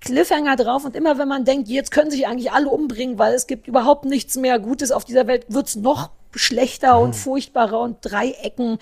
[0.00, 3.46] Cliffhanger drauf und immer wenn man denkt, jetzt können sich eigentlich alle umbringen, weil es
[3.46, 8.78] gibt überhaupt nichts mehr Gutes auf dieser Welt, wird's noch schlechter und furchtbarer und Dreiecken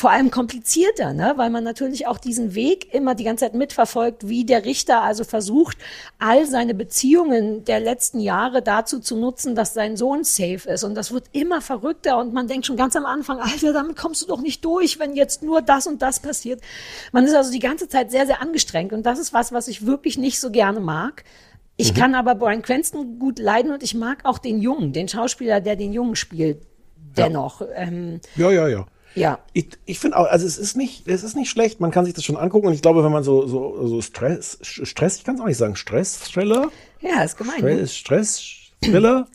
[0.00, 1.34] vor allem komplizierter, ne?
[1.36, 5.24] weil man natürlich auch diesen Weg immer die ganze Zeit mitverfolgt, wie der Richter also
[5.24, 5.76] versucht,
[6.18, 10.84] all seine Beziehungen der letzten Jahre dazu zu nutzen, dass sein Sohn safe ist.
[10.84, 14.22] Und das wird immer verrückter und man denkt schon ganz am Anfang, Alter, damit kommst
[14.22, 16.62] du doch nicht durch, wenn jetzt nur das und das passiert.
[17.12, 19.84] Man ist also die ganze Zeit sehr, sehr angestrengt und das ist was, was ich
[19.84, 21.24] wirklich nicht so gerne mag.
[21.76, 21.98] Ich mhm.
[21.98, 25.76] kann aber Brian Cranston gut leiden und ich mag auch den Jungen, den Schauspieler, der
[25.76, 26.66] den Jungen spielt,
[27.16, 27.60] dennoch.
[27.60, 28.68] Ja, ähm, ja, ja.
[28.68, 28.86] ja.
[29.14, 29.40] Ja.
[29.52, 32.14] Ich, ich finde auch, also es ist nicht, es ist nicht schlecht, man kann sich
[32.14, 35.34] das schon angucken und ich glaube, wenn man so, so, so Stress, Stress, ich kann
[35.34, 36.70] es auch nicht sagen, Stress-Thriller.
[37.00, 37.58] Ja, ist gemein.
[37.58, 37.86] Stress, ne?
[37.88, 39.28] Stress-Thriller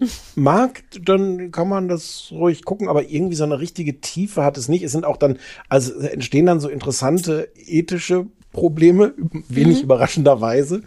[0.34, 4.68] mag, dann kann man das ruhig gucken, aber irgendwie so eine richtige Tiefe hat es
[4.68, 4.82] nicht.
[4.82, 9.14] Es sind auch dann, also entstehen dann so interessante ethische Probleme,
[9.48, 9.84] wenig mhm.
[9.84, 10.82] überraschenderweise.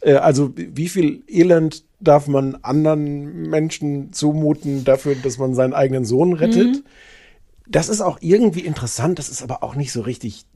[0.00, 6.04] Äh, also wie viel Elend darf man anderen Menschen zumuten dafür, dass man seinen eigenen
[6.04, 6.66] Sohn rettet?
[6.66, 6.84] Mhm.
[7.66, 10.46] Das ist auch irgendwie interessant, das ist aber auch nicht so richtig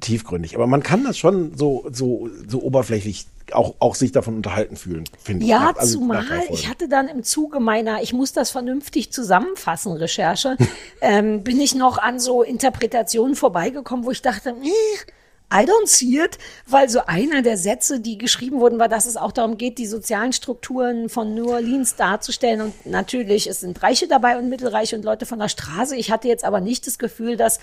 [0.00, 0.56] tiefgründig.
[0.56, 5.04] Aber man kann das schon so, so, so oberflächlich auch, auch sich davon unterhalten fühlen,
[5.22, 5.50] finde ich.
[5.50, 10.56] Ja, also zumal ich hatte dann im Zuge meiner, ich muss das vernünftig zusammenfassen, Recherche,
[11.00, 15.10] ähm, bin ich noch an so Interpretationen vorbeigekommen, wo ich dachte, äh,
[15.52, 19.16] I don't see it, weil so einer der Sätze, die geschrieben wurden, war, dass es
[19.16, 22.60] auch darum geht, die sozialen Strukturen von New Orleans darzustellen.
[22.60, 25.96] Und natürlich, es sind Reiche dabei und Mittelreiche und Leute von der Straße.
[25.96, 27.58] Ich hatte jetzt aber nicht das Gefühl, dass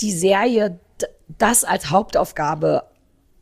[0.00, 0.78] die Serie
[1.38, 2.84] das als Hauptaufgabe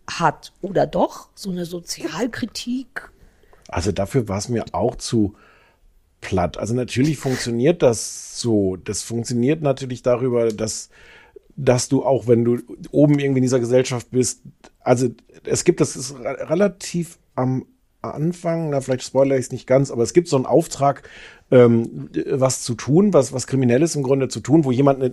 [0.09, 0.53] hat.
[0.63, 1.29] Oder doch?
[1.35, 3.11] So eine Sozialkritik?
[3.69, 5.35] Also dafür war es mir auch zu
[6.21, 6.57] platt.
[6.59, 8.77] Also natürlich funktioniert das so.
[8.77, 10.89] Das funktioniert natürlich darüber, dass
[11.65, 12.59] dass du auch, wenn du
[12.91, 14.43] oben irgendwie in dieser Gesellschaft bist,
[14.81, 15.09] also
[15.45, 17.67] es gibt, das ist relativ am
[18.03, 21.09] Anfang, na vielleicht spoilere ich es nicht ganz, aber es gibt so einen Auftrag,
[21.51, 25.13] ähm, was zu tun, was, was Kriminelles im Grunde zu tun, wo jemand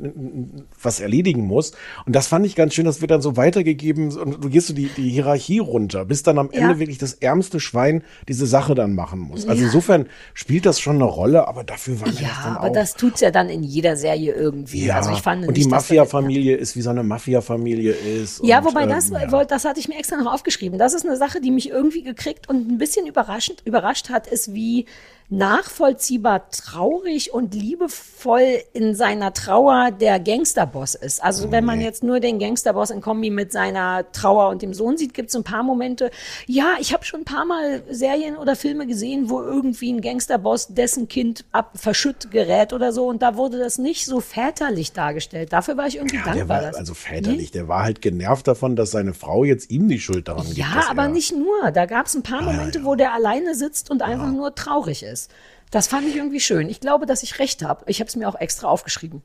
[0.81, 1.71] was erledigen muss.
[2.05, 4.73] Und das fand ich ganz schön, das wird dann so weitergegeben und du gehst so
[4.73, 8.93] die, die Hierarchie runter, bis dann am Ende wirklich das ärmste Schwein diese Sache dann
[8.93, 9.47] machen muss.
[9.47, 9.67] Also ja.
[9.67, 12.61] insofern spielt das schon eine Rolle, aber dafür war mir ja, das dann auch.
[12.61, 14.85] aber das tut's ja dann in jeder Serie irgendwie.
[14.85, 18.43] Ja, also ich fand und die Mafia-Familie ist, wie so eine Mafia-Familie ist.
[18.43, 19.45] Ja, und, wobei ähm, das, ja.
[19.45, 20.77] das hatte ich mir extra noch aufgeschrieben.
[20.77, 24.53] Das ist eine Sache, die mich irgendwie gekriegt und ein bisschen überraschend, überrascht hat, ist
[24.53, 24.85] wie
[25.29, 31.21] nachvollziehbar traurig und liebevoll in seiner Trauer der Gangsterboss ist.
[31.21, 34.95] Also wenn man jetzt nur den Gangsterboss in Kombi mit seiner Trauer und dem Sohn
[34.95, 36.11] sieht, gibt es ein paar Momente.
[36.45, 40.67] Ja, ich habe schon ein paar Mal Serien oder Filme gesehen, wo irgendwie ein Gangsterboss
[40.67, 45.51] dessen Kind ab verschütt gerät oder so und da wurde das nicht so väterlich dargestellt.
[45.51, 46.61] Dafür war ich irgendwie ja, dankbar.
[46.61, 47.59] Der war, also väterlich, nee?
[47.59, 50.57] der war halt genervt davon, dass seine Frau jetzt ihm die Schuld daran gibt.
[50.57, 51.71] Ja, aber nicht nur.
[51.71, 52.87] Da gab es ein paar Momente, ah, ja.
[52.87, 55.31] wo der alleine sitzt und einfach nur traurig ist ist.
[55.71, 56.69] Das fand ich irgendwie schön.
[56.69, 57.83] Ich glaube, dass ich recht habe.
[57.87, 59.21] Ich habe es mir auch extra aufgeschrieben.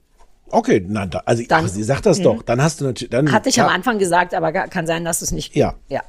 [0.50, 2.42] Okay, na, da, also dann, sie sagt das doch.
[2.42, 3.10] Dann hast du natürlich.
[3.10, 3.66] Dann, Hatte ich ja.
[3.66, 5.56] am Anfang gesagt, aber kann sein, dass es nicht.
[5.56, 5.76] Ja.
[5.88, 6.02] ja.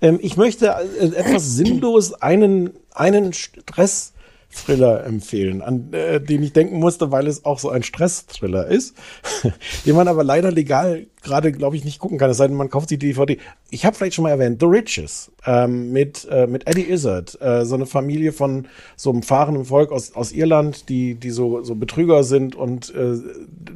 [0.00, 4.12] Ähm, ich möchte äh, etwas sinnlos einen einen Stress
[4.52, 8.96] Thriller empfehlen, an äh, den ich denken musste, weil es auch so ein Stress-Thriller ist,
[9.86, 12.70] den man aber leider legal gerade, glaube ich, nicht gucken kann, es sei denn, man
[12.70, 13.38] kauft die DVD.
[13.70, 17.64] Ich habe vielleicht schon mal erwähnt, The Riches ähm, mit, äh, mit Eddie Izzard, äh,
[17.64, 21.74] so eine Familie von so einem fahrenden Volk aus, aus Irland, die, die so, so
[21.74, 23.18] Betrüger sind und äh,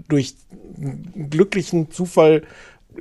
[0.09, 0.35] durch
[1.31, 2.43] glücklichen Zufall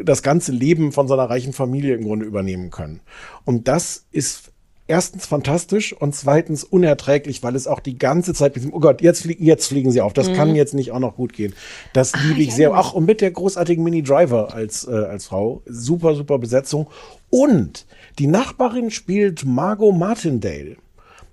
[0.01, 3.01] das ganze Leben von so einer reichen Familie im Grunde übernehmen können.
[3.45, 4.42] Und das ist
[4.87, 9.43] erstens fantastisch und zweitens unerträglich, weil es auch die ganze Zeit, oh Gott, jetzt, fliegen,
[9.43, 10.13] jetzt fliegen sie auf.
[10.13, 10.33] Das Mhm.
[10.33, 11.53] kann jetzt nicht auch noch gut gehen.
[11.93, 12.73] Das liebe ich sehr.
[12.73, 15.61] Ach, und mit der großartigen Mini Driver als, äh, als Frau.
[15.65, 16.87] Super, super Besetzung.
[17.29, 17.85] Und
[18.19, 20.77] die Nachbarin spielt Margot Martindale.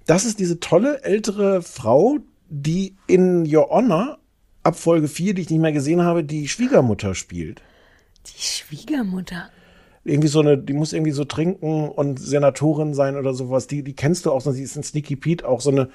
[0.07, 4.19] Das ist diese tolle ältere Frau, die in Your Honor
[4.63, 7.63] ab Folge 4, die ich nicht mehr gesehen habe, die Schwiegermutter spielt
[8.27, 9.51] Die Schwiegermutter.
[10.05, 13.67] Irgendwie so eine, die muss irgendwie so trinken und Senatorin sein oder sowas.
[13.67, 15.91] Die, die kennst du auch, so, sie ist in Sneaky Pete auch so eine,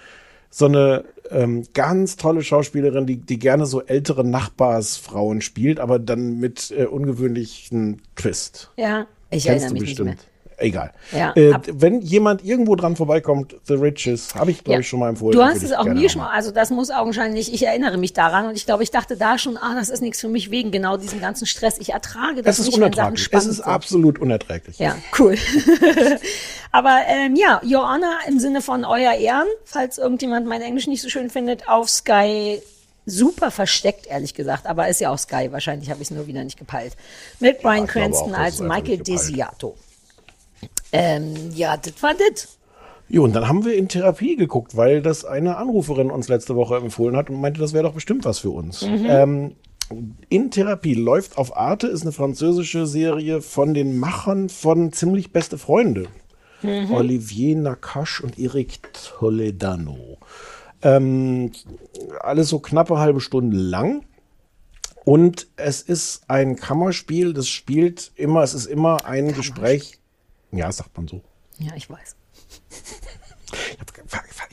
[0.50, 6.40] so eine ähm, ganz tolle Schauspielerin, die, die gerne so ältere Nachbarsfrauen spielt, aber dann
[6.40, 8.72] mit äh, ungewöhnlichen Twist.
[8.78, 10.10] Ja, ich Kennst erinnere du mich bestimmt.
[10.10, 10.35] nicht mehr.
[10.58, 10.92] Egal.
[11.12, 14.80] Ja, äh, wenn jemand irgendwo dran vorbeikommt, The Riches, habe ich, glaube Ja.
[14.80, 15.38] ich, schon mal empfohlen.
[15.38, 18.48] Du hast es auch mir schon mal, also das muss augenscheinlich, ich erinnere mich daran
[18.48, 20.96] und ich glaube, ich dachte da schon, ah, das ist nichts für mich wegen genau
[20.98, 21.78] diesem ganzen Stress.
[21.80, 23.28] Ich ertrage das Es ist nicht, unerträglich.
[23.32, 23.66] Es ist sind.
[23.66, 24.80] absolut unerträglich.
[24.80, 25.36] Ja, cool.
[26.72, 31.02] Aber ähm, ja, Your Honor im Sinne von euer Ehren, falls irgendjemand mein Englisch nicht
[31.02, 32.62] so schön findet, auf Sky
[33.06, 34.66] super versteckt, ehrlich gesagt.
[34.66, 36.94] Aber ist ja auch Sky, wahrscheinlich habe ich es nur wieder nicht gepeilt.
[37.40, 38.98] Mit Brian glaube Cranston auch, als Michael.
[38.98, 39.76] Desiato.
[40.92, 42.58] Ähm, ja, das war das.
[43.08, 46.78] Jo, und dann haben wir in Therapie geguckt, weil das eine Anruferin uns letzte Woche
[46.78, 48.82] empfohlen hat und meinte, das wäre doch bestimmt was für uns.
[48.82, 49.06] Mhm.
[49.08, 49.56] Ähm,
[50.30, 55.60] in Therapie läuft auf Arte, ist eine französische Serie von den Machern von Ziemlich Beste
[55.60, 56.08] Freunde.
[56.64, 56.92] Mhm.
[56.92, 60.18] Olivier Nakache und Eric Toledano.
[60.82, 61.52] Ähm,
[62.22, 64.06] alles so knappe halbe Stunde lang.
[65.04, 70.00] Und es ist ein Kammerspiel, das spielt immer, es ist immer ein Gespräch.
[70.52, 71.22] Ja, sagt man so.
[71.58, 72.16] Ja, ich weiß.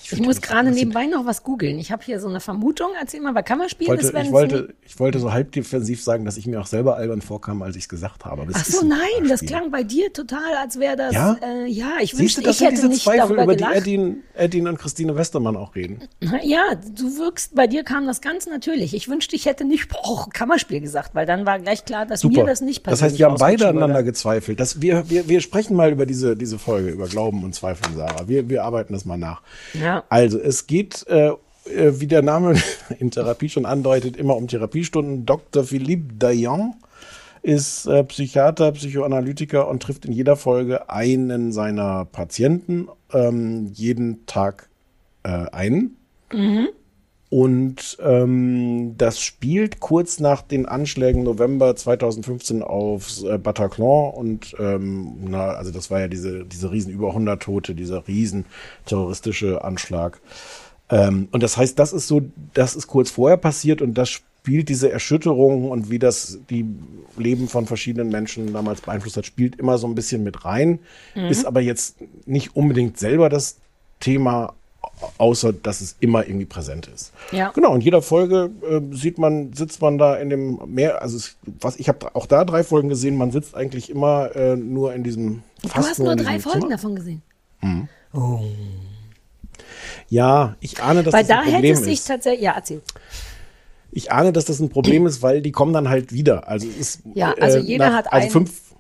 [0.03, 1.79] Ich, Ich muss gerade nebenbei noch was googeln.
[1.79, 2.91] Ich habe hier so eine Vermutung.
[2.99, 6.25] Erzähl mal, bei Kammerspielen wollte, ist, wenn ich, wollte, ich wollte so halb defensiv sagen,
[6.25, 8.47] dass ich mir auch selber albern vorkam, als ich es gesagt habe.
[8.53, 11.15] Ach so, ein nein, das klang bei dir total, als wäre das.
[11.15, 11.39] Ja?
[11.43, 13.77] Äh, ja, ich wünschte, das ich hätte diese nicht Zweifel, über die gelacht.
[13.77, 16.03] Edin, Edin und Christine Westermann auch reden.
[16.21, 18.95] Na Ja, du wirkst, bei dir kam das ganz natürlich.
[18.95, 22.45] Ich wünschte, ich hätte nicht oh, Kammerspiel gesagt, weil dann war gleich klar, dass mir
[22.45, 23.01] das nicht passiert.
[23.01, 24.61] Das heißt, wir haben beide aneinander gezweifelt.
[24.61, 28.29] Das, wir, wir, wir sprechen mal über diese, diese Folge, über Glauben und Zweifeln, Sarah.
[28.29, 29.43] Wir, wir arbeiten das mal nach.
[29.75, 30.05] Ja.
[30.09, 31.33] Also, es geht, äh,
[31.65, 32.55] äh, wie der Name
[32.99, 35.27] in Therapie schon andeutet, immer um Therapiestunden.
[35.27, 35.65] Dr.
[35.65, 36.75] Philippe Dayan
[37.43, 44.69] ist äh, Psychiater, Psychoanalytiker und trifft in jeder Folge einen seiner Patienten, ähm, jeden Tag
[45.25, 45.97] äh, einen.
[46.33, 46.69] Mhm.
[47.33, 55.15] Und ähm, das spielt kurz nach den Anschlägen November 2015 auf äh, Bataclan und ähm,
[55.31, 58.45] na, also das war ja diese, diese riesen über 100 Tote, dieser riesen
[58.85, 60.21] terroristische Anschlag.
[60.91, 62.21] Ähm, und das heißt, das ist so,
[62.53, 66.67] das ist kurz vorher passiert und das spielt diese Erschütterung und wie das die
[67.17, 70.81] Leben von verschiedenen Menschen damals beeinflusst hat, spielt immer so ein bisschen mit rein,
[71.15, 71.25] Mhm.
[71.31, 73.57] ist aber jetzt nicht unbedingt selber das
[74.01, 74.53] Thema,
[75.19, 77.13] außer dass es immer irgendwie präsent ist.
[77.33, 77.51] Ja.
[77.55, 81.37] Genau, in jeder Folge äh, sieht man, sitzt man da in dem Meer, also es,
[81.61, 85.03] was ich habe auch da drei Folgen gesehen, man sitzt eigentlich immer äh, nur in
[85.03, 86.71] diesem Du fast hast nur in drei Folgen Zimmer.
[86.73, 87.23] davon gesehen.
[87.61, 87.89] Mhm.
[88.13, 88.41] Oh.
[90.09, 92.07] Ja, ich ahne, dass Weil das da ein Problem hätte es sich ist.
[92.09, 92.83] tatsächlich, ja, erzähl.
[93.93, 96.49] Ich ahne, dass das ein Problem ist, weil die kommen dann halt wieder.
[96.49, 98.73] Also es ist Ja, also jeder hat also fünf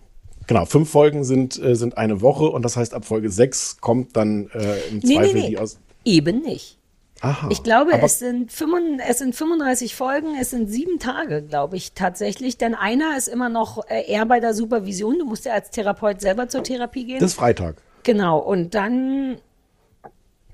[0.49, 4.17] Genau, fünf Folgen sind, äh, sind eine Woche und das heißt, ab Folge sechs kommt
[4.17, 5.49] dann äh, im Nee, nee, Zweifel nee.
[5.51, 5.79] die aus.
[6.05, 6.79] Eben nicht.
[7.21, 7.49] Aha.
[7.53, 11.93] Ich glaube, es sind, 35, es sind 35 Folgen, es sind sieben Tage, glaube ich,
[11.93, 12.59] tatsächlich.
[12.59, 15.21] Denn einer ist immer noch äh, eher bei der Supervision.
[15.21, 17.21] Du musst ja als Therapeut selber zur Therapie gehen.
[17.21, 17.77] Das ist Freitag.
[18.03, 18.39] genau.
[18.39, 19.37] Und dann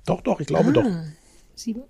[0.05, 0.85] Doch, doch, ich glaube Ah, doch.
[1.55, 1.83] sieben.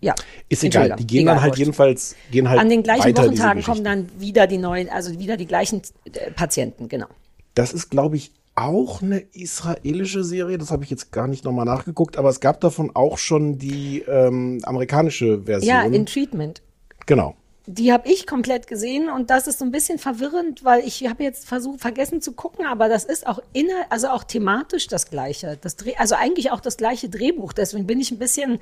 [0.00, 0.14] Ja.
[0.48, 0.96] Ist egal.
[0.98, 1.58] Die gehen egal, dann halt wurscht.
[1.60, 5.36] jedenfalls gehen halt An den gleichen weiter, Wochentagen kommen dann wieder die neuen, also wieder
[5.36, 7.06] die gleichen äh, Patienten, genau.
[7.54, 10.58] Das ist, glaube ich, auch eine israelische Serie.
[10.58, 14.04] Das habe ich jetzt gar nicht nochmal nachgeguckt, aber es gab davon auch schon die
[14.08, 15.74] ähm, amerikanische Version.
[15.74, 16.62] Ja, in Treatment.
[17.06, 17.34] genau.
[17.66, 21.22] Die habe ich komplett gesehen und das ist so ein bisschen verwirrend, weil ich habe
[21.22, 25.56] jetzt versucht, vergessen zu gucken, aber das ist auch inner, also auch thematisch das gleiche.
[25.62, 27.54] Das Dreh, also eigentlich auch das gleiche Drehbuch.
[27.54, 28.60] Deswegen bin ich ein bisschen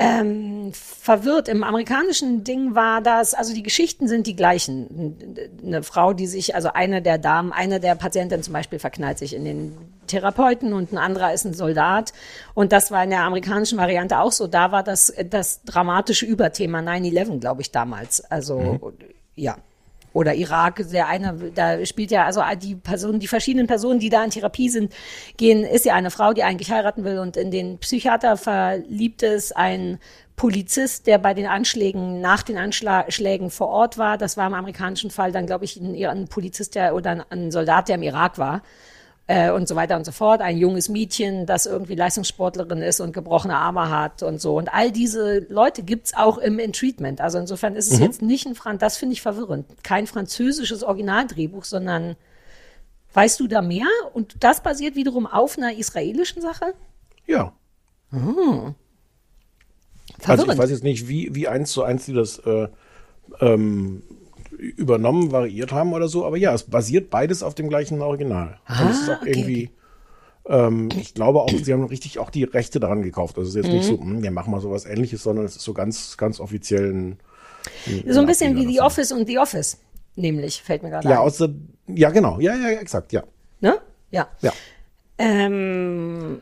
[0.00, 1.48] ähm, verwirrt.
[1.48, 5.46] Im amerikanischen Ding war das, also die Geschichten sind die gleichen.
[5.64, 9.34] Eine Frau, die sich, also eine der Damen, eine der Patientinnen zum Beispiel verknallt sich
[9.34, 9.76] in den
[10.06, 12.12] Therapeuten und ein anderer ist ein Soldat.
[12.54, 14.46] Und das war in der amerikanischen Variante auch so.
[14.46, 18.20] Da war das das dramatische Überthema 9-11, glaube ich, damals.
[18.30, 18.80] Also, Mhm.
[19.36, 19.56] ja.
[20.12, 24.24] Oder Irak, der eine, da spielt ja, also die Personen, die verschiedenen Personen, die da
[24.24, 24.92] in Therapie sind,
[25.36, 29.56] gehen, ist ja eine Frau, die eigentlich heiraten will und in den Psychiater verliebt ist,
[29.56, 29.98] ein
[30.36, 34.16] Polizist, der bei den Anschlägen, nach den Anschlägen vor Ort war.
[34.16, 37.50] Das war im amerikanischen Fall dann, glaube ich, ein, ein Polizist der, oder ein, ein
[37.50, 38.62] Soldat, der im Irak war
[39.30, 40.40] äh, und so weiter und so fort.
[40.40, 44.56] Ein junges Mädchen, das irgendwie Leistungssportlerin ist und gebrochene Arme hat und so.
[44.56, 47.20] Und all diese Leute gibt's auch im in Treatment.
[47.20, 48.04] Also insofern ist es Mhm.
[48.06, 49.66] jetzt nicht ein Franz, das finde ich verwirrend.
[49.84, 52.16] Kein französisches Originaldrehbuch, sondern
[53.14, 53.86] weißt du da mehr?
[54.14, 56.74] Und das basiert wiederum auf einer israelischen Sache?
[57.26, 57.52] Ja.
[58.10, 58.18] Hm.
[58.18, 58.74] Also
[60.18, 60.58] ich Verwirrend.
[60.58, 62.66] weiß jetzt nicht, wie, wie eins zu eins die das äh,
[63.40, 64.02] ähm,
[64.60, 68.58] übernommen, variiert haben oder so, aber ja, es basiert beides auf dem gleichen Original.
[68.66, 69.70] Ah, Und es ist auch okay, irgendwie,
[70.48, 73.36] Ähm, ich glaube auch, sie haben richtig auch die Rechte daran gekauft.
[73.36, 73.96] Also es ist jetzt nicht Mhm.
[73.96, 77.18] so, hm, wir machen mal sowas ähnliches, sondern es ist so ganz, ganz offiziell ein,
[77.86, 79.78] ein So ein bisschen wie The Office und The Office,
[80.16, 81.26] nämlich, fällt mir gerade Ja, ein.
[81.26, 81.50] außer,
[81.88, 82.40] ja, genau.
[82.40, 83.22] Ja, ja, exakt, ja.
[83.60, 83.78] Ne?
[84.10, 84.28] Ja.
[84.40, 84.52] Ja.
[85.18, 86.40] Ähm,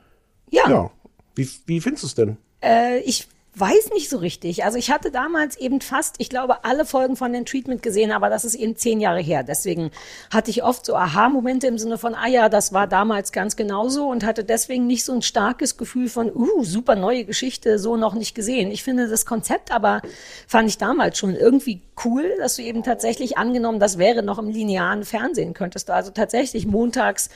[0.51, 0.71] ja.
[0.71, 0.91] Ja.
[1.35, 2.37] Wie, wie findest du es denn?
[2.63, 3.27] Äh, ich
[3.59, 4.65] weiß nicht so richtig.
[4.65, 8.31] Also ich hatte damals eben fast, ich glaube, alle Folgen von den Treatment gesehen, aber
[8.31, 9.43] das ist eben zehn Jahre her.
[9.43, 9.91] Deswegen
[10.31, 14.09] hatte ich oft so Aha-Momente im Sinne von, ah ja, das war damals ganz genauso
[14.09, 18.15] und hatte deswegen nicht so ein starkes Gefühl von, uh, super neue Geschichte, so noch
[18.15, 18.71] nicht gesehen.
[18.71, 20.03] Ich finde das Konzept aber,
[20.47, 24.49] fand ich damals schon irgendwie cool, dass du eben tatsächlich angenommen, das wäre noch im
[24.49, 27.31] linearen Fernsehen, könntest du also tatsächlich montags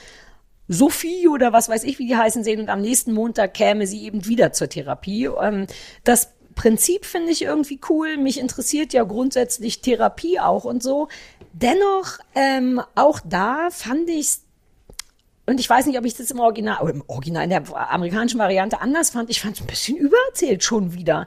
[0.69, 4.05] Sophie oder was weiß ich, wie die heißen, sehen und am nächsten Montag käme sie
[4.05, 5.29] eben wieder zur Therapie.
[5.41, 5.67] Ähm,
[6.05, 8.17] das Prinzip finde ich irgendwie cool.
[8.17, 11.09] Mich interessiert ja grundsätzlich Therapie auch und so.
[11.53, 14.39] Dennoch, ähm, auch da fand ich
[15.45, 18.39] und ich weiß nicht, ob ich das im Original, oder im Original, in der amerikanischen
[18.39, 19.29] Variante anders fand.
[19.29, 21.27] Ich fand es ein bisschen übererzählt schon wieder.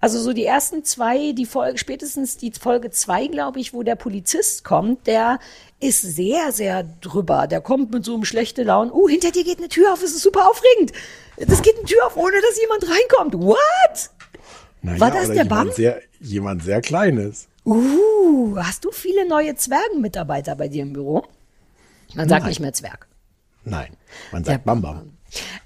[0.00, 3.96] Also so die ersten zwei, die Folge, spätestens die Folge zwei, glaube ich, wo der
[3.96, 5.38] Polizist kommt, der
[5.80, 7.46] ist sehr, sehr drüber.
[7.46, 8.92] Der kommt mit so einem schlechten Laune.
[8.92, 10.92] Uh, hinter dir geht eine Tür auf, es ist super aufregend.
[11.38, 13.34] Das geht eine Tür auf, ohne dass jemand reinkommt.
[13.42, 14.10] What?
[14.82, 15.72] Naja, War das der jemand Bam?
[15.72, 17.48] Sehr, jemand sehr Kleines.
[17.64, 21.24] Uh, hast du viele neue Zwergenmitarbeiter bei dir im Büro?
[22.14, 22.48] Man sagt Nein.
[22.50, 23.08] nicht mehr Zwerg.
[23.64, 23.96] Nein,
[24.30, 25.04] man sagt Bamba.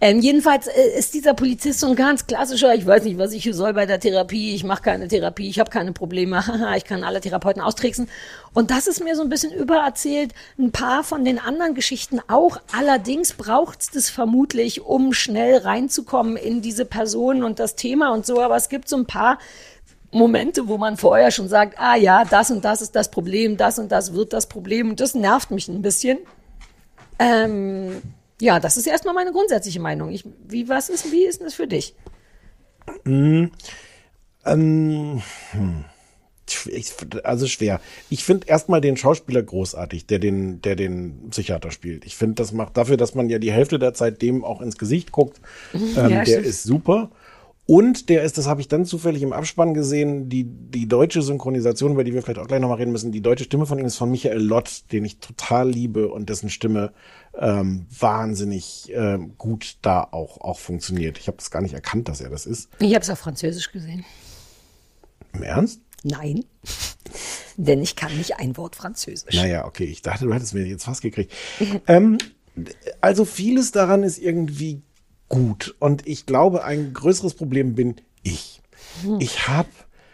[0.00, 3.42] Ähm, jedenfalls äh, ist dieser Polizist so ein ganz klassischer, ich weiß nicht, was ich
[3.42, 6.42] hier soll bei der Therapie, ich mache keine Therapie, ich habe keine Probleme,
[6.76, 8.08] ich kann alle Therapeuten austricksen.
[8.54, 12.58] Und das ist mir so ein bisschen übererzählt, ein paar von den anderen Geschichten auch.
[12.76, 18.26] Allerdings braucht es das vermutlich, um schnell reinzukommen in diese Person und das Thema und
[18.26, 18.40] so.
[18.40, 19.38] Aber es gibt so ein paar
[20.12, 23.78] Momente, wo man vorher schon sagt, ah ja, das und das ist das Problem, das
[23.78, 26.18] und das wird das Problem und das nervt mich ein bisschen.
[27.18, 28.02] Ähm,
[28.41, 30.11] ja, das ist erstmal meine grundsätzliche Meinung.
[30.11, 31.95] Ich, wie, was ist, wie ist denn das für dich?
[33.05, 33.47] Mm,
[34.45, 35.22] ähm,
[35.53, 35.84] hm.
[36.66, 37.80] Ich, also schwer.
[38.09, 42.05] Ich finde erstmal den Schauspieler großartig, der den, der den Psychiater spielt.
[42.05, 44.76] Ich finde, das macht dafür, dass man ja die Hälfte der Zeit dem auch ins
[44.76, 45.41] Gesicht guckt.
[45.72, 46.47] Ähm, Ja, der stimmt.
[46.47, 47.11] ist super.
[47.66, 51.93] Und der ist, das habe ich dann zufällig im Abspann gesehen, die, die deutsche Synchronisation,
[51.93, 53.97] über die wir vielleicht auch gleich nochmal reden müssen, die deutsche Stimme von ihm ist
[53.97, 56.93] von Michael Lott, den ich total liebe und dessen Stimme
[57.39, 61.18] ähm, wahnsinnig ähm, gut da auch, auch funktioniert.
[61.18, 62.68] Ich habe das gar nicht erkannt, dass er das ist.
[62.78, 64.05] Ich habe es auf Französisch gesehen.
[65.33, 65.81] Im Ernst?
[66.03, 66.45] Nein,
[67.57, 69.35] denn ich kann nicht ein Wort Französisch.
[69.35, 71.33] Naja, okay, ich dachte, du hättest mir jetzt fast gekriegt.
[71.87, 72.18] ähm,
[73.01, 74.83] also vieles daran ist irgendwie
[75.28, 75.76] gut.
[75.78, 78.61] Und ich glaube, ein größeres Problem bin ich.
[79.18, 79.68] Ich habe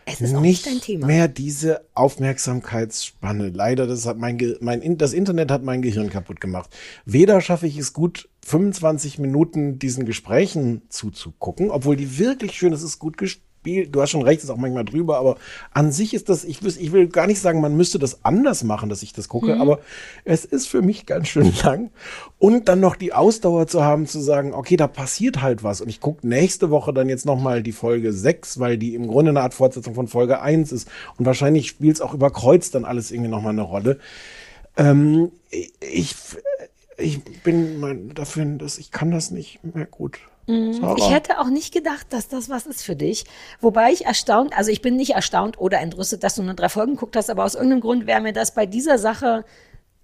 [0.09, 1.07] Es ist auch nicht nicht dein Thema.
[1.07, 3.49] mehr diese Aufmerksamkeitsspanne.
[3.51, 6.71] Leider, das hat mein, Ge mein In- das Internet hat mein Gehirn kaputt gemacht.
[7.05, 12.83] Weder schaffe ich es gut, 25 Minuten diesen Gesprächen zuzugucken, obwohl die wirklich schön, es
[12.83, 13.19] ist gut
[13.67, 13.95] gespielt.
[13.95, 15.37] Du hast schon recht, ist auch manchmal drüber, aber
[15.73, 18.89] an sich ist das, ich, ich will gar nicht sagen, man müsste das anders machen,
[18.89, 19.61] dass ich das gucke, Mhm.
[19.61, 19.79] aber
[20.25, 21.91] es ist für mich ganz schön lang.
[22.39, 25.81] Und dann noch die Ausdauer zu haben, zu sagen, okay, da passiert halt was.
[25.81, 29.31] Und ich gucke nächste Woche dann jetzt nochmal die Folge 6, weil die im Grunde
[29.31, 30.89] eine Art Fortsetzung von Folge 1 ist.
[31.19, 33.99] Und wahrscheinlich spielt es auch über Kreuz dann alles irgendwie nochmal eine Rolle.
[34.77, 35.33] Ähm,
[35.81, 36.15] ich,
[36.97, 40.19] ich bin mein, dafür, dass ich kann das nicht mehr gut.
[40.47, 40.95] Sarah.
[40.97, 43.25] Ich hätte auch nicht gedacht, dass das was ist für dich.
[43.61, 46.93] Wobei ich erstaunt, also ich bin nicht erstaunt oder entrüstet, dass du nur drei Folgen
[46.93, 49.45] geguckt hast, aber aus irgendeinem Grund wäre mir das bei dieser Sache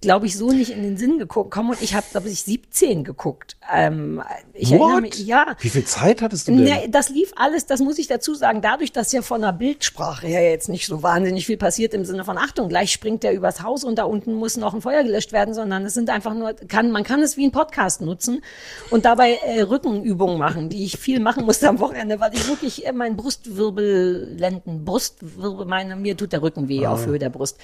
[0.03, 3.57] glaube ich, so nicht in den Sinn gekommen und ich habe, glaube ich, 17 geguckt.
[3.73, 4.23] Ähm,
[4.53, 5.01] ich erinnere What?
[5.03, 5.57] mich, ja.
[5.61, 6.65] Wie viel Zeit hattest du denn?
[6.65, 10.27] Ne, das lief alles, das muss ich dazu sagen, dadurch, dass ja von der Bildsprache
[10.27, 13.63] her jetzt nicht so wahnsinnig viel passiert im Sinne von Achtung, gleich springt der übers
[13.63, 16.53] Haus und da unten muss noch ein Feuer gelöscht werden, sondern es sind einfach nur,
[16.53, 18.43] kann, man kann es wie ein Podcast nutzen
[18.91, 22.85] und dabei äh, Rückenübungen machen, die ich viel machen musste am Wochenende, weil ich wirklich
[22.87, 26.93] äh, mein Brustwirbel, Lenden, Brustwirbel, meine, mir tut der Rücken weh Ah.
[26.93, 27.59] auf Höhe der Brust.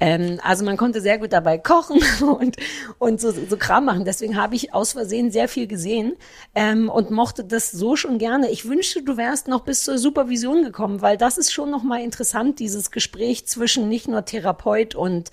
[0.00, 1.83] Ähm, also man konnte sehr gut dabei kochen
[2.20, 2.56] und,
[2.98, 4.04] und so, so Kram machen.
[4.04, 6.16] Deswegen habe ich aus Versehen sehr viel gesehen
[6.54, 8.50] ähm, und mochte das so schon gerne.
[8.50, 12.00] Ich wünschte, du wärst noch bis zur Supervision gekommen, weil das ist schon noch mal
[12.00, 15.30] interessant, dieses Gespräch zwischen nicht nur Therapeut und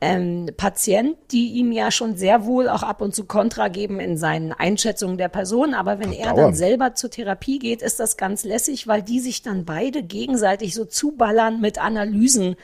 [0.00, 4.16] ähm, Patient, die ihm ja schon sehr wohl auch ab und zu Kontra geben in
[4.16, 5.74] seinen Einschätzungen der Person.
[5.74, 9.42] Aber wenn er dann selber zur Therapie geht, ist das ganz lässig, weil die sich
[9.42, 12.56] dann beide gegenseitig so zuballern mit Analysen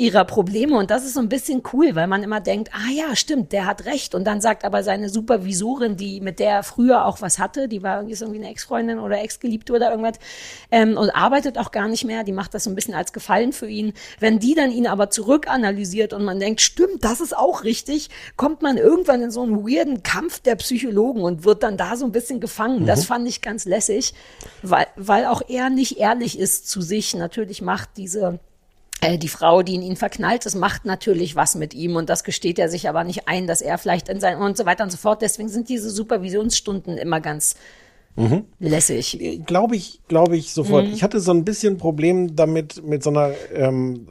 [0.00, 3.14] ihrer Probleme und das ist so ein bisschen cool, weil man immer denkt, ah ja,
[3.14, 7.04] stimmt, der hat recht und dann sagt aber seine Supervisorin, die mit der er früher
[7.04, 10.16] auch was hatte, die war irgendwie, ist irgendwie eine Ex-Freundin oder Ex-Geliebte oder irgendwas
[10.70, 13.52] ähm, und arbeitet auch gar nicht mehr, die macht das so ein bisschen als Gefallen
[13.52, 13.92] für ihn.
[14.18, 18.62] Wenn die dann ihn aber zurückanalysiert und man denkt, stimmt, das ist auch richtig, kommt
[18.62, 22.12] man irgendwann in so einen weirden Kampf der Psychologen und wird dann da so ein
[22.12, 22.86] bisschen gefangen.
[22.86, 23.04] Das Mhm.
[23.04, 24.14] fand ich ganz lässig,
[24.62, 27.14] weil, weil auch er nicht ehrlich ist zu sich.
[27.14, 28.40] Natürlich macht diese
[29.02, 32.58] die Frau, die in ihn verknallt ist, macht natürlich was mit ihm und das gesteht
[32.58, 34.98] er sich aber nicht ein, dass er vielleicht in sein und so weiter und so
[34.98, 35.22] fort.
[35.22, 37.56] Deswegen sind diese Supervisionsstunden immer ganz
[38.16, 38.44] Mhm.
[38.58, 39.18] lässig.
[39.46, 40.86] Glaube ich, glaube ich sofort.
[40.86, 40.92] Mhm.
[40.92, 44.06] Ich hatte so ein bisschen Problem damit, mit so einer, ähm,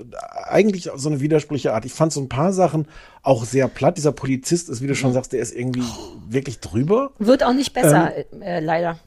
[0.47, 1.85] eigentlich so eine widersprüchliche Art.
[1.85, 2.87] Ich fand so ein paar Sachen
[3.23, 3.97] auch sehr platt.
[3.97, 5.83] Dieser Polizist ist, wie du schon sagst, der ist irgendwie
[6.29, 7.11] wirklich drüber.
[7.19, 8.97] Wird auch nicht besser, äh, leider.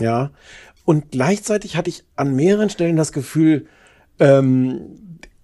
[0.00, 0.30] Ja.
[0.84, 3.66] Und gleichzeitig hatte ich an mehreren Stellen das Gefühl,
[4.18, 4.98] ähm,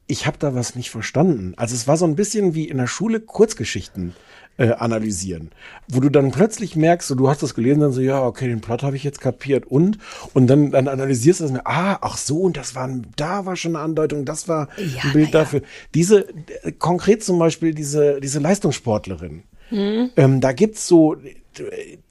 [0.08, 1.52] ich habe da was nicht verstanden.
[1.56, 4.14] Also es war so ein bisschen wie in der Schule Kurzgeschichten
[4.56, 5.50] äh, analysieren,
[5.86, 8.60] wo du dann plötzlich merkst, so, du hast das gelesen, dann so, ja, okay, den
[8.60, 9.98] Plot habe ich jetzt kapiert und
[10.34, 13.76] und dann dann analysierst du das, ah, ach so, und das war, da war schon
[13.76, 15.62] eine Andeutung, das war ein Bild dafür.
[15.94, 16.28] Diese
[16.64, 19.44] äh, konkret zum Beispiel diese diese Leistungssportlerin.
[19.68, 20.10] Hm?
[20.16, 21.16] Ähm, da gibt's so,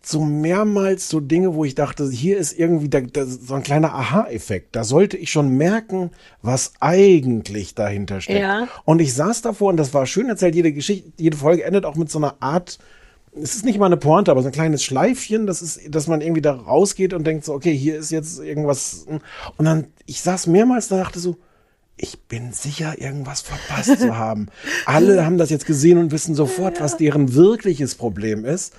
[0.01, 3.93] so mehrmals so Dinge, wo ich dachte, hier ist irgendwie da, da, so ein kleiner
[3.93, 4.75] Aha-Effekt.
[4.75, 6.11] Da sollte ich schon merken,
[6.41, 8.39] was eigentlich dahinter steckt.
[8.39, 8.67] Ja.
[8.85, 10.55] Und ich saß davor und das war schön erzählt.
[10.55, 12.79] Jede Geschichte, jede Folge endet auch mit so einer Art,
[13.41, 16.21] es ist nicht mal eine Pointe, aber so ein kleines Schleifchen, das ist, dass man
[16.21, 19.05] irgendwie da rausgeht und denkt so, okay, hier ist jetzt irgendwas.
[19.07, 21.37] Und dann, ich saß mehrmals da und dachte so,
[21.97, 24.47] ich bin sicher, irgendwas verpasst zu haben.
[24.85, 28.73] Alle haben das jetzt gesehen und wissen sofort, was deren wirkliches Problem ist.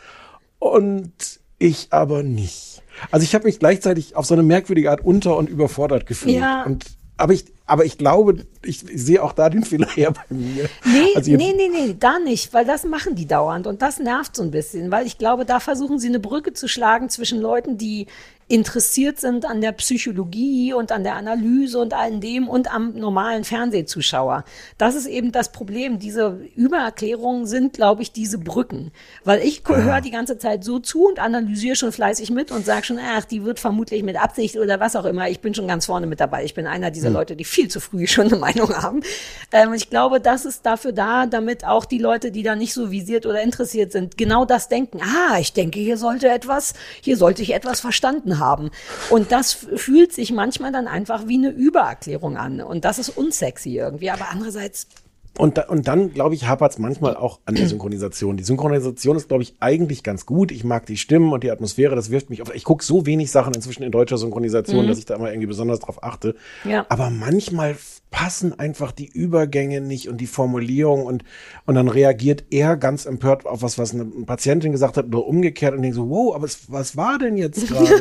[0.59, 1.12] Und
[1.59, 2.82] ich aber nicht.
[3.10, 6.36] Also ich habe mich gleichzeitig auf so eine merkwürdige Art unter- und überfordert gefühlt.
[6.36, 6.64] Ja.
[6.64, 6.86] Und,
[7.16, 10.68] aber ich, aber ich glaube, ich, sehe auch da den Fehler her bei mir.
[10.85, 14.36] Nee, Also nee, nee, nee, da nicht, weil das machen die dauernd und das nervt
[14.36, 17.76] so ein bisschen, weil ich glaube, da versuchen sie eine Brücke zu schlagen zwischen Leuten,
[17.76, 18.06] die
[18.48, 23.44] interessiert sind an der Psychologie und an der Analyse und all dem und am normalen
[23.44, 24.44] Fernsehzuschauer.
[24.78, 25.98] Das ist eben das Problem.
[25.98, 28.90] Diese Übererklärungen sind, glaube ich, diese Brücken.
[29.22, 32.86] Weil ich höre die ganze Zeit so zu und analysiere schon fleißig mit und sage
[32.86, 35.28] schon, ach, die wird vermutlich mit Absicht oder was auch immer.
[35.28, 36.44] Ich bin schon ganz vorne mit dabei.
[36.44, 37.14] Ich bin einer dieser Hm.
[37.14, 39.02] Leute, die viel zu früh schon eine Meinung haben.
[39.52, 42.90] Ähm, ich glaube, das ist dafür da, damit auch die Leute, die da nicht so
[42.90, 45.00] visiert oder interessiert sind, genau das denken.
[45.02, 46.72] Ah, ich denke, hier sollte etwas,
[47.02, 48.38] hier sollte ich etwas verstanden haben.
[49.10, 52.60] Und das fühlt sich manchmal dann einfach wie eine Übererklärung an.
[52.60, 54.10] Und das ist unsexy irgendwie.
[54.10, 54.86] Aber andererseits,
[55.36, 58.36] Und, da, und dann, glaube ich, hapert es manchmal auch an der Synchronisation.
[58.36, 60.51] Die Synchronisation ist, glaube ich, eigentlich ganz gut.
[60.51, 62.52] Ich mag die Stimmen und die Atmosphäre, das wirft mich auf.
[62.55, 64.89] Ich gucke so wenig Sachen inzwischen in deutscher Synchronisation, Mhm.
[64.89, 66.35] dass ich da immer irgendwie besonders drauf achte.
[66.65, 66.86] Ja.
[66.89, 67.77] Aber manchmal
[68.10, 71.24] passen einfach die Übergänge nicht und die Formulierung und,
[71.66, 75.74] und dann reagiert er ganz empört auf was, was eine Patientin gesagt hat oder umgekehrt
[75.74, 78.01] und denkt so, wow, aber es, was war denn jetzt gerade?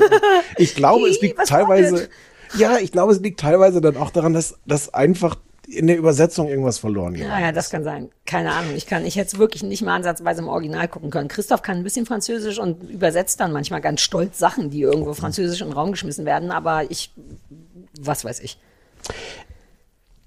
[0.58, 2.10] ich glaube, es liegt teilweise,
[2.58, 5.36] ja, ich glaube, es liegt teilweise dann auch daran, dass, dass einfach
[5.68, 7.26] in der Übersetzung irgendwas verloren geht.
[7.26, 8.10] ja, ja, das kann sein.
[8.26, 8.74] Keine Ahnung.
[8.78, 11.28] Ich kann, ich hätte es wirklich nicht mal ansatzweise im Original gucken können.
[11.28, 15.60] Christoph kann ein bisschen Französisch und übersetzt dann manchmal ganz stolz Sachen, die irgendwo französisch
[15.60, 16.52] in den Raum geschmissen werden.
[16.52, 17.12] Aber ich,
[18.00, 18.58] was weiß ich.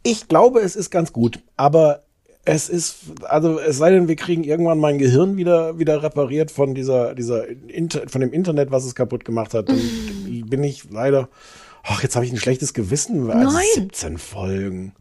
[0.03, 2.05] Ich glaube, es ist ganz gut, aber
[2.45, 6.75] es ist, also es sei denn, wir kriegen irgendwann mein Gehirn wieder, wieder repariert von
[6.75, 9.69] dieser, dieser Inter von dem Internet, was es kaputt gemacht hat.
[9.69, 9.81] Dann
[10.47, 11.29] bin ich leider,
[11.83, 13.31] ach, jetzt habe ich ein schlechtes Gewissen.
[13.31, 13.67] Also Nein.
[13.75, 14.95] 17 Folgen.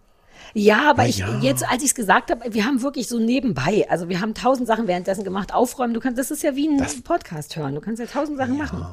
[0.53, 1.39] Ja, aber Na ich, ja.
[1.41, 4.67] jetzt, als ich es gesagt habe, wir haben wirklich so nebenbei, also wir haben tausend
[4.67, 7.99] Sachen währenddessen gemacht, aufräumen, du kannst, das ist ja wie ein Podcast hören, du kannst
[7.99, 8.85] ja tausend Sachen machen.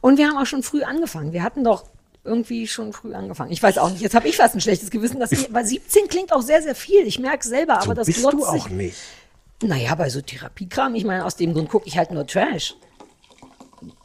[0.00, 1.32] Und wir haben auch schon früh angefangen.
[1.32, 1.84] Wir hatten doch
[2.24, 3.50] irgendwie schon früh angefangen.
[3.50, 6.08] Ich weiß auch nicht, jetzt habe ich fast ein schlechtes Gewissen, dass ich, weil 17
[6.08, 7.06] klingt auch sehr, sehr viel.
[7.06, 8.68] Ich merke selber, aber so das bist du auch sich.
[8.68, 8.96] nicht.
[9.62, 12.74] Naja, bei so Therapiekram, ich meine, aus dem Grund gucke ich halt nur Trash.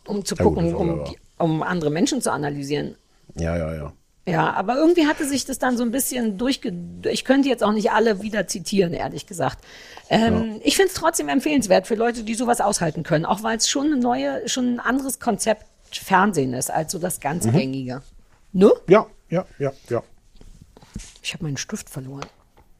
[0.05, 2.95] Um zu Ja, gut, gucken, das um, um andere Menschen zu analysieren.
[3.35, 3.93] Ja, ja, ja.
[4.27, 6.73] Ja, aber irgendwie hatte sich das dann so ein bisschen durchge...
[7.03, 9.63] Ich könnte jetzt auch nicht alle wieder zitieren, ehrlich gesagt.
[10.09, 13.69] Ähm, Ich finde es trotzdem empfehlenswert für Leute, die sowas aushalten können, auch weil es
[13.69, 15.67] schon eine neue, schon ein anderes Konzept
[15.99, 17.51] Fernsehen ist, als so das ganz Mhm.
[17.53, 18.01] gängige.
[18.53, 18.71] Ne?
[18.87, 20.03] Ja, ja, ja, ja.
[21.21, 22.25] Ich habe meinen Stift verloren.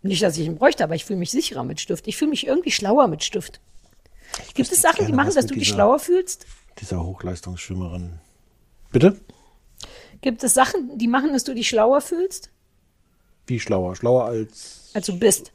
[0.01, 2.07] Nicht, dass ich ihn bräuchte, aber ich fühle mich sicherer mit Stift.
[2.07, 3.59] Ich fühle mich irgendwie schlauer mit Stift.
[4.53, 6.45] Gibt es Sachen, die machen, dass du dich dieser- schlauer fühlst?
[6.79, 8.19] Dieser Hochleistungsschwimmerin.
[8.91, 9.19] Bitte?
[10.21, 12.49] Gibt es Sachen, die machen, dass du dich schlauer fühlst,
[13.47, 13.95] Wie schlauer?
[13.95, 14.89] Schlauer als.
[14.93, 15.51] als du bist?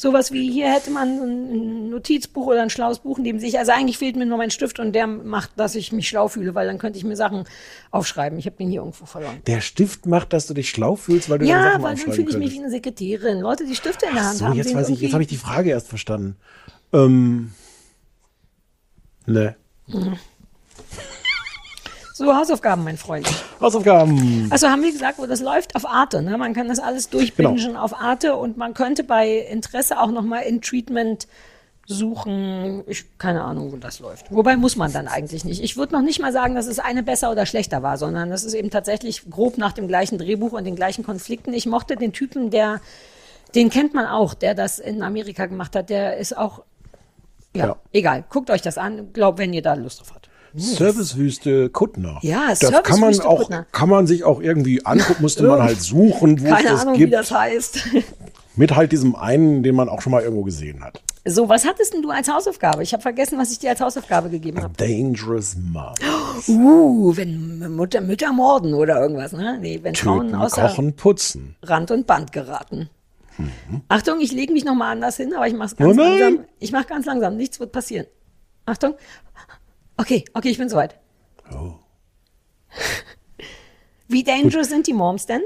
[0.00, 3.72] Sowas wie hier hätte man ein Notizbuch oder ein schlaues Buch, in dem sich, also
[3.72, 6.66] eigentlich fehlt mir nur mein Stift und der macht, dass ich mich schlau fühle, weil
[6.66, 7.44] dann könnte ich mir Sachen
[7.90, 8.38] aufschreiben.
[8.38, 9.42] Ich habe den hier irgendwo verloren.
[9.46, 12.30] Der Stift macht, dass du dich schlau fühlst, weil du Ja, Sachen weil dann fühle
[12.30, 13.40] ich mich wie eine Sekretärin.
[13.40, 14.54] Leute, die Stifte in der Hand So, haben.
[14.56, 16.38] jetzt weiß ich, jetzt habe ich die Frage erst verstanden.
[16.94, 17.52] Ähm.
[19.26, 19.54] Ne.
[19.86, 20.16] Mhm.
[22.12, 23.26] So, Hausaufgaben, mein Freund.
[23.60, 24.48] Hausaufgaben.
[24.50, 26.22] Also haben wir gesagt, wo das läuft auf Arte.
[26.22, 26.36] Ne?
[26.36, 27.80] Man kann das alles durchbingen Genau.
[27.80, 31.26] auf Arte und man könnte bei Interesse auch noch mal in Treatment
[31.86, 32.84] suchen.
[32.86, 34.30] Ich keine Ahnung, wo das läuft.
[34.30, 35.62] Wobei muss man dann eigentlich nicht.
[35.62, 38.44] Ich würde noch nicht mal sagen, dass es eine besser oder schlechter war, sondern das
[38.44, 41.52] ist eben tatsächlich grob nach dem gleichen Drehbuch und den gleichen Konflikten.
[41.52, 42.80] Ich mochte den Typen, der,
[43.54, 45.90] den kennt man auch, der das in Amerika gemacht hat.
[45.90, 46.62] Der ist auch,
[47.56, 47.76] ja, Ja.
[47.92, 48.24] egal.
[48.28, 49.12] Guckt euch das an.
[49.12, 50.29] Glaubt, wenn ihr da Lust drauf habt.
[50.54, 52.18] Servicewüste Kuttner.
[52.22, 53.66] Ja, das kann man auch, Kuttner.
[53.72, 56.94] kann man sich auch irgendwie angucken, musste man halt suchen, wo es Keine das Ahnung,
[56.94, 57.12] wie gibt.
[57.12, 57.88] das heißt.
[58.56, 61.00] Mit halt diesem einen, den man auch schon mal irgendwo gesehen hat.
[61.24, 62.82] So, was hattest denn du als Hausaufgabe?
[62.82, 64.72] Ich habe vergessen, was ich dir als Hausaufgabe gegeben habe.
[64.76, 65.94] Dangerous Mom.
[66.48, 69.58] Uh, wenn Mutter, Mütter morden oder irgendwas, ne?
[69.60, 71.56] Nee, wenn Frauen Töten, außer kochen, putzen.
[71.62, 72.88] Rand und Band geraten.
[73.88, 76.44] Achtung, ich lege mich noch mal anders hin, aber ich mache es ganz Oh langsam.
[76.58, 78.06] Ich mache ganz langsam, nichts wird passieren.
[78.66, 78.94] Achtung.
[80.00, 80.98] Okay, okay, ich bin soweit.
[81.52, 81.74] Oh.
[84.08, 85.42] Wie dangerous sind die Moms denn?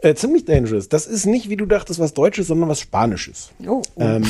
[0.00, 0.88] Äh, ziemlich dangerous.
[0.88, 3.50] Das ist nicht, wie du dachtest, was Deutsches, sondern was Spanisches.
[3.66, 4.00] Oh, oh.
[4.00, 4.24] Ähm,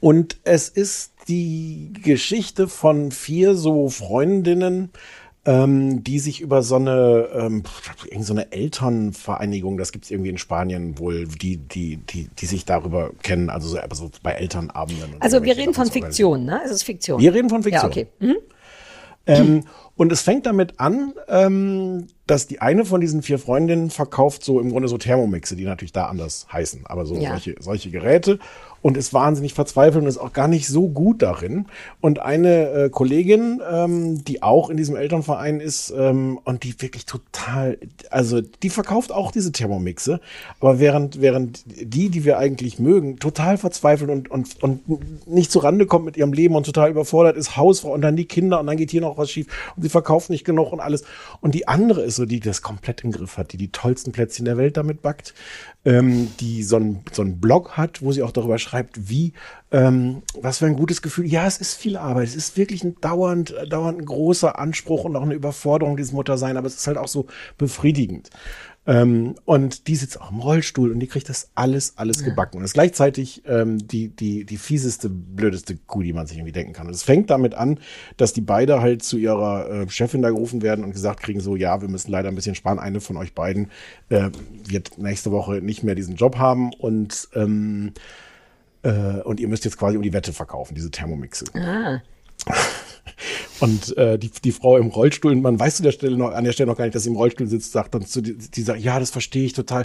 [0.00, 4.88] und es ist die Geschichte von vier so Freundinnen,
[5.46, 7.62] ähm, die sich über so eine, ähm,
[8.10, 12.64] irgend so eine Elternvereinigung, das gibt's irgendwie in Spanien wohl, die, die, die, die sich
[12.64, 15.14] darüber kennen, also so, so bei Elternabenden.
[15.14, 16.60] und Also wir reden von Fiktion, ne?
[16.64, 17.20] Es ist Fiktion.
[17.20, 17.82] Wir reden von Fiktion.
[17.82, 18.06] Ja, okay.
[18.20, 18.36] Mhm.
[19.26, 19.64] Ähm,
[19.96, 24.60] und es fängt damit an, ähm, dass die eine von diesen vier Freundinnen verkauft so
[24.60, 27.30] im Grunde so Thermomixe, die natürlich da anders heißen, aber so Ja.
[27.30, 28.38] solche, solche Geräte
[28.84, 31.64] und ist wahnsinnig verzweifelt und ist auch gar nicht so gut darin.
[32.02, 37.06] Und eine äh, Kollegin, ähm, die auch in diesem Elternverein ist ähm, und die wirklich
[37.06, 37.78] total,
[38.10, 40.20] also die verkauft auch diese Thermomixe,
[40.60, 45.86] aber während, während die, die wir eigentlich mögen, total verzweifelt und, und, und nicht zurande
[45.86, 48.76] kommt mit ihrem Leben und total überfordert ist, Hausfrau und dann die Kinder und dann
[48.76, 49.46] geht hier noch was schief
[49.76, 51.04] und sie verkauft nicht genug und alles.
[51.40, 54.44] Und die andere ist so, die das komplett im Griff hat, die die tollsten Plätzchen
[54.44, 55.32] der Welt damit backt,
[55.84, 59.32] ähm, die so einen so Blog hat, wo sie auch darüber schreibt, wie,
[59.70, 61.26] ähm, was für ein gutes Gefühl.
[61.26, 65.16] Ja, es ist viel Arbeit, es ist wirklich ein dauernd, dauernd ein großer Anspruch und
[65.16, 67.26] auch eine Überforderung, dieses Muttersein, aber es ist halt auch so
[67.58, 68.30] befriedigend.
[68.86, 72.58] Ähm, und die sitzt auch im Rollstuhl und die kriegt das alles, alles gebacken.
[72.58, 76.74] Und ist gleichzeitig ähm, die, die, die fieseste, blödeste Kuh, die man sich irgendwie denken
[76.74, 76.86] kann.
[76.86, 77.80] Und es fängt damit an,
[78.18, 81.56] dass die beide halt zu ihrer äh, Chefin da gerufen werden und gesagt kriegen so,
[81.56, 82.78] ja, wir müssen leider ein bisschen sparen.
[82.78, 83.70] Eine von euch beiden
[84.10, 84.30] äh,
[84.66, 87.92] wird nächste Woche nicht mehr diesen Job haben und ähm,
[88.82, 91.46] äh, und ihr müsst jetzt quasi um die Wette verkaufen, diese Thermomixe.
[91.54, 92.00] Ah.
[93.60, 96.52] Und äh, die, die Frau im Rollstuhl, man weiß zu der Stelle noch, an der
[96.52, 98.98] Stelle noch gar nicht, dass sie im Rollstuhl sitzt, sagt dann zu die- dieser, ja,
[98.98, 99.84] das verstehe ich total.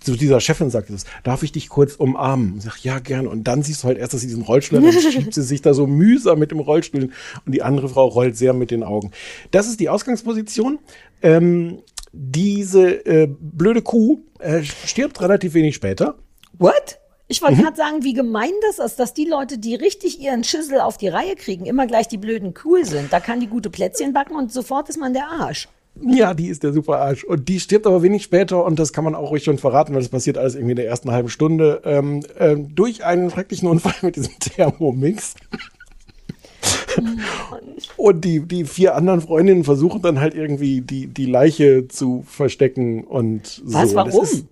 [0.00, 2.54] Zu dieser Chefin sagt sie das, darf ich dich kurz umarmen?
[2.54, 3.28] Und sagt, ja, gerne.
[3.28, 5.62] Und dann siehst du halt erst, dass sie diesen Rollstuhl hat, dann schiebt sie sich
[5.62, 7.10] da so mühsam mit dem Rollstuhl
[7.46, 9.10] und die andere Frau rollt sehr mit den Augen.
[9.50, 10.78] Das ist die Ausgangsposition.
[11.22, 11.78] Ähm,
[12.12, 16.16] diese äh, blöde Kuh äh, stirbt relativ wenig später.
[16.58, 16.98] What?
[17.32, 17.62] Ich wollte Mhm.
[17.62, 21.08] gerade sagen, wie gemein das ist, dass die Leute, die richtig ihren Schüssel auf die
[21.08, 23.10] Reihe kriegen, immer gleich die blöden cool sind.
[23.10, 25.66] Da kann die gute Plätzchen backen und sofort ist man der Arsch.
[26.02, 27.24] Ja, die ist der super Arsch.
[27.24, 30.02] Und die stirbt aber wenig später und das kann man auch ruhig schon verraten, weil
[30.02, 33.94] das passiert alles irgendwie in der ersten halben Stunde ähm, ähm, durch einen schrecklichen Unfall
[34.02, 35.34] mit diesem Thermomix.
[37.96, 43.04] und die, die vier anderen Freundinnen versuchen dann halt irgendwie die, die Leiche zu verstecken
[43.04, 43.62] und so.
[43.64, 44.22] Was, Das warum?
[44.24, 44.44] ist-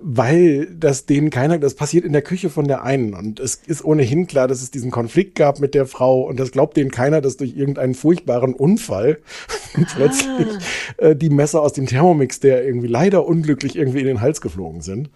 [0.00, 3.84] weil das denen keiner, das passiert in der Küche von der einen und es ist
[3.84, 7.20] ohnehin klar, dass es diesen Konflikt gab mit der Frau und das glaubt denen keiner,
[7.20, 9.18] dass durch irgendeinen furchtbaren Unfall
[9.94, 10.48] plötzlich
[10.98, 14.80] äh, die Messer aus dem Thermomix, der irgendwie leider unglücklich irgendwie in den Hals geflogen
[14.80, 15.10] sind.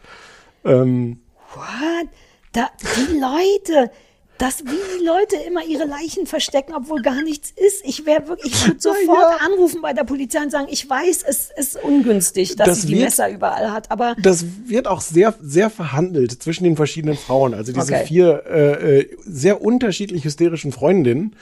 [0.64, 1.20] Ähm,
[1.54, 2.08] What?
[2.52, 3.90] Da, die Leute,
[4.38, 7.84] dass wie die Leute immer ihre Leichen verstecken, obwohl gar nichts ist.
[7.84, 11.50] Ich wäre wirklich, ich würde sofort anrufen bei der Polizei und sagen, ich weiß, es
[11.56, 15.34] ist ungünstig, dass Das sie die wird- Messer überall hat, aber Das wird auch sehr,
[15.42, 17.52] sehr verhandelt zwischen den verschiedenen Frauen.
[17.54, 18.06] Also diese Okay.
[18.06, 21.34] vier äh, äh, sehr unterschiedlich hysterischen Freundinnen,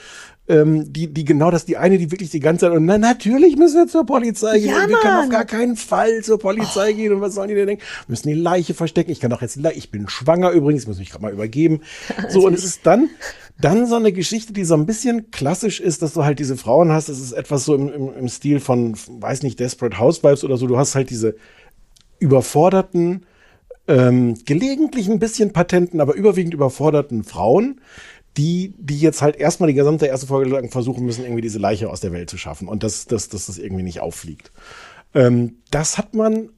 [0.48, 3.56] ähm, die, die genau das, die eine, die wirklich die ganze Zeit, und na, natürlich
[3.56, 4.70] müssen wir zur Polizei gehen.
[4.70, 7.12] Ja, wir können auf gar keinen Fall zur Polizei gehen.
[7.12, 7.82] Und was sollen die denn denken?
[7.82, 9.10] Wir müssen die Leiche verstecken.
[9.10, 11.80] Ich kann doch jetzt die Leiche, ich bin schwanger übrigens, muss mich gerade mal übergeben.
[12.28, 13.08] So, und es ist dann,
[13.60, 16.90] dann so eine Geschichte, die so ein bisschen klassisch ist, dass du halt diese Frauen
[16.90, 17.08] hast.
[17.08, 20.66] Das ist etwas so im, im, im Stil von, weiß nicht, Desperate Housewives oder so.
[20.66, 21.36] Du hast halt diese
[22.18, 23.26] überforderten,
[23.88, 27.80] ähm, gelegentlich ein bisschen patenten, aber überwiegend überforderten Frauen,
[28.36, 31.88] die, die jetzt halt erstmal die gesamte erste Folge lang versuchen müssen, irgendwie diese Leiche
[31.90, 34.52] aus der Welt zu schaffen und dass, dass, dass das irgendwie nicht auffliegt.
[35.14, 36.50] Ähm, das hat man,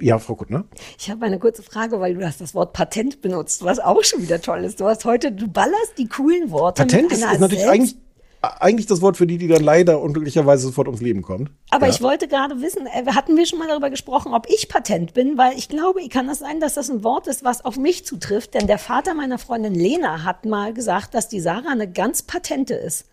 [0.00, 0.64] ja, Frau Kuttner?
[0.98, 4.22] ich habe eine kurze Frage, weil du hast das Wort Patent benutzt, was auch schon
[4.22, 4.80] wieder toll ist.
[4.80, 7.96] Du hast heute, du ballerst die coolen Worte Patent ist, ist natürlich eigentlich,
[8.42, 11.50] eigentlich das Wort für die, die dann leider unglücklicherweise sofort ums Leben kommt.
[11.70, 11.92] Aber ja.
[11.92, 15.38] ich wollte gerade wissen, äh, hatten wir schon mal darüber gesprochen, ob ich Patent bin?
[15.38, 18.54] Weil ich glaube, kann das sein, dass das ein Wort ist, was auf mich zutrifft?
[18.54, 22.74] Denn der Vater meiner Freundin Lena hat mal gesagt, dass die Sarah eine ganz Patente
[22.74, 23.06] ist.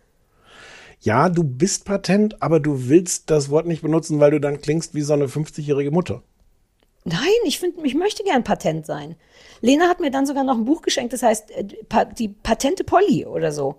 [1.01, 4.95] Ja, du bist patent, aber du willst das Wort nicht benutzen, weil du dann klingst
[4.95, 6.23] wie so eine 50-jährige Mutter.
[7.05, 9.15] Nein, ich finde, ich möchte gern Patent sein.
[9.61, 11.65] Lena hat mir dann sogar noch ein Buch geschenkt, das heißt äh,
[12.17, 13.75] die Patente Polly oder so.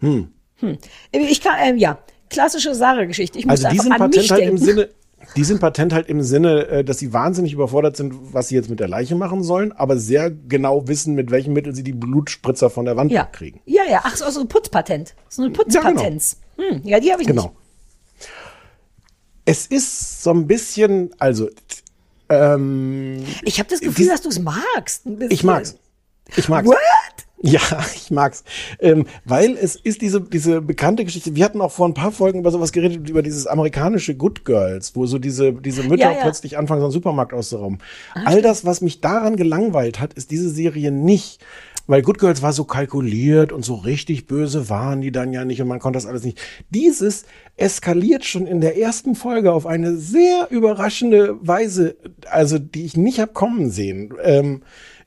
[0.00, 0.33] Hm.
[0.56, 0.78] Hm.
[1.12, 1.98] Ich kann, ähm, ja,
[2.30, 3.38] klassische Sarah-Geschichte.
[3.38, 4.56] Ich muss Also die an patent halt denken.
[4.56, 4.88] im Sinne,
[5.36, 8.70] die sind patent halt im Sinne, äh, dass sie wahnsinnig überfordert sind, was sie jetzt
[8.70, 12.70] mit der Leiche machen sollen, aber sehr genau wissen, mit welchem Mittel sie die Blutspritzer
[12.70, 13.24] von der Wand ja.
[13.24, 13.60] kriegen.
[13.66, 15.14] Ja, ja, ach so, so ein Putzpatent.
[15.28, 16.36] So eine Putzpatenz.
[16.56, 17.42] hm, ja, die habe ich Genau.
[17.42, 17.52] nicht.
[19.46, 21.50] Es ist so ein bisschen, also
[22.30, 25.02] ähm, Ich habe das Gefühl, dass du es magst.
[25.28, 25.76] ich mag's.
[26.36, 26.66] Ich mag's.
[26.66, 26.76] What?
[27.50, 27.60] Ja,
[27.94, 28.42] ich mag's.
[28.80, 31.36] Ähm, weil es ist diese, diese bekannte Geschichte.
[31.36, 34.96] Wir hatten auch vor ein paar Folgen über sowas geredet, über dieses amerikanische Good Girls,
[34.96, 36.22] wo so diese, diese Mütter Ja, ja.
[36.22, 37.78] plötzlich anfangen, so einen Supermarkt auszurauben.
[38.24, 41.44] All das, was mich daran gelangweilt hat, ist diese Serie nicht.
[41.86, 45.60] Weil Good Girls war so kalkuliert und so richtig böse waren die dann ja nicht
[45.60, 46.40] und man konnte das alles nicht.
[46.70, 47.26] Dieses
[47.56, 51.96] eskaliert schon in der ersten Folge auf eine sehr überraschende Weise,
[52.30, 54.14] also die ich nicht hab kommen sehen.
[54.22, 54.62] Ähm,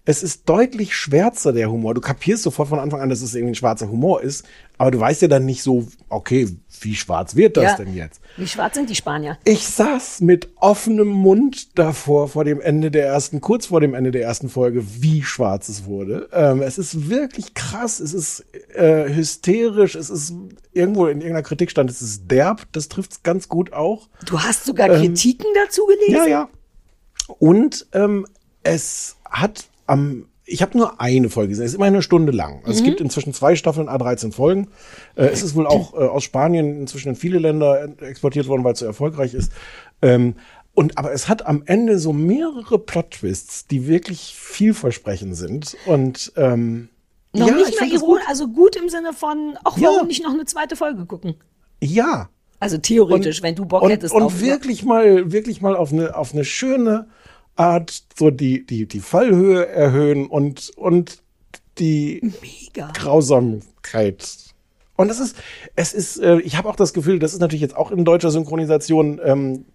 [0.09, 1.93] es ist deutlich schwärzer, der Humor.
[1.93, 4.45] Du kapierst sofort von Anfang an, dass es irgendwie ein schwarzer Humor ist,
[4.77, 6.47] aber du weißt ja dann nicht so, okay,
[6.79, 7.75] wie schwarz wird das Ja.
[7.75, 8.21] denn jetzt?
[8.37, 9.37] Wie schwarz sind die Spanier?
[9.43, 14.11] Ich saß mit offenem Mund davor, vor dem Ende der ersten, kurz vor dem Ende
[14.11, 16.29] der ersten Folge, wie schwarz es wurde.
[16.31, 20.33] Ähm, es ist wirklich krass, es ist äh, hysterisch, es ist
[20.71, 24.07] irgendwo in irgendeiner Kritik stand, es ist derb, das trifft's ganz gut auch.
[24.25, 26.13] Du hast sogar Ähm, Kritiken dazu gelesen?
[26.13, 26.49] Ja, ja.
[27.39, 28.25] Und ähm,
[28.63, 31.65] es hat am ich habe nur eine Folge gesehen.
[31.65, 32.59] Es ist immerhin eine Stunde lang.
[32.63, 32.85] Also Es Mhm.
[32.85, 34.69] gibt inzwischen zwei Staffeln, A13 Folgen.
[35.15, 38.71] Äh, es ist wohl auch äh, aus Spanien inzwischen in viele Länder exportiert worden, weil
[38.71, 39.51] es so erfolgreich ist.
[40.01, 40.35] Ähm,
[40.73, 45.75] und aber es hat am Ende so mehrere Plot-Twists, die wirklich vielversprechend sind.
[45.85, 46.87] Und ähm,
[47.33, 49.89] Noch ja, ich nicht mal ironisch, also gut im Sinne von, ach, Ja.
[49.89, 51.35] warum nicht noch eine zweite Folge gucken?
[51.83, 52.29] Ja.
[52.59, 56.33] Also theoretisch, wenn du Bock und, hättest Und wirklich mal, wirklich mal auf eine, auf
[56.33, 57.07] eine schöne
[57.57, 61.21] Art, so die, die, die Fallhöhe erhöhen und, und
[61.79, 62.91] die Mega.
[62.91, 64.27] Grausamkeit.
[64.95, 65.35] Und es ist,
[65.75, 68.31] es ist, äh, ich habe auch das Gefühl, das ist natürlich jetzt auch in deutscher
[68.31, 69.65] Synchronisation, ähm,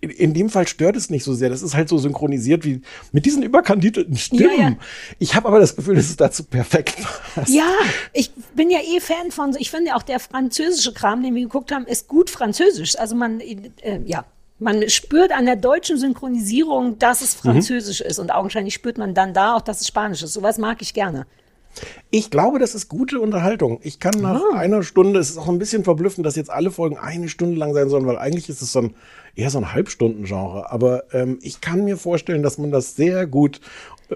[0.00, 1.50] in, in dem Fall stört es nicht so sehr.
[1.50, 2.82] Das ist halt so synchronisiert wie
[3.12, 4.58] mit diesen überkandidelten Stimmen.
[4.58, 4.76] Ja, ja.
[5.18, 6.96] Ich habe aber das Gefühl, dass es dazu perfekt
[7.34, 7.48] passt.
[7.52, 7.70] Ja,
[8.12, 11.72] ich bin ja eh Fan von, ich finde auch der französische Kram, den wir geguckt
[11.72, 12.98] haben, ist gut französisch.
[12.98, 14.24] Also man, äh, ja,
[14.58, 17.50] man spürt an der deutschen Synchronisierung, dass es Mhm.
[17.50, 20.32] französisch ist und augenscheinlich spürt man dann da auch, dass es spanisch ist.
[20.32, 21.26] Sowas mag ich gerne.
[22.10, 23.78] Ich glaube, das ist gute Unterhaltung.
[23.82, 24.58] Ich kann nach Ah.
[24.58, 27.72] einer Stunde, es ist auch ein bisschen verblüffend, dass jetzt alle Folgen eine Stunde lang
[27.72, 28.94] sein sollen, weil eigentlich ist es so ein,
[29.36, 30.72] eher so ein Halbstunden-Genre.
[30.72, 33.60] Aber ähm, ich kann mir vorstellen, dass man das sehr gut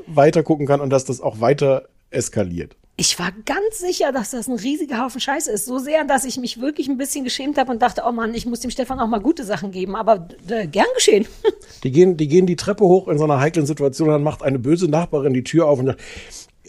[0.06, 2.76] weiter gucken kann und dass das auch weiter eskaliert.
[2.96, 5.64] Ich war ganz sicher, dass das ein riesiger Haufen Scheiße ist.
[5.64, 8.44] So sehr, dass ich mich wirklich ein bisschen geschämt habe und dachte, oh Mann, ich
[8.44, 9.96] muss dem Stefan auch mal gute Sachen geben.
[9.96, 11.26] Aber gern geschehen.
[11.84, 14.60] Die gehen, die gehen die Treppe hoch in so einer heiklen Situation dann macht eine
[14.60, 16.00] böse Nachbarin die Tür auf und sagt,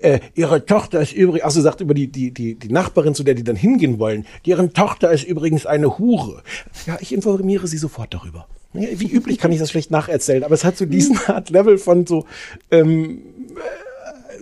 [0.02, 3.36] äh, ihre Tochter ist übrigens, also sagt über die, die, die, die Nachbarin, zu der
[3.36, 6.41] die dann hingehen wollen, deren Tochter ist übrigens eine Hure.
[6.88, 8.48] Ja, ich informiere sie sofort darüber.
[8.74, 12.08] Wie üblich kann ich das schlecht nacherzählen, aber es hat so diesen Art Level von
[12.08, 12.26] so
[12.72, 13.22] ähm,
[13.56, 13.83] äh,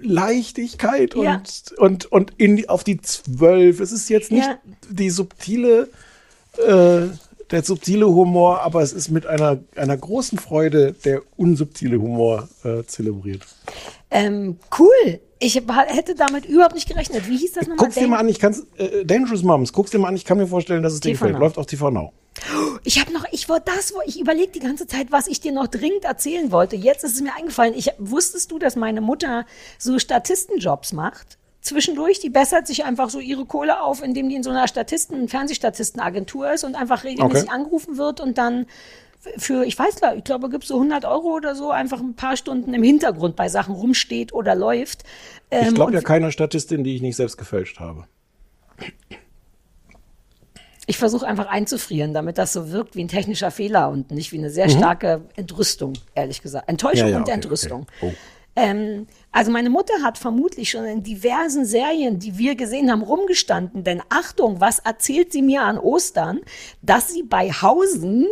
[0.02, 1.42] Leichtigkeit und, Ja.
[1.78, 3.80] und, und in die, auf die zwölf.
[3.80, 4.58] Es ist jetzt nicht Ja.
[4.90, 5.90] die subtile,
[6.58, 7.08] äh,
[7.52, 12.84] der subtile Humor, aber es ist mit einer, einer großen Freude der unsubtile Humor äh,
[12.86, 13.46] zelebriert.
[14.10, 15.20] Ähm, cool.
[15.44, 17.28] Ich hätte damit überhaupt nicht gerechnet.
[17.28, 17.86] Wie hieß das nochmal?
[17.88, 20.38] Guck's dir mal an, ich kann's, äh, Dangerous Moms, guck's dir mal an, ich kann
[20.38, 21.34] mir vorstellen, dass es dir TV gefällt.
[21.34, 21.40] Now.
[21.40, 22.14] Läuft auf TV Now.
[22.84, 25.52] Ich habe noch, ich wollte das, wo ich überlege die ganze Zeit, was ich dir
[25.52, 26.76] noch dringend erzählen wollte.
[26.76, 27.74] Jetzt ist es mir eingefallen.
[27.76, 29.46] Ich wusstest du, dass meine Mutter
[29.80, 31.40] so Statistenjobs macht?
[31.62, 35.28] Zwischendurch, die bessert sich einfach so ihre Kohle auf, indem die in so einer Statisten,
[35.28, 37.54] Fernsehstatistenagentur ist und einfach regelmäßig Okay.
[37.56, 38.68] angerufen wird und dann
[39.38, 42.38] für, ich weiß gar, ich glaube, gibt so 100 Euro oder so, einfach ein paar
[42.38, 45.04] Stunden im Hintergrund bei Sachen rumsteht oder läuft.
[45.50, 48.06] Ich Ähm, glaube und ja keiner Statistin, die ich nicht selbst gefälscht habe.
[50.88, 54.40] Ich versuche einfach einzufrieren, damit das so wirkt wie ein technischer Fehler und nicht wie
[54.40, 54.72] eine sehr Mhm.
[54.72, 56.68] starke Entrüstung, ehrlich gesagt.
[56.68, 57.82] Enttäuschung Ja, ja, und okay, Entrüstung.
[58.02, 58.14] okay.
[58.14, 58.14] Oh.
[58.58, 63.86] Ähm, also meine Mutter hat vermutlich schon in diversen Serien, die wir gesehen haben, rumgestanden.
[63.86, 66.42] Denn Achtung, was erzählt sie mir an Ostern?
[66.82, 68.28] Dass sie bei Hausen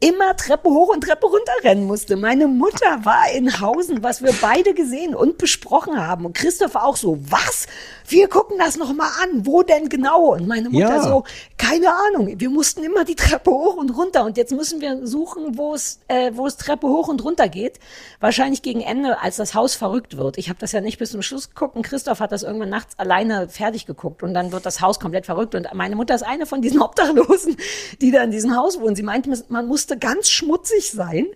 [0.00, 2.16] immer Treppe hoch und Treppe runter rennen musste.
[2.16, 6.24] Meine Mutter war in Hausen, was wir beide gesehen und besprochen haben.
[6.24, 7.66] Und Christoph auch so, was?
[8.08, 9.46] Wir gucken das noch mal an.
[9.46, 10.32] Wo denn genau?
[10.32, 11.02] Und meine Mutter Ja.
[11.02, 11.24] so,
[11.58, 12.32] keine Ahnung.
[12.40, 14.24] Wir mussten immer die Treppe hoch und runter.
[14.24, 17.78] Und jetzt müssen wir suchen, wo es, äh, wo es Treppe hoch und runter geht.
[18.20, 20.38] Wahrscheinlich gegen Ende, als das Haus verrückt wird.
[20.38, 21.76] Ich habe das ja nicht bis zum Schluss geguckt.
[21.76, 24.22] Und Christoph hat das irgendwann nachts alleine fertig geguckt.
[24.22, 25.54] Und dann wird das Haus komplett verrückt.
[25.54, 27.58] Und meine Mutter ist eine von diesen Obdachlosen,
[28.00, 28.96] die da in diesem Haus wohnen.
[28.96, 31.26] Sie meinte, man musste ganz schmutzig sein.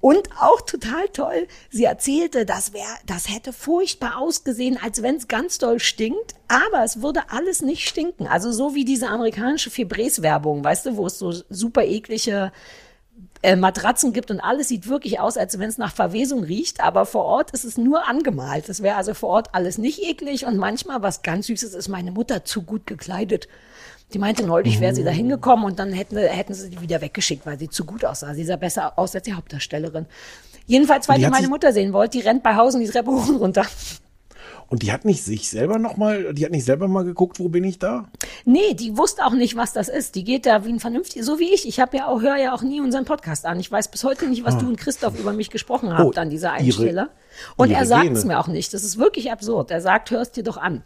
[0.00, 5.28] Und auch total toll, sie erzählte, das wäre, das hätte furchtbar ausgesehen, als wenn es
[5.28, 8.26] ganz doll stinkt, aber es würde alles nicht stinken.
[8.26, 12.52] Also so wie diese amerikanische Febreze-Werbung, weißt du, wo es so super eklige
[13.44, 17.04] äh, Matratzen gibt und alles sieht wirklich aus, als wenn es nach Verwesung riecht, aber
[17.04, 18.68] vor Ort ist es nur angemalt.
[18.68, 22.10] Das wäre also vor Ort alles nicht eklig und manchmal was ganz Süßes ist meine
[22.10, 23.48] Mutter zu gut gekleidet.
[24.14, 27.44] Die meinte neulich, wäre sie da hingekommen und dann hätten, hätten sie sie wieder weggeschickt,
[27.46, 28.32] weil sie zu gut aussah.
[28.34, 30.06] Sie sah besser aus als die Hauptdarstellerin.
[30.66, 33.28] Jedenfalls, weil die hat meine Mutter sehen wollt, die rennt bei Hausen die Treppe hoch
[33.28, 33.66] und runter.
[34.68, 37.48] Und die hat nicht sich selber noch mal, die hat nicht selber mal geguckt, wo
[37.48, 38.08] bin ich da?
[38.44, 40.14] Nee, die wusste auch nicht, was das ist.
[40.14, 41.68] Die geht da wie ein vernünftiger, so wie ich.
[41.68, 43.60] Ich habe ja auch, höre ja auch nie unseren Podcast an.
[43.60, 44.58] Ich weiß bis heute nicht, was Ah.
[44.60, 47.10] du und Christoph über mich gesprochen habt Oh, an dieser Einstelle.
[47.56, 48.72] Und er sagt es mir auch nicht.
[48.72, 49.70] Das ist wirklich absurd.
[49.70, 50.82] Er sagt, hörst dir doch an.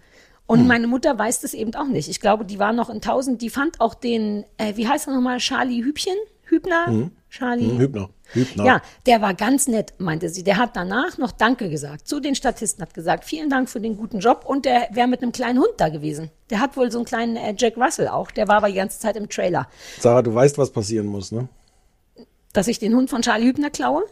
[0.48, 0.66] Und Hm.
[0.66, 2.08] meine Mutter weiß das eben auch nicht.
[2.08, 5.14] Ich glaube, die war noch in tausend, die fand auch den, äh, wie heißt er
[5.14, 6.16] nochmal, Charlie Hübchen?
[6.44, 6.86] Hübner?
[6.86, 7.10] Hm.
[7.28, 7.70] Charlie?
[7.70, 8.08] Hm, Hübner.
[8.32, 8.64] Hübner.
[8.64, 10.42] Ja, der war ganz nett, meinte sie.
[10.42, 13.98] Der hat danach noch Danke gesagt zu den Statisten, hat gesagt, vielen Dank für den
[13.98, 16.30] guten Job und der wäre mit einem kleinen Hund da gewesen.
[16.48, 18.98] Der hat wohl so einen kleinen äh, Jack Russell auch, der war aber die ganze
[18.98, 19.68] Zeit im Trailer.
[20.00, 21.48] Sarah, du weißt, was passieren muss, ne?
[22.54, 24.04] Dass ich den Hund von Charlie Hübner klaue?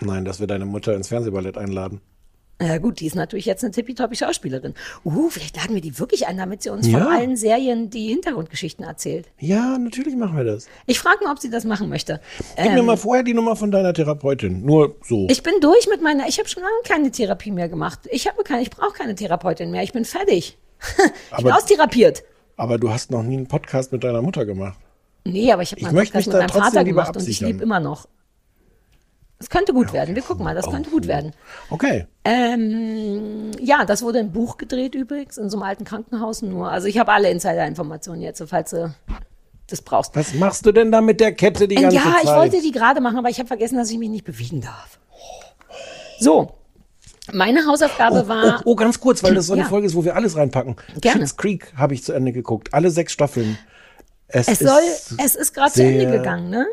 [0.00, 2.00] Nein, dass wir deine Mutter ins Fernsehballett einladen.
[2.58, 4.72] Na gut, die ist natürlich jetzt eine tippitoppi Schauspielerin.
[5.04, 7.00] Uh, vielleicht laden wir die wirklich ein, damit sie uns Ja.
[7.00, 9.28] von allen Serien die Hintergrundgeschichten erzählt.
[9.38, 10.66] Ja, natürlich machen wir das.
[10.86, 12.18] Ich frage mal, ob sie das machen möchte.
[12.56, 14.64] Gib mir Ähm, mal vorher die Nummer von deiner Therapeutin.
[14.64, 15.26] Nur so.
[15.28, 18.00] Ich bin durch mit meiner, ich habe schon lange keine Therapie mehr gemacht.
[18.10, 19.82] Ich habe keine, ich brauche keine Therapeutin mehr.
[19.82, 20.56] Ich bin fertig.
[20.88, 20.96] ich
[21.36, 22.24] bin Aber- austherapiert.
[22.56, 24.78] Aber du hast noch nie einen Podcast mit deiner Mutter gemacht.
[25.24, 27.80] Nee, aber ich habe mal einen Podcast mit meinem Vater gemacht und ich liebe immer
[27.80, 28.06] noch.
[29.38, 30.14] Es könnte gut werden.
[30.14, 31.32] Wir gucken mal, das könnte gut werden.
[31.68, 32.06] Okay.
[32.24, 36.70] Ähm, ja, das wurde im Buch gedreht übrigens, in so einem alten Krankenhaus nur.
[36.70, 38.94] Also ich habe alle Insider-Informationen jetzt, falls du
[39.66, 40.16] das brauchst.
[40.16, 42.24] Was machst du denn da mit der Kette die Ähm, ganze ja, Zeit?
[42.24, 44.98] ich wollte die gerade machen, aber ich habe vergessen, dass ich mich nicht bewegen darf.
[46.18, 46.52] So,
[47.32, 48.60] meine Hausaufgabe war.
[48.64, 49.68] Oh, oh, ganz kurz, weil das so eine Ja.
[49.68, 50.76] Folge ist, wo wir alles reinpacken.
[51.00, 51.26] Gerne.
[51.36, 52.72] Creek habe ich zu Ende geguckt.
[52.72, 53.58] Alle sechs Staffeln.
[54.28, 54.82] Es ist soll,
[55.22, 56.66] es ist gerade zu Ende gegangen, ne?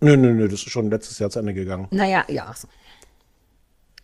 [0.00, 1.86] Nö, nö, nö, das ist schon letztes Jahr zu Ende gegangen.
[1.90, 2.54] Naja, ja.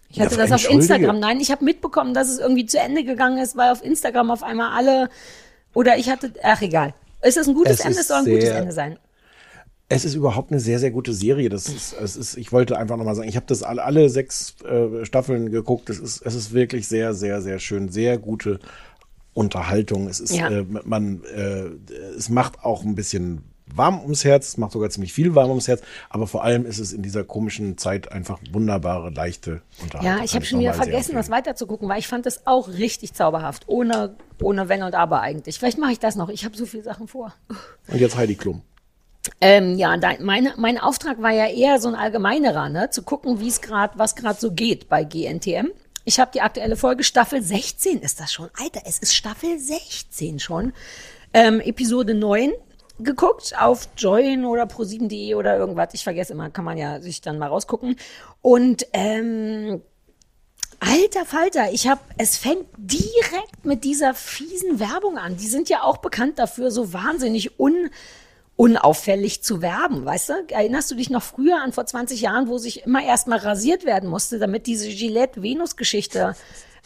[0.09, 0.71] Ich Ja, hatte das auf.
[0.71, 1.19] Instagram.
[1.19, 4.43] Nein, ich habe mitbekommen, dass es irgendwie zu Ende gegangen ist, weil auf Instagram auf
[4.43, 5.09] einmal alle.
[5.75, 6.33] Oder ich hatte.
[6.43, 6.95] Ach, egal.
[7.23, 8.01] Ist es ein gutes Es Ende?
[8.01, 8.99] Es soll ein gutes Ende sein.
[9.89, 11.49] Es ist überhaupt eine sehr, sehr gute Serie.
[11.49, 14.57] Das ist, es ist, ich wollte einfach nochmal sagen, ich habe das alle, alle sechs
[14.65, 15.89] äh, Staffeln geguckt.
[15.91, 17.89] Es ist, es ist wirklich sehr, sehr, sehr schön.
[17.89, 18.59] Sehr gute
[19.33, 20.09] Unterhaltung.
[20.09, 20.49] Es ist, Ja.
[20.51, 21.67] äh, man, äh,
[22.17, 23.43] es macht auch ein bisschen
[23.75, 24.49] warm ums Herz.
[24.49, 25.83] Es macht sogar ziemlich viel warm ums Herz.
[26.09, 30.19] Aber vor allem ist es in dieser komischen Zeit einfach wunderbare, leichte Unterhaltung.
[30.19, 31.31] Ja, ich habe schon wieder vergessen, das empfehlen.
[31.31, 33.65] weiter zu gucken, weil ich fand das auch richtig zauberhaft.
[33.67, 35.59] Ohne, ohne Wenn und Aber eigentlich.
[35.59, 36.29] Vielleicht mache ich das noch.
[36.29, 37.35] Ich habe so viele Sachen vor.
[37.89, 38.63] Und jetzt Heidi Klum.
[39.41, 42.91] Ähm, ja, da, meine, mein Auftrag war ja eher so ein allgemeinerer, ne?
[42.91, 45.69] zu gucken, wie es gerade, was gerade so geht bei GNTM.
[46.05, 48.49] Ich habe die aktuelle Folge, Staffel 16 ist das schon.
[48.63, 50.73] Alter, es ist Staffel 16 schon.
[51.35, 52.53] Ähm, Episode 9
[52.99, 55.89] geguckt auf Join oder pro7.de oder irgendwas.
[55.93, 57.97] Ich vergesse immer, kann man ja sich dann mal rausgucken.
[58.43, 59.83] Und ähm,
[60.81, 65.37] Alter Falter, ich habe, es fängt direkt mit dieser fiesen Werbung an.
[65.37, 67.91] Die sind ja auch bekannt dafür, so wahnsinnig un,
[68.57, 70.33] unauffällig zu werben, weißt du?
[70.49, 74.09] Erinnerst du dich noch früher an vor 20 Jahren, wo sich immer erstmal rasiert werden
[74.09, 76.35] musste, damit diese Gillette-Venus-Geschichte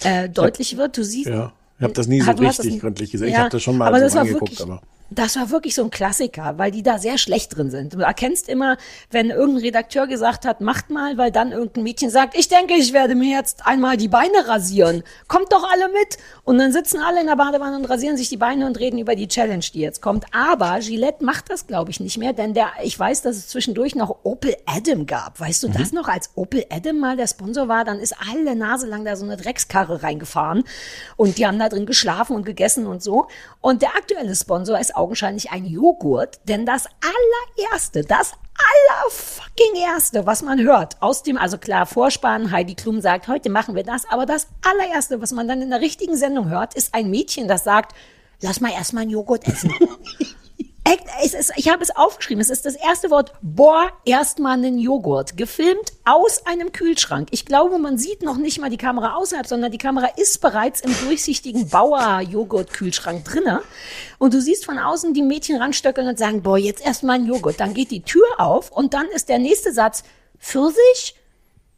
[0.03, 0.97] äh, deutlich wird?
[0.97, 1.28] Du siehst.
[1.28, 3.28] Ja, ich habe das nie so richtig gründlich gesehen.
[3.28, 5.74] ich Ja, habe das schon mal aber so das angeguckt, wirklich, aber das war wirklich
[5.74, 7.95] so ein Klassiker, weil die da sehr schlecht drin sind.
[7.95, 8.77] Du erkennst immer,
[9.11, 12.93] wenn irgendein Redakteur gesagt hat, macht mal, weil dann irgendein Mädchen sagt, ich denke, ich
[12.93, 15.03] werde mir jetzt einmal die Beine rasieren.
[15.28, 16.19] Kommt doch alle mit.
[16.45, 19.16] Und dann sitzen alle in der Badewanne und rasieren sich die Beine und reden über
[19.16, 20.24] die Challenge, die jetzt kommt.
[20.32, 23.95] Aber Gillette macht das, glaube ich, nicht mehr, denn der, ich weiß, dass es zwischendurch
[23.95, 25.41] noch Opel Adam gab.
[25.41, 25.73] Weißt du Mhm.
[25.74, 26.09] das noch?
[26.09, 29.37] Als Opel Adam mal der Sponsor war, dann ist alle Nase lang da so eine
[29.37, 30.65] Dreckskarre reingefahren
[31.16, 33.27] und die haben da drin geschlafen und gegessen und so.
[33.61, 38.32] Und der aktuelle Sponsor ist augenscheinlich ein Joghurt, denn das allererste, das
[38.89, 43.74] allerfucking erste, was man hört aus dem, also klar, Vorspann, Heidi Klum sagt, heute machen
[43.74, 47.10] wir das, aber das allererste, was man dann in der richtigen Sendung hört, ist ein
[47.10, 47.94] Mädchen, das sagt,
[48.43, 49.72] lass mal erstmal einen Joghurt essen.
[51.23, 52.40] Ist, ich habe es aufgeschrieben.
[52.40, 53.32] Es ist das erste Wort.
[53.43, 55.36] Boah, erstmal einen Joghurt.
[55.36, 57.28] Gefilmt aus einem Kühlschrank.
[57.31, 60.81] Ich glaube, man sieht noch nicht mal die Kamera außerhalb, sondern die Kamera ist bereits
[60.81, 63.62] im durchsichtigen Bauer-Joghurt-Kühlschrank drinne.
[64.19, 67.61] Und du siehst von außen die Mädchen ranstöckeln und sagen, boah, jetzt erstmal einen Joghurt.
[67.61, 70.02] Dann geht die Tür auf und dann ist der nächste Satz,
[70.39, 71.15] Pfirsich?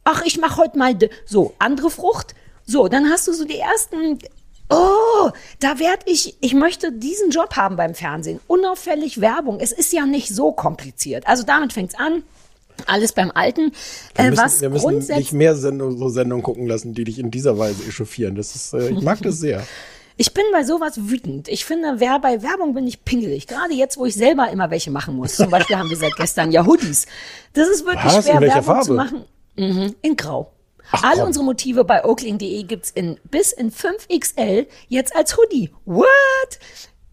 [0.05, 2.33] Ach, ich mach heute mal, de- so, andere Frucht.
[2.65, 4.19] So, dann hast du so die ersten
[4.69, 5.29] Oh,
[5.59, 8.39] da werd ich, ich möchte diesen Job haben beim Fernsehen.
[8.47, 9.59] Unauffällig Werbung.
[9.59, 11.27] Es ist ja nicht so kompliziert.
[11.27, 12.23] Also damit fängt's an.
[12.87, 13.71] Alles beim Alten.
[14.15, 17.19] wir Äh, müssen, was wir müssen nicht mehr Sendung, so Sendungen gucken lassen, die dich
[17.19, 18.35] in dieser Weise echauffieren.
[18.35, 19.63] Das ist, äh, ich mag das sehr.
[20.17, 21.47] Ich bin bei sowas wütend.
[21.49, 23.47] Ich finde, wer bei Werbung bin ich pingelig.
[23.47, 25.35] Gerade jetzt, wo ich selber immer welche machen muss.
[25.35, 27.05] Zum Beispiel haben wir seit gestern ja Hoodies.
[27.53, 28.25] Das ist wirklich Was?
[28.25, 28.93] schwer, Werbung zu Farbe?
[28.93, 29.25] machen.
[29.55, 30.51] Mhm, in Grau.
[31.01, 35.71] Alle unsere Motive bei oakling.de gibt's in bis in 5XL jetzt als Hoodie.
[35.85, 36.07] What?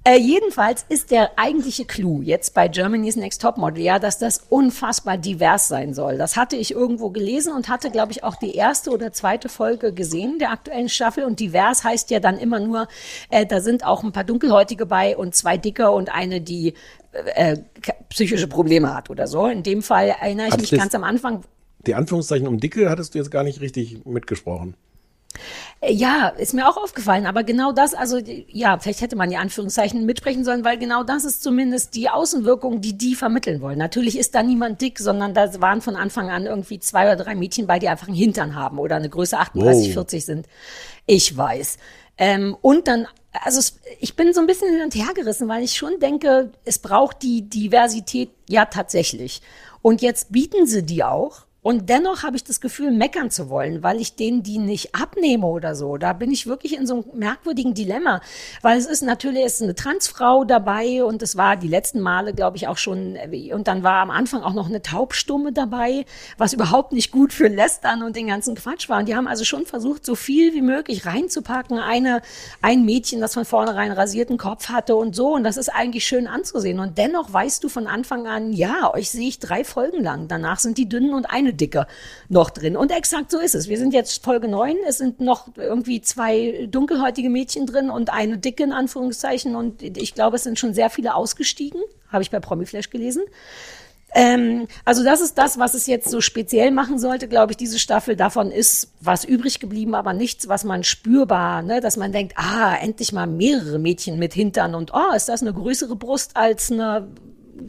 [0.02, 5.18] Äh, jedenfalls ist der eigentliche Clou jetzt bei Germany's Next Topmodel ja, dass das unfassbar
[5.18, 6.16] divers sein soll.
[6.16, 9.92] Das hatte ich irgendwo gelesen und hatte, glaube ich, auch die erste oder zweite Folge
[9.92, 11.24] gesehen der aktuellen Staffel.
[11.24, 12.88] Und divers heißt ja dann immer nur,
[13.28, 16.72] äh, da sind auch ein paar Dunkelhäutige bei und zwei Dicke und eine, die
[17.12, 17.58] äh,
[18.08, 19.48] psychische Probleme hat oder so.
[19.48, 21.44] In dem Fall erinnere ich Hat mich ganz am Anfang,
[21.86, 24.74] Die Anführungszeichen um Dicke hattest du jetzt gar nicht richtig mitgesprochen.
[25.82, 30.04] Ja, ist mir auch aufgefallen, aber genau das, also ja, vielleicht hätte man die Anführungszeichen
[30.04, 33.78] mitsprechen sollen, weil genau das ist zumindest die Außenwirkung, die die vermitteln wollen.
[33.78, 37.34] Natürlich ist da niemand dick, sondern da waren von Anfang an irgendwie zwei oder drei
[37.34, 39.94] Mädchen bei, die einfach einen Hintern haben oder eine Größe 38, Wow.
[39.94, 40.46] 40 sind.
[41.06, 41.78] Ich weiß.
[42.18, 43.60] Ähm, und dann, also
[44.00, 47.22] ich bin so ein bisschen hin und her gerissen, weil ich schon denke, es braucht
[47.22, 49.40] die Diversität ja tatsächlich.
[49.80, 51.46] Und jetzt bieten sie die auch.
[51.62, 55.46] Und dennoch habe ich das Gefühl, meckern zu wollen, weil ich denen die nicht abnehme
[55.46, 55.98] oder so.
[55.98, 58.22] Da bin ich wirklich in so einem merkwürdigen Dilemma.
[58.62, 62.32] Weil es ist natürlich es ist eine Transfrau dabei und es war die letzten Male,
[62.32, 66.06] glaube ich, auch schon, äh, und dann war am Anfang auch noch eine Taubstumme dabei,
[66.38, 69.00] was überhaupt nicht gut für Lästern und den ganzen Quatsch war.
[69.00, 71.78] Und die haben also schon versucht, so viel wie möglich reinzupacken.
[71.78, 72.22] Eine,
[72.62, 75.34] ein Mädchen, das von vornherein rasierten Kopf hatte und so.
[75.34, 76.80] Und das ist eigentlich schön anzusehen.
[76.80, 80.26] Und dennoch weißt du von Anfang an, ja, euch sehe ich drei Folgen lang.
[80.28, 81.86] Danach sind die dünnen und eine dicke
[82.28, 82.76] noch drin.
[82.76, 83.68] Und exakt so ist es.
[83.68, 84.76] Wir sind jetzt Folge neun.
[84.86, 89.54] Es sind noch irgendwie zwei dunkelhäutige Mädchen drin und eine dicke in Anführungszeichen.
[89.54, 91.80] Und ich glaube, es sind schon sehr viele ausgestiegen.
[92.08, 93.22] Habe ich bei Promiflash gelesen.
[94.12, 97.78] Ähm, also das ist das, was es jetzt so speziell machen sollte, glaube ich, diese
[97.78, 98.16] Staffel.
[98.16, 102.74] Davon ist was übrig geblieben, aber nichts, was man spürbar, ne, dass man denkt, ah,
[102.74, 107.08] endlich mal mehrere Mädchen mit Hintern und oh, ist das eine größere Brust als eine,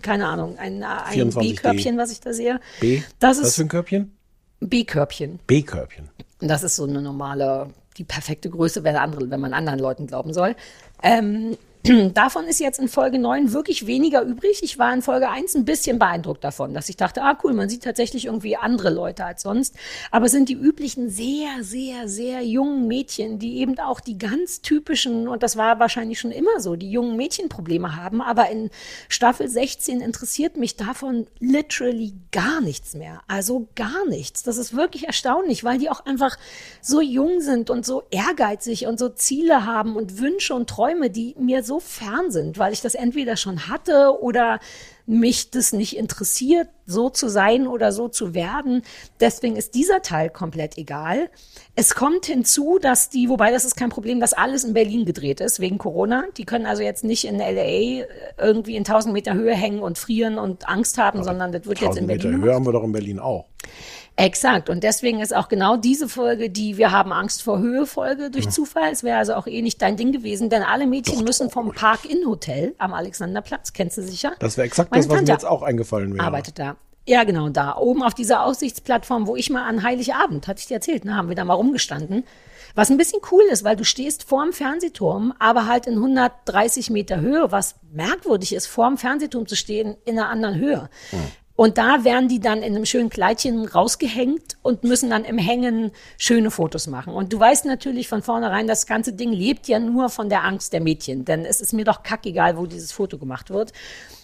[0.01, 1.39] keine Ahnung, ein, ein 24D.
[1.39, 2.59] B-Körbchen, was ich da sehe.
[2.79, 3.01] B?
[3.19, 4.15] Das Was ist für ein Körbchen?
[4.59, 5.39] B-Körbchen.
[5.47, 6.09] B-Körbchen.
[6.39, 10.33] Das ist so eine normale, die perfekte Größe, wenn, andere, wenn man anderen Leuten glauben
[10.33, 10.55] soll.
[11.03, 11.57] Ähm,
[12.13, 14.61] davon ist jetzt in Folge 9 wirklich weniger übrig.
[14.61, 17.69] Ich war in Folge 1 ein bisschen beeindruckt davon, dass ich dachte, ah cool, man
[17.69, 19.75] sieht tatsächlich irgendwie andere Leute als sonst.
[20.11, 24.61] Aber es sind die üblichen sehr, sehr, sehr jungen Mädchen, die eben auch die ganz
[24.61, 28.21] typischen, und das war wahrscheinlich schon immer so, die jungen Mädchenprobleme haben.
[28.21, 28.69] Aber in
[29.09, 33.21] Staffel 16 interessiert mich davon literally gar nichts mehr.
[33.27, 34.43] Also gar nichts.
[34.43, 36.37] Das ist wirklich erstaunlich, weil die auch einfach
[36.79, 41.35] so jung sind und so ehrgeizig und so Ziele haben und Wünsche und Träume, die
[41.39, 44.59] mir so so fern sind, weil ich das entweder schon hatte oder
[45.05, 48.81] mich das nicht interessiert, so zu sein oder so zu werden.
[49.21, 51.29] Deswegen ist dieser Teil komplett egal.
[51.73, 55.39] Es kommt hinzu, dass die, wobei das ist kein Problem, dass alles in Berlin gedreht
[55.39, 56.25] ist, wegen Corona.
[56.35, 58.05] Die können also jetzt nicht in LA
[58.37, 61.97] irgendwie in 1000 Meter Höhe hängen und frieren und Angst haben, sondern das wird jetzt
[61.97, 62.45] in 1000 Berlin Meter gemacht.
[62.45, 63.45] Höhe haben wir doch in Berlin auch.
[64.17, 64.69] Exakt.
[64.69, 68.49] Und deswegen ist auch genau diese Folge, die Wir haben Angst vor Höhe Folge durch
[68.49, 68.91] Zufall.
[68.91, 72.75] Es wäre also auch eh nicht dein Ding gewesen, denn alle Mädchen müssen vom Park-In-Hotel
[72.77, 74.33] am Alexanderplatz, kennst du sicher?
[74.39, 76.25] Das wäre exakt Meine das, was mir Tante jetzt auch eingefallen wäre.
[76.25, 76.75] arbeitet da.
[77.07, 77.77] Ja, genau, da.
[77.77, 81.29] Oben auf dieser Aussichtsplattform, wo ich mal an Heiligabend, hatte ich dir erzählt, ne, haben
[81.29, 82.23] wir da mal rumgestanden.
[82.75, 87.19] Was ein bisschen cool ist, weil du stehst vorm Fernsehturm, aber halt in 130 Meter
[87.19, 90.89] Höhe, was merkwürdig ist, vorm Fernsehturm zu stehen in einer anderen Höhe.
[91.61, 95.91] Und da werden die dann in einem schönen Kleidchen rausgehängt und müssen dann im Hängen
[96.17, 97.13] schöne Fotos machen.
[97.13, 100.73] Und du weißt natürlich von vornherein, das ganze Ding lebt ja nur von der Angst
[100.73, 103.73] der Mädchen, denn es ist mir doch kackegal, wo dieses Foto gemacht wird.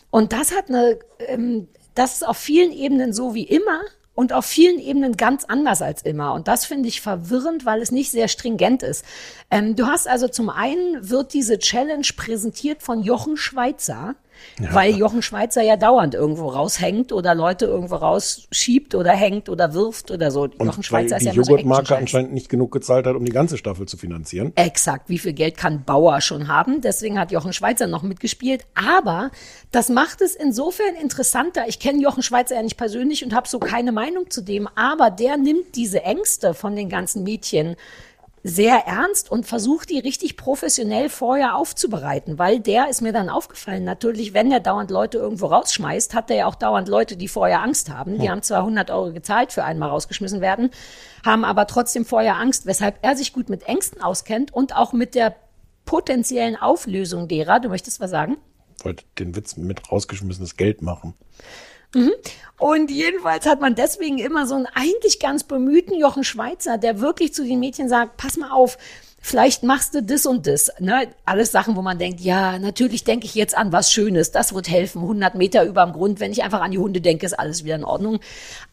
[0.09, 3.81] Und das hat eine, ähm, das ist auf vielen Ebenen so wie immer
[4.15, 6.33] und auf vielen Ebenen ganz anders als immer.
[6.33, 9.05] Und das finde ich verwirrend, weil es nicht sehr stringent ist.
[9.51, 14.15] Ähm, du hast also zum einen wird diese Challenge präsentiert von Jochen Schweizer.
[14.71, 20.11] Weil Jochen Schweizer ja dauernd irgendwo raushängt oder Leute irgendwo rausschiebt oder hängt oder wirft
[20.11, 20.45] oder so.
[20.45, 21.99] Jochen Und weil Schweizer ist die ja so Joghurtmarke Action-Scheiß.
[21.99, 24.51] anscheinend nicht genug gezahlt hat, um die ganze Staffel zu finanzieren.
[24.55, 26.81] Exakt, wie viel Geld kann Bauer schon haben?
[26.81, 28.65] Deswegen hat Jochen Schweizer noch mitgespielt.
[28.73, 29.31] Aber
[29.71, 31.65] das macht es insofern interessanter.
[31.67, 34.67] Ich kenne Jochen Schweizer ja nicht persönlich und habe so keine Meinung zu dem.
[34.75, 37.75] Aber der nimmt diese Ängste von den ganzen Mädchen
[38.47, 43.83] sehr ernst und versucht die richtig professionell vorher aufzubereiten, weil der ist mir dann aufgefallen.
[43.83, 47.61] Natürlich, wenn er dauernd Leute irgendwo rausschmeißt, hat er ja auch dauernd Leute, die vorher
[47.61, 48.15] Angst haben.
[48.15, 48.29] Die Hm.
[48.29, 50.71] haben zwar 100 Euro gezahlt für einmal rausgeschmissen werden,
[51.25, 55.13] haben aber trotzdem vorher Angst, weshalb er sich gut mit Ängsten auskennt und auch mit
[55.13, 55.35] der
[55.85, 57.59] potenziellen Auflösung derer.
[57.59, 58.37] Du möchtest was sagen?
[58.83, 61.15] Wollte den Witz mit rausgeschmissenes Geld machen.
[61.93, 62.13] Mhm.
[62.59, 67.33] Und jedenfalls hat man deswegen immer so einen eigentlich ganz bemühten Jochen Schweizer, der wirklich
[67.33, 68.77] zu den Mädchen sagt, pass mal auf,
[69.19, 70.71] vielleicht machst du das und das.
[70.79, 71.07] Ne?
[71.25, 74.69] Alles Sachen, wo man denkt, ja, natürlich denke ich jetzt an was Schönes, das wird
[74.69, 77.63] helfen, 100 Meter über dem Grund, wenn ich einfach an die Hunde denke, ist alles
[77.63, 78.19] wieder in Ordnung.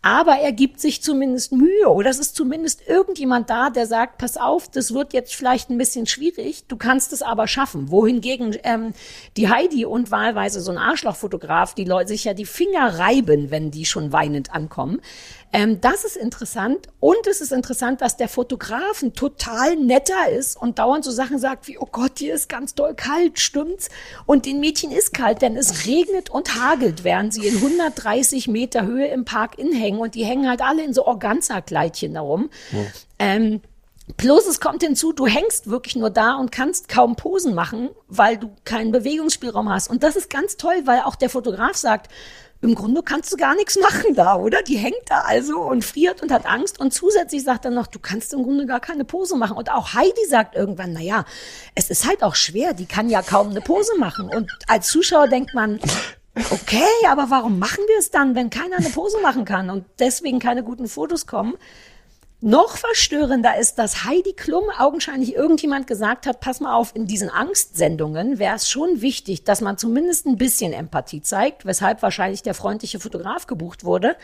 [0.02, 4.36] Aber er gibt sich zumindest Mühe oder es ist zumindest irgendjemand da, der sagt, pass
[4.36, 7.90] auf, das wird jetzt vielleicht ein bisschen schwierig, du kannst es aber schaffen.
[7.90, 8.92] Wohingegen ähm,
[9.36, 13.70] die Heidi und wahlweise so ein Arschlochfotograf, die Leute sich ja die Finger reiben, wenn
[13.70, 15.00] die schon weinend ankommen.
[15.54, 16.88] Ähm, das ist interessant.
[16.98, 21.38] Und es ist interessant, dass der Fotograf ein total netter ist und dauernd so Sachen
[21.38, 23.88] sagt wie, oh Gott, hier ist ganz doll kalt, stimmt's?
[24.26, 28.84] Und den Mädchen ist kalt, denn es regnet und hagelt, während sie in 130 Meter
[28.84, 32.50] Höhe im Park inhängen und die hängen halt alle in so Organza-Kleidchen darum.
[33.20, 33.60] Ähm,
[34.18, 38.36] Plus es kommt hinzu, du hängst wirklich nur da und kannst kaum Posen machen, weil
[38.36, 39.88] du keinen Bewegungsspielraum hast.
[39.88, 42.10] Und das ist ganz toll, weil auch der Fotograf sagt,
[42.64, 44.62] im Grunde kannst du gar nichts machen da, oder?
[44.62, 46.80] Die hängt da also und friert und hat Angst.
[46.80, 49.58] Und zusätzlich sagt er noch, du kannst im Grunde gar keine Pose machen.
[49.58, 51.26] Und auch Heidi sagt irgendwann, na ja,
[51.74, 54.30] es ist halt auch schwer, die kann ja kaum eine Pose machen.
[54.30, 55.78] Und als Zuschauer denkt man,
[56.50, 60.38] okay, aber warum machen wir es dann, wenn keiner eine Pose machen kann und deswegen
[60.38, 61.54] keine guten Fotos kommen?
[62.46, 67.30] Noch verstörender ist, dass Heidi Klum augenscheinlich irgendjemand gesagt hat, pass mal auf, in diesen
[67.30, 72.52] Angstsendungen wäre es schon wichtig, dass man zumindest ein bisschen Empathie zeigt, weshalb wahrscheinlich der
[72.52, 74.14] freundliche Fotograf gebucht wurde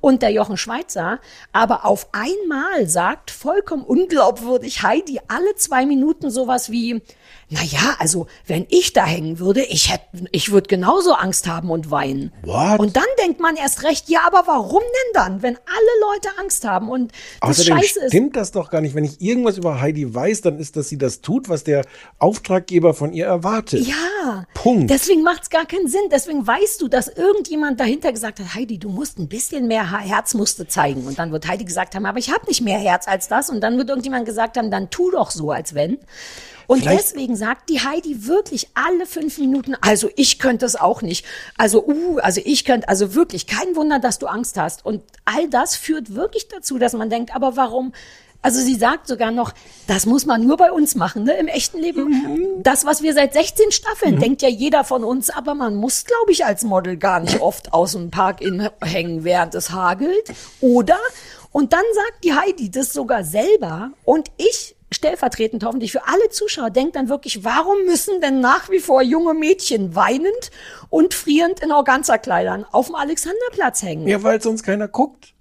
[0.00, 1.18] und der Jochen Schweizer.
[1.50, 7.02] Aber auf einmal sagt vollkommen unglaubwürdig Heidi alle zwei Minuten sowas wie,
[7.50, 11.70] na ja, also wenn ich da hängen würde, ich hätte, ich würde genauso Angst haben
[11.70, 12.32] und weinen.
[12.42, 12.80] What?
[12.80, 16.64] Und dann denkt man erst recht, ja, aber warum denn dann, wenn alle Leute Angst
[16.64, 18.08] haben und das Außerdem Scheiße ist.
[18.08, 18.94] stimmt das doch gar nicht.
[18.94, 21.84] Wenn ich irgendwas über Heidi weiß, dann ist, dass sie das tut, was der
[22.18, 23.86] Auftraggeber von ihr erwartet.
[23.86, 24.90] Ja, Punkt.
[24.90, 26.08] deswegen macht's gar keinen Sinn.
[26.10, 30.34] Deswegen weißt du, dass irgendjemand dahinter gesagt hat, Heidi, du musst ein bisschen mehr Herz
[30.34, 31.06] musst du zeigen.
[31.06, 33.50] Und dann wird Heidi gesagt haben, aber ich habe nicht mehr Herz als das.
[33.50, 35.98] Und dann wird irgendjemand gesagt haben, dann tu doch so, als wenn.
[36.66, 41.02] Und Vielleicht- deswegen sagt die Heidi wirklich alle fünf Minuten, also ich könnte es auch
[41.02, 41.24] nicht.
[41.58, 44.84] Also, uh, also ich könnte, also wirklich, kein Wunder, dass du Angst hast.
[44.84, 47.92] Und all das führt wirklich dazu, dass man denkt, aber warum?
[48.42, 49.54] Also sie sagt sogar noch,
[49.86, 52.62] das muss man nur bei uns machen, ne, im echten Leben.
[52.62, 56.30] Das, was wir seit 16 Staffeln, denkt ja jeder von uns, aber man muss, glaube
[56.30, 60.30] ich, als Model gar nicht oft aus dem Park in hängen, während es hagelt.
[60.60, 60.98] Oder?
[61.52, 66.70] Und dann sagt die Heidi das sogar selber und ich stellvertretend hoffentlich für alle Zuschauer
[66.70, 70.50] denkt dann wirklich, warum müssen denn nach wie vor junge Mädchen weinend
[70.90, 74.06] und frierend in Organza-Kleidern auf dem Alexanderplatz hängen?
[74.08, 75.34] Ja, weil sonst keiner guckt.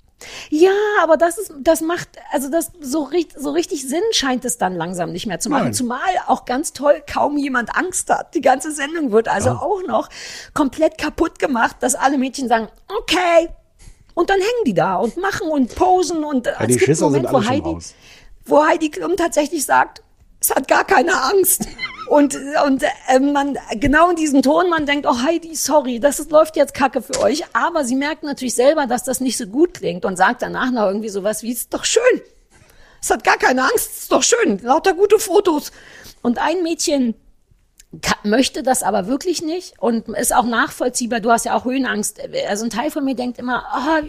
[0.49, 0.71] Ja,
[1.01, 4.73] aber das ist, das macht, also das so, richtig, so richtig Sinn scheint es dann
[4.75, 5.65] langsam nicht mehr zu machen.
[5.65, 5.73] Nein.
[5.73, 8.33] Zumal auch ganz toll kaum jemand Angst hat.
[8.33, 9.55] Die ganze Sendung wird also Ja.
[9.61, 10.07] auch noch
[10.53, 13.49] komplett kaputt gemacht, dass alle Mädchen sagen, okay.
[14.13, 17.23] Und dann hängen die da und machen und posen und Ja, es die Schisser sind
[17.23, 17.93] Moment, alle wo Heidi, raus.
[18.45, 20.01] Wo Heidi Klum tatsächlich sagt,
[20.39, 21.67] es hat gar keine Angst.
[22.09, 26.31] Und, und äh, man genau in diesem Ton, man denkt, oh Heidi, sorry, das ist,
[26.31, 27.43] läuft jetzt Kacke für euch.
[27.53, 30.87] Aber sie merkt natürlich selber, dass das nicht so gut klingt und sagt danach noch
[30.87, 32.21] irgendwie sowas wie, ist doch schön.
[33.01, 35.71] Es hat gar keine Angst, ist doch schön, lauter gute Fotos.
[36.21, 37.15] Und ein Mädchen
[38.23, 41.19] möchte das aber wirklich nicht und ist auch nachvollziehbar.
[41.19, 42.19] Du hast ja auch Höhenangst.
[42.47, 44.01] Also ein Teil von mir denkt immer, ah,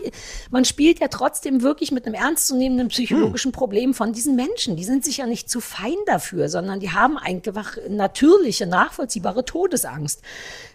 [0.51, 4.77] man spielt ja trotzdem wirklich mit einem ernstzunehmenden psychologischen Problem von diesen Menschen.
[4.77, 10.23] Die sind sich ja nicht zu fein dafür, sondern die haben einfach natürliche, nachvollziehbare Todesangst.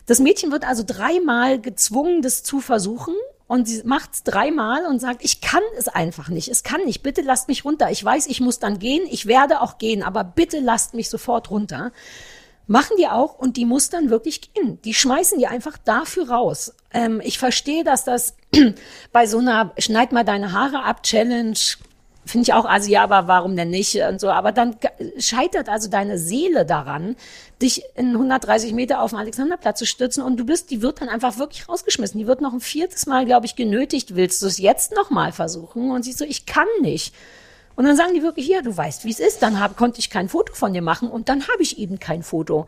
[0.06, 3.15] Das Mädchen wird also dreimal gezwungen, das zu versuchen.
[3.48, 6.49] Und sie macht es dreimal und sagt, ich kann es einfach nicht.
[6.49, 7.02] Es kann nicht.
[7.02, 7.90] Bitte lasst mich runter.
[7.90, 9.07] Ich weiß, ich muss dann gehen.
[9.10, 11.91] Ich werde auch gehen, aber bitte lasst mich sofort runter.
[12.70, 14.80] Machen die auch und die muss dann wirklich gehen.
[14.84, 16.76] Die schmeißen die einfach dafür raus.
[16.94, 18.36] Ähm, ich verstehe, dass das
[19.12, 21.58] bei so einer Schneid mal deine Haare ab Challenge
[22.26, 24.30] finde ich auch, also ja, aber warum denn nicht und so.
[24.30, 24.76] Aber dann
[25.18, 27.16] scheitert also deine Seele daran,
[27.60, 31.10] dich in 130 Meter auf den Alexanderplatz zu stürzen und du bist, die wird dann
[31.10, 32.20] einfach wirklich rausgeschmissen.
[32.20, 34.16] Die wird noch ein viertes Mal, glaube ich, genötigt.
[34.16, 35.90] Willst du es jetzt noch mal versuchen?
[35.90, 37.16] Und sie so, ich kann nicht.
[37.80, 39.41] Und dann sagen die wirklich, ja, du weißt, wie es ist.
[39.41, 42.23] Dann hab, konnte ich kein Foto von dir machen und dann habe ich eben kein
[42.23, 42.65] Foto.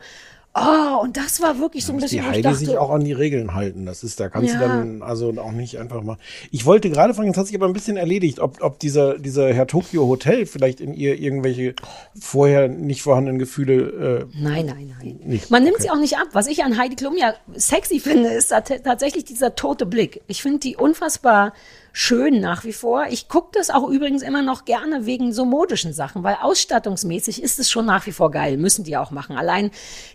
[0.54, 3.04] Oh, und das war wirklich so ein Die bisschen, ich Heidi dachte, sich auch an
[3.04, 3.84] die Regeln halten.
[3.84, 4.60] Das ist, da kannst Ja.
[4.60, 6.16] du dann also auch nicht einfach mal.
[6.50, 9.52] Ich wollte gerade fragen, jetzt hat sich aber ein bisschen erledigt, ob, ob dieser, dieser
[9.52, 11.74] Herr Tokyo Hotel vielleicht in ihr irgendwelche
[12.18, 15.20] vorher nicht vorhandenen Gefühle äh, Nein, nein, nein.
[15.24, 15.50] nicht.
[15.50, 15.84] Man nimmt Okay.
[15.84, 16.28] sie auch nicht ab.
[16.32, 20.20] Was ich an Heidi Klum ja sexy finde, ist tat- tatsächlich dieser tote Blick.
[20.26, 21.52] Ich finde die unfassbar
[21.92, 23.06] schön nach wie vor.
[23.10, 27.58] Ich gucke das auch übrigens immer noch gerne wegen so modischen Sachen, weil ausstattungsmäßig ist
[27.58, 28.56] es schon nach wie vor geil.
[28.56, 29.36] Müssen die auch machen.
[29.36, 29.70] Allein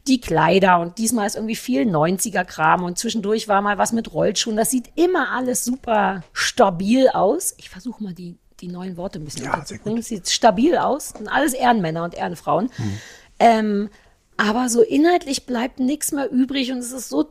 [0.07, 4.57] die Kleider und diesmal ist irgendwie viel 90er-Kram und zwischendurch war mal was mit Rollschuhen.
[4.57, 7.53] Das sieht immer alles super stabil aus.
[7.57, 9.99] Ich versuche mal die, die neuen Worte ein bisschen unterzubringen.
[9.99, 11.09] Es sieht stabil aus.
[11.09, 12.71] Sind alles Ehrenmänner und Ehrenfrauen.
[13.39, 13.89] Ähm,
[14.37, 17.23] aber so inhaltlich bleibt nichts mehr übrig und es ist so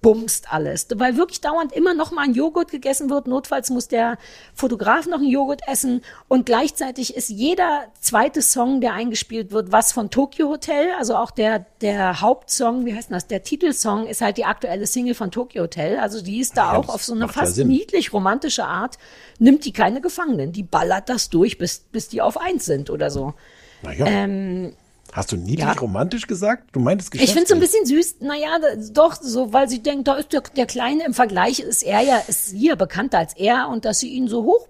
[0.00, 3.26] durchgebumst alles, weil wirklich dauernd immer noch mal ein Joghurt gegessen wird.
[3.26, 4.18] Notfalls muss der
[4.54, 9.92] Fotograf noch einen Joghurt essen und gleichzeitig ist jeder zweite Song, der eingespielt wird, was
[9.92, 13.26] von Tokyo Hotel, also auch der der Hauptsong, wie heißt denn das?
[13.26, 15.98] Der Titelsong ist halt die aktuelle Single von Tokyo Hotel.
[15.98, 18.98] Also die ist da Ja, auch auf so eine ja fast niedlich romantische Art.
[19.38, 23.10] Nimmt die keine Gefangenen, die ballert das durch, bis bis die auf eins sind oder
[23.10, 23.34] so.
[23.82, 24.06] Naja.
[24.06, 24.74] Ähm,
[25.12, 25.72] Hast du niedlich ja.
[25.72, 26.68] romantisch gesagt?
[26.72, 28.16] Du meintest ich finde es so ein bisschen süß.
[28.20, 28.58] Naja,
[28.92, 32.18] doch, so, weil sie denkt, da ist der, der Kleine im Vergleich, ist er ja,
[32.28, 34.68] ist sie ja bekannter als er und dass sie ihn so hoch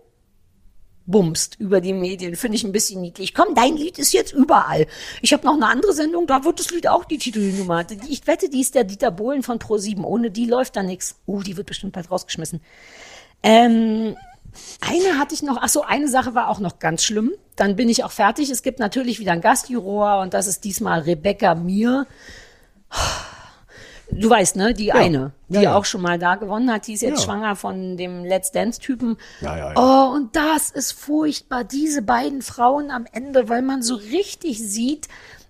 [1.10, 3.34] bumst über die Medien, finde ich ein bisschen niedlich.
[3.34, 4.86] Komm, dein Lied ist jetzt überall.
[5.22, 7.84] Ich habe noch eine andere Sendung, da wird das Lied auch die Titelnummer.
[8.08, 10.04] Ich wette, die ist der Dieter Bohlen von Pro7.
[10.04, 11.16] Ohne die läuft da nix.
[11.26, 12.60] Uh, die wird bestimmt bald rausgeschmissen.
[13.42, 14.16] Ähm,
[14.80, 17.32] eine hatte ich noch, ach so, eine Sache war auch noch ganz schlimm.
[17.56, 18.50] Dann bin ich auch fertig.
[18.50, 22.06] Es gibt natürlich wieder ein Gastjuror und das ist diesmal Rebecca Mir.
[24.12, 25.74] Du weißt, ne, die eine, die Ja, ja.
[25.76, 27.24] auch schon mal da gewonnen hat, die ist jetzt Ja.
[27.26, 29.16] schwanger von dem Let's Dance-Typen.
[29.40, 29.74] Ja, ja, ja.
[29.76, 35.06] Oh, und das ist furchtbar, diese beiden Frauen am Ende, weil man so richtig sieht,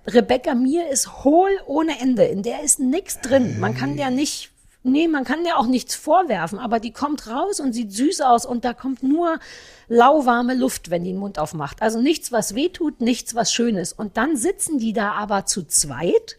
[0.07, 2.25] Rebecca Mir ist hohl ohne Ende.
[2.25, 3.59] In der ist nichts drin.
[3.61, 4.51] Man kann der nicht,
[4.83, 8.47] nee, man kann der auch nichts vorwerfen, aber die kommt raus und sieht süß aus
[8.47, 9.39] und da kommt nur
[9.89, 11.83] lauwarme Luft, wenn die den Mund aufmacht.
[11.83, 13.99] Also nichts, was weh tut, nichts, was schön ist.
[13.99, 16.39] Und dann sitzen die da aber zu zweit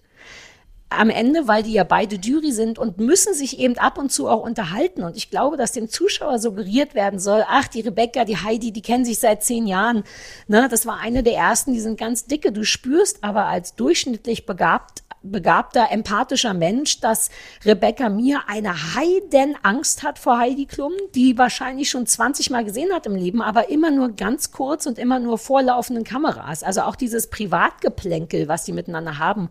[0.90, 4.28] am Ende, weil die ja beide Jury sind und müssen sich eben ab und zu
[4.28, 5.04] auch unterhalten.
[5.04, 8.82] Und ich glaube, dass dem Zuschauer suggeriert werden soll, ach, die Rebecca, die Heidi, die
[8.82, 10.04] kennen sich seit zehn Jahren.
[10.48, 12.52] Ne, das war eine der ersten, die sind ganz dicke.
[12.52, 17.30] Du spürst aber als durchschnittlich begabt, begabter, empathischer Mensch, dass
[17.64, 23.06] Rebecca mir eine Heidenangst hat vor Heidi Klum, die wahrscheinlich schon 20 Mal gesehen hat
[23.06, 26.64] im Leben, aber immer nur ganz kurz und immer nur vor laufenden Kameras.
[26.64, 29.50] Also auch dieses Privatgeplänkel, was die miteinander haben,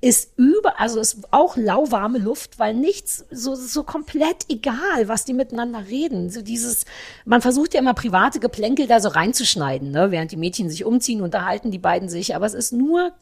[0.00, 5.34] ist über, also ist auch lauwarme Luft, weil nichts so, so komplett egal, was die
[5.34, 6.30] miteinander reden.
[6.30, 6.84] So dieses,
[7.24, 10.10] man versucht ja immer private Geplänkel da so reinzuschneiden, ne?
[10.10, 13.12] während die Mädchen sich umziehen, unterhalten die beiden sich, aber es ist nur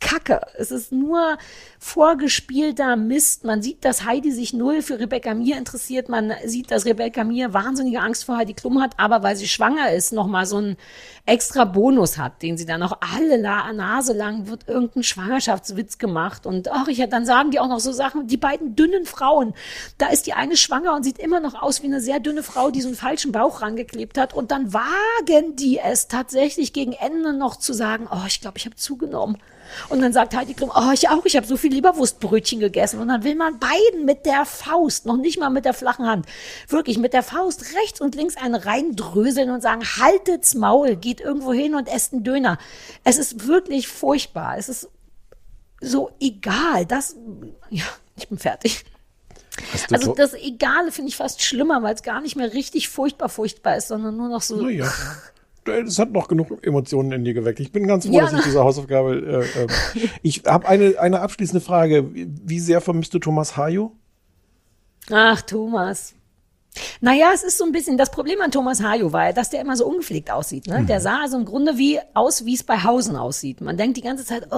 [0.00, 0.40] Kacke.
[0.56, 1.38] Es ist nur
[1.78, 3.44] vorgespielter Mist.
[3.44, 6.08] Man sieht, dass Heidi sich null für Rebecca Mir interessiert.
[6.08, 9.92] Man sieht, dass Rebecca Mir wahnsinnige Angst vor Heidi Klum hat, aber weil sie schwanger
[9.92, 10.76] ist, nochmal so einen
[11.26, 16.46] extra Bonus hat, den sie dann auch alle La Nase lang wird irgendein Schwangerschaftswitz gemacht.
[16.46, 19.54] Und ach, ich, dann sagen die auch noch so Sachen, die beiden dünnen Frauen.
[19.98, 22.70] Da ist die eine schwanger und sieht immer noch aus wie eine sehr dünne Frau,
[22.70, 24.32] die so einen falschen Bauch rangeklebt hat.
[24.32, 28.66] Und dann wagen die es tatsächlich gegen Ende noch zu sagen, oh, ich glaube, ich
[28.66, 29.38] habe zugenommen.
[29.88, 33.00] Und dann sagt Heidi Klum, oh, ich auch, ich habe so viel Leberwurstbrötchen gegessen.
[33.00, 36.26] Und dann will man beiden mit der Faust, noch nicht mal mit der flachen Hand,
[36.68, 41.52] wirklich mit der Faust rechts und links einen reindröseln und sagen, haltet's Maul, geht irgendwo
[41.52, 42.58] hin und esst einen Döner.
[43.04, 44.56] Es ist wirklich furchtbar.
[44.58, 44.88] Es ist
[45.80, 46.86] so egal.
[46.86, 47.16] Das,
[47.70, 47.84] ja,
[48.16, 48.84] ich bin fertig.
[49.90, 53.76] Also das Egale finde ich fast schlimmer, weil es gar nicht mehr richtig furchtbar furchtbar
[53.76, 54.56] ist, sondern nur noch so.
[54.56, 54.90] Naja.
[55.68, 57.60] Es hat noch genug Emotionen in dir geweckt.
[57.60, 59.44] Ich bin ganz froh, Ja, dass ich diese Hausaufgabe.
[59.56, 62.08] Äh, äh, ich habe eine, eine abschließende Frage.
[62.12, 63.92] Wie sehr vermisst du Thomas Hayo?
[65.10, 66.14] Ach, Thomas.
[67.00, 69.60] Naja, es ist so ein bisschen, das Problem an Thomas Hajo war ja, dass der
[69.60, 70.66] immer so ungepflegt aussieht.
[70.66, 70.80] Ne?
[70.80, 70.86] Mhm.
[70.86, 73.60] Der sah also im Grunde wie aus, wie es bei Hausen aussieht.
[73.60, 74.56] Man denkt die ganze Zeit, oh,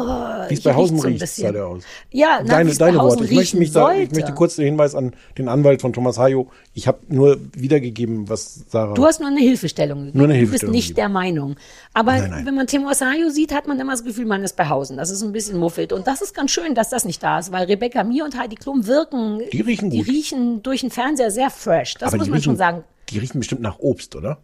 [0.49, 1.47] Wie es bei Hausen riecht's so ein riecht, bisschen.
[1.47, 1.83] sah der aus.
[2.11, 3.25] Ja, na, deine deine Worte.
[3.25, 6.49] Ich möchte, mich da, ich möchte kurz den Hinweis an den Anwalt von Thomas Hayo.
[6.75, 8.95] Ich habe nur wiedergegeben, was Sarah.
[8.95, 10.19] Du hast nur eine Hilfestellung gegeben.
[10.19, 11.57] Nur eine Du Hilfestellung bist nicht der Meinung.
[11.95, 12.47] Aber Nein, nein.
[12.47, 14.97] wenn man Thomas Hajo sieht, hat man immer das Gefühl, man ist bei Hausen.
[14.97, 15.93] Das ist ein bisschen muffelt.
[15.93, 18.55] Und das ist ganz schön, dass das nicht da ist, weil Rebecca Mir und Heidi
[18.57, 20.09] Klum wirken, Die riechen die gut.
[20.09, 21.95] riechen durch den Fernseher sehr fresh.
[21.95, 22.85] Das das muss man riechen, schon sagen.
[23.09, 24.43] Die riechen bestimmt nach Obst, oder?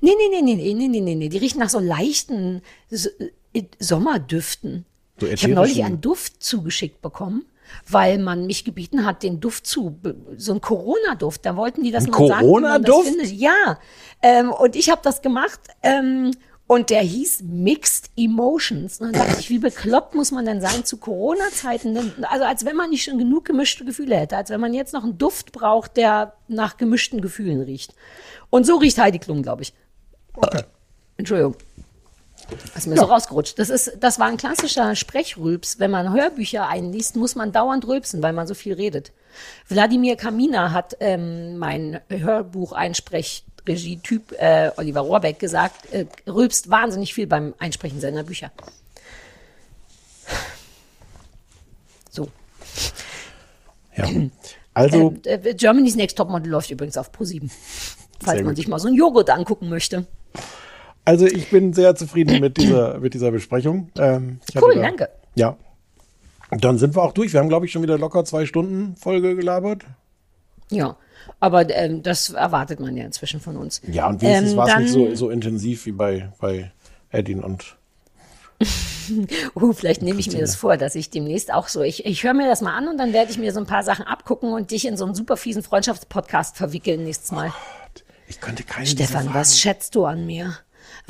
[0.00, 1.28] Nee, nee, nee, nee, nee, nee, nee, nee.
[1.28, 3.08] Die riechen nach so leichten so,
[3.52, 4.84] äh, Sommerdüften.
[5.18, 7.44] So ich habe neulich einen Duft zugeschickt bekommen,
[7.88, 9.98] weil man mich gebeten hat, den Duft zu,
[10.36, 11.44] so ein Corona-Duft.
[11.44, 13.04] Da wollten die das ein mal Corona -Duft?
[13.04, 13.26] sagen.
[13.26, 13.32] Corona-Duft?
[13.32, 13.78] Ja.
[14.22, 15.60] Ähm, und ich habe das gemacht.
[15.82, 16.32] Ähm,
[16.70, 19.00] und der hieß Mixed Emotions.
[19.00, 22.14] Und dann dachte ich, wie bekloppt muss man denn sein zu Corona-Zeiten?
[22.22, 25.02] Also als wenn man nicht schon genug gemischte Gefühle hätte, als wenn man jetzt noch
[25.02, 27.92] einen Duft braucht, der nach gemischten Gefühlen riecht.
[28.50, 29.74] Und so riecht Heidi Klum, glaube ich.
[31.16, 31.56] Entschuldigung.
[32.74, 33.58] Das ist mir so rausgerutscht.
[33.58, 35.80] Das, ist, das war ein klassischer Sprechrülps.
[35.80, 39.10] Wenn man Hörbücher einliest, muss man dauernd rülpsen, weil man so viel redet.
[39.66, 42.00] Wladimir Kamina hat ähm, mein
[43.66, 48.50] Hörbuch-Einsprechregie-Typ äh, Oliver Rohrbeck gesagt, äh, rülpst wahnsinnig viel beim Einsprechen seiner Bücher.
[52.10, 52.28] So.
[53.96, 54.08] Ja.
[54.74, 57.50] Also, Äh, äh, Germany's Next Topmodel läuft übrigens auf Pro7.
[58.22, 58.56] Falls man gut.
[58.56, 60.06] sich mal so einen Joghurt angucken möchte.
[61.04, 63.90] also ich bin sehr zufrieden mit dieser, mit dieser Besprechung.
[63.96, 65.08] Ähm, Cool, da- danke.
[65.34, 65.56] Ja.
[66.50, 67.32] Dann sind wir auch durch.
[67.32, 69.84] Wir haben, glaube ich, schon wieder locker zwei Stunden Folge gelabert.
[70.70, 70.96] Ja,
[71.38, 73.82] aber ähm, das erwartet man ja inzwischen von uns.
[73.90, 76.72] Ja, und wenigstens Ähm, war es nicht so, so intensiv wie bei, bei
[77.10, 77.76] Edin und
[79.54, 82.34] Uh, vielleicht nehme ich mir das vor, dass ich demnächst auch so, ich, ich höre
[82.34, 84.70] mir das mal an und dann werde ich mir so ein paar Sachen abgucken und
[84.70, 87.52] dich in so einen super fiesen Freundschaftspodcast verwickeln nächstes Mal.
[88.28, 90.54] ich könnte keinen Stefan, was schätzt du an mir?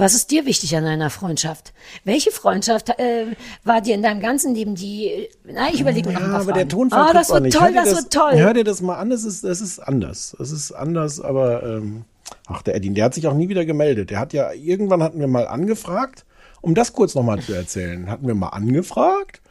[0.01, 1.75] Was ist dir wichtig an einer Freundschaft?
[2.05, 3.27] Welche Freundschaft äh,
[3.65, 5.29] war dir in deinem ganzen Leben die?
[5.45, 6.69] Na, ich überlege mir noch ein Ja, paar aber der.
[6.69, 7.59] Tonfall Ah, das wird nicht.
[7.59, 8.33] toll, dir das, wird toll.
[8.33, 10.35] Hör dir das mal an, es ist, es ist anders.
[10.41, 12.05] Es ist anders, aber ähm,
[12.47, 14.09] ach, der Edin, der hat sich auch nie wieder gemeldet.
[14.09, 16.25] Der hat ja, irgendwann hatten wir mal angefragt,
[16.63, 19.43] um das kurz nochmal zu erzählen, hatten wir mal angefragt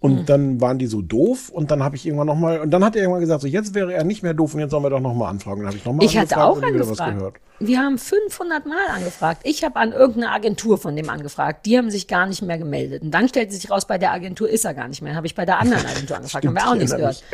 [0.00, 0.26] und Hm.
[0.26, 3.02] dann waren die so doof und dann habe ich irgendwann nochmal, und dann hat er
[3.02, 5.30] irgendwann gesagt, so jetzt wäre er nicht mehr doof und jetzt sollen wir doch nochmal
[5.30, 5.60] anfragen.
[5.60, 7.18] Dann habe ich nochmal Ich hatte angefragt auch und wieder was angefragt.
[7.18, 7.34] gehört.
[7.58, 9.40] Wir haben 500 Mal angefragt.
[9.44, 11.64] Ich habe an irgendeine Agentur von dem angefragt.
[11.64, 13.00] Die haben sich gar nicht mehr gemeldet.
[13.02, 15.12] Und dann stellte sich raus, bei der Agentur ist er gar nicht mehr.
[15.12, 16.44] Dann habe ich bei der anderen Agentur angefragt.
[16.46, 17.24] haben wir auch ich nichts gehört.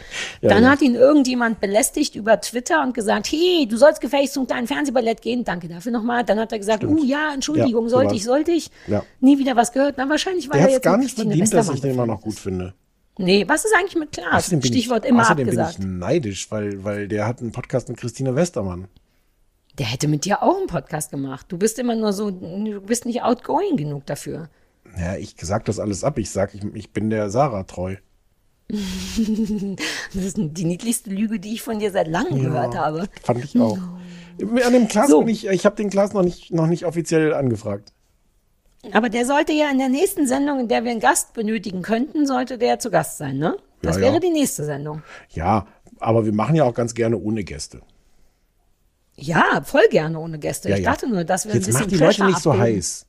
[0.41, 0.71] Ja, dann ja.
[0.71, 5.23] hat ihn irgendjemand belästigt über Twitter und gesagt, hey, du sollst gefälligst zum kleinen Fernsehballett
[5.23, 5.43] gehen.
[5.43, 6.23] Danke dafür nochmal.
[6.23, 8.71] Dann hat er gesagt, uh ja, Entschuldigung, Ja, so sollte ich, sollte ich.
[9.19, 9.97] Nie wieder was gehört.
[9.99, 12.39] Na, wahrscheinlich, weil Der er jetzt gar nicht verdient, dass ich den immer noch gut
[12.39, 12.62] finde.
[13.19, 14.47] Nee, was ist eigentlich mit Klaas?
[14.47, 15.79] Stichwort ich, immer außerdem abgesagt.
[15.79, 18.89] bin ich neidisch, weil, weil der hat einen Podcast mit Christine Westermann.
[19.79, 21.47] Der hätte mit dir auch einen Podcast gemacht.
[21.49, 24.49] Du bist immer nur so, du bist nicht outgoing genug dafür.
[24.99, 26.19] Ja, ich sag das alles ab.
[26.19, 27.97] Ich sag, ich, ich bin der Sarah treu.
[30.15, 32.45] Das ist die niedlichste Lüge, die ich von dir seit langem Ja.
[32.49, 33.09] gehört habe.
[33.23, 33.79] Fand ich auch.
[33.79, 35.21] An dem Klaas So.
[35.21, 37.93] bin ich, ich habe den Klaas noch nicht, noch nicht offiziell angefragt.
[38.91, 42.27] Aber der sollte ja in der nächsten Sendung, in der wir einen Gast benötigen könnten,
[42.27, 43.57] sollte der zu Gast sein, ne?
[43.81, 44.21] Das Ja, wäre ja.
[44.21, 45.03] die nächste Sendung.
[45.31, 45.67] Ja,
[46.01, 47.81] aber wir machen ja auch ganz gerne ohne Gäste.
[49.15, 50.69] Ja, voll gerne ohne Gäste.
[50.71, 52.77] Ja, ich dachte nur, dass wir Jetzt ein bisschen macht die Leute nicht so abbilden.
[52.77, 53.07] heiß.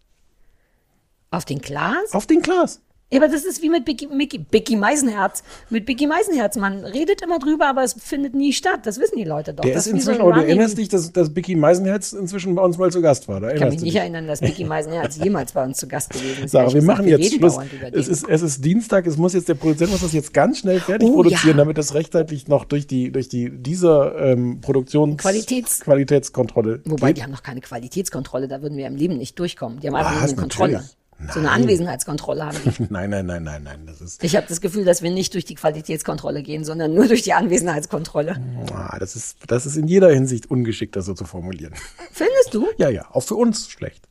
[1.32, 2.12] Auf den Klaas?
[2.14, 2.82] Auf den Klaas.
[3.14, 5.44] Ja, aber das ist wie mit Mickey, Bicky Meisenherz.
[5.70, 6.56] Mit Bicky Meisenherz.
[6.58, 8.82] Man redet immer drüber, aber es findet nie statt.
[8.84, 9.64] Das wissen die Leute doch.
[9.64, 12.56] Der das ist so inzwischen, ein aber du erinnerst dich, dass, dass Bicky Meisenherz inzwischen
[12.56, 13.40] bei uns mal zu Gast war.
[13.40, 14.00] Da Ich kann mich nicht dich.
[14.02, 16.52] erinnern, dass Bicky Meisenherz jemals bei uns zu Gast gewesen ist.
[16.52, 17.58] Sarah, wir gesagt, machen jetzt Schluss.
[17.92, 20.80] Es ist, es ist Dienstag, es muss jetzt der Produzent muss das jetzt ganz schnell
[20.80, 21.64] fertig Oh, produzieren, ja.
[21.64, 26.82] damit das rechtzeitig noch durch die durch die dieser ähm, Produktions Qualitäts- Qualitätskontrolle.
[26.86, 27.18] Wobei, geht.
[27.18, 29.80] die haben noch keine Qualitätskontrolle, da würden wir im Leben nicht durchkommen.
[29.80, 30.82] Die haben Ah, einfach nur eine natürlich.
[31.28, 31.34] Kontrolle.
[31.34, 31.62] So eine Nein.
[31.64, 32.84] Anwesenheitskontrolle haben die.
[32.90, 33.84] Nein, nein, nein, nein, nein.
[33.86, 37.08] Das ist, Ich habe das Gefühl, dass wir nicht durch die Qualitätskontrolle gehen, sondern nur
[37.08, 38.38] durch die Anwesenheitskontrolle.
[38.74, 41.74] ah, das ist, das ist in jeder Hinsicht ungeschickt, das so zu formulieren.
[42.12, 42.68] Findest du?
[42.78, 44.08] Ja, ja, auch für uns schlecht.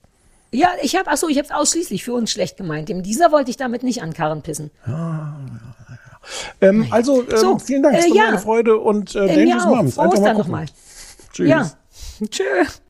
[0.55, 2.89] Ja, ich habe, ach so, ich habe es ausschließlich für uns schlecht gemeint.
[2.91, 4.71] Dem dieser wollte ich damit nicht an Karren pissen.
[6.61, 8.29] Ähm, also, ähm, So, vielen Dank, es äh, war ja.
[8.29, 9.65] eine Freude und äh, Äh, Dangerous.
[9.67, 9.95] Moms.
[9.95, 10.67] Frohe Einfach mal nochmal.
[11.33, 11.49] Tschüss.
[11.49, 11.71] Ja.
[12.31, 12.45] Tschö.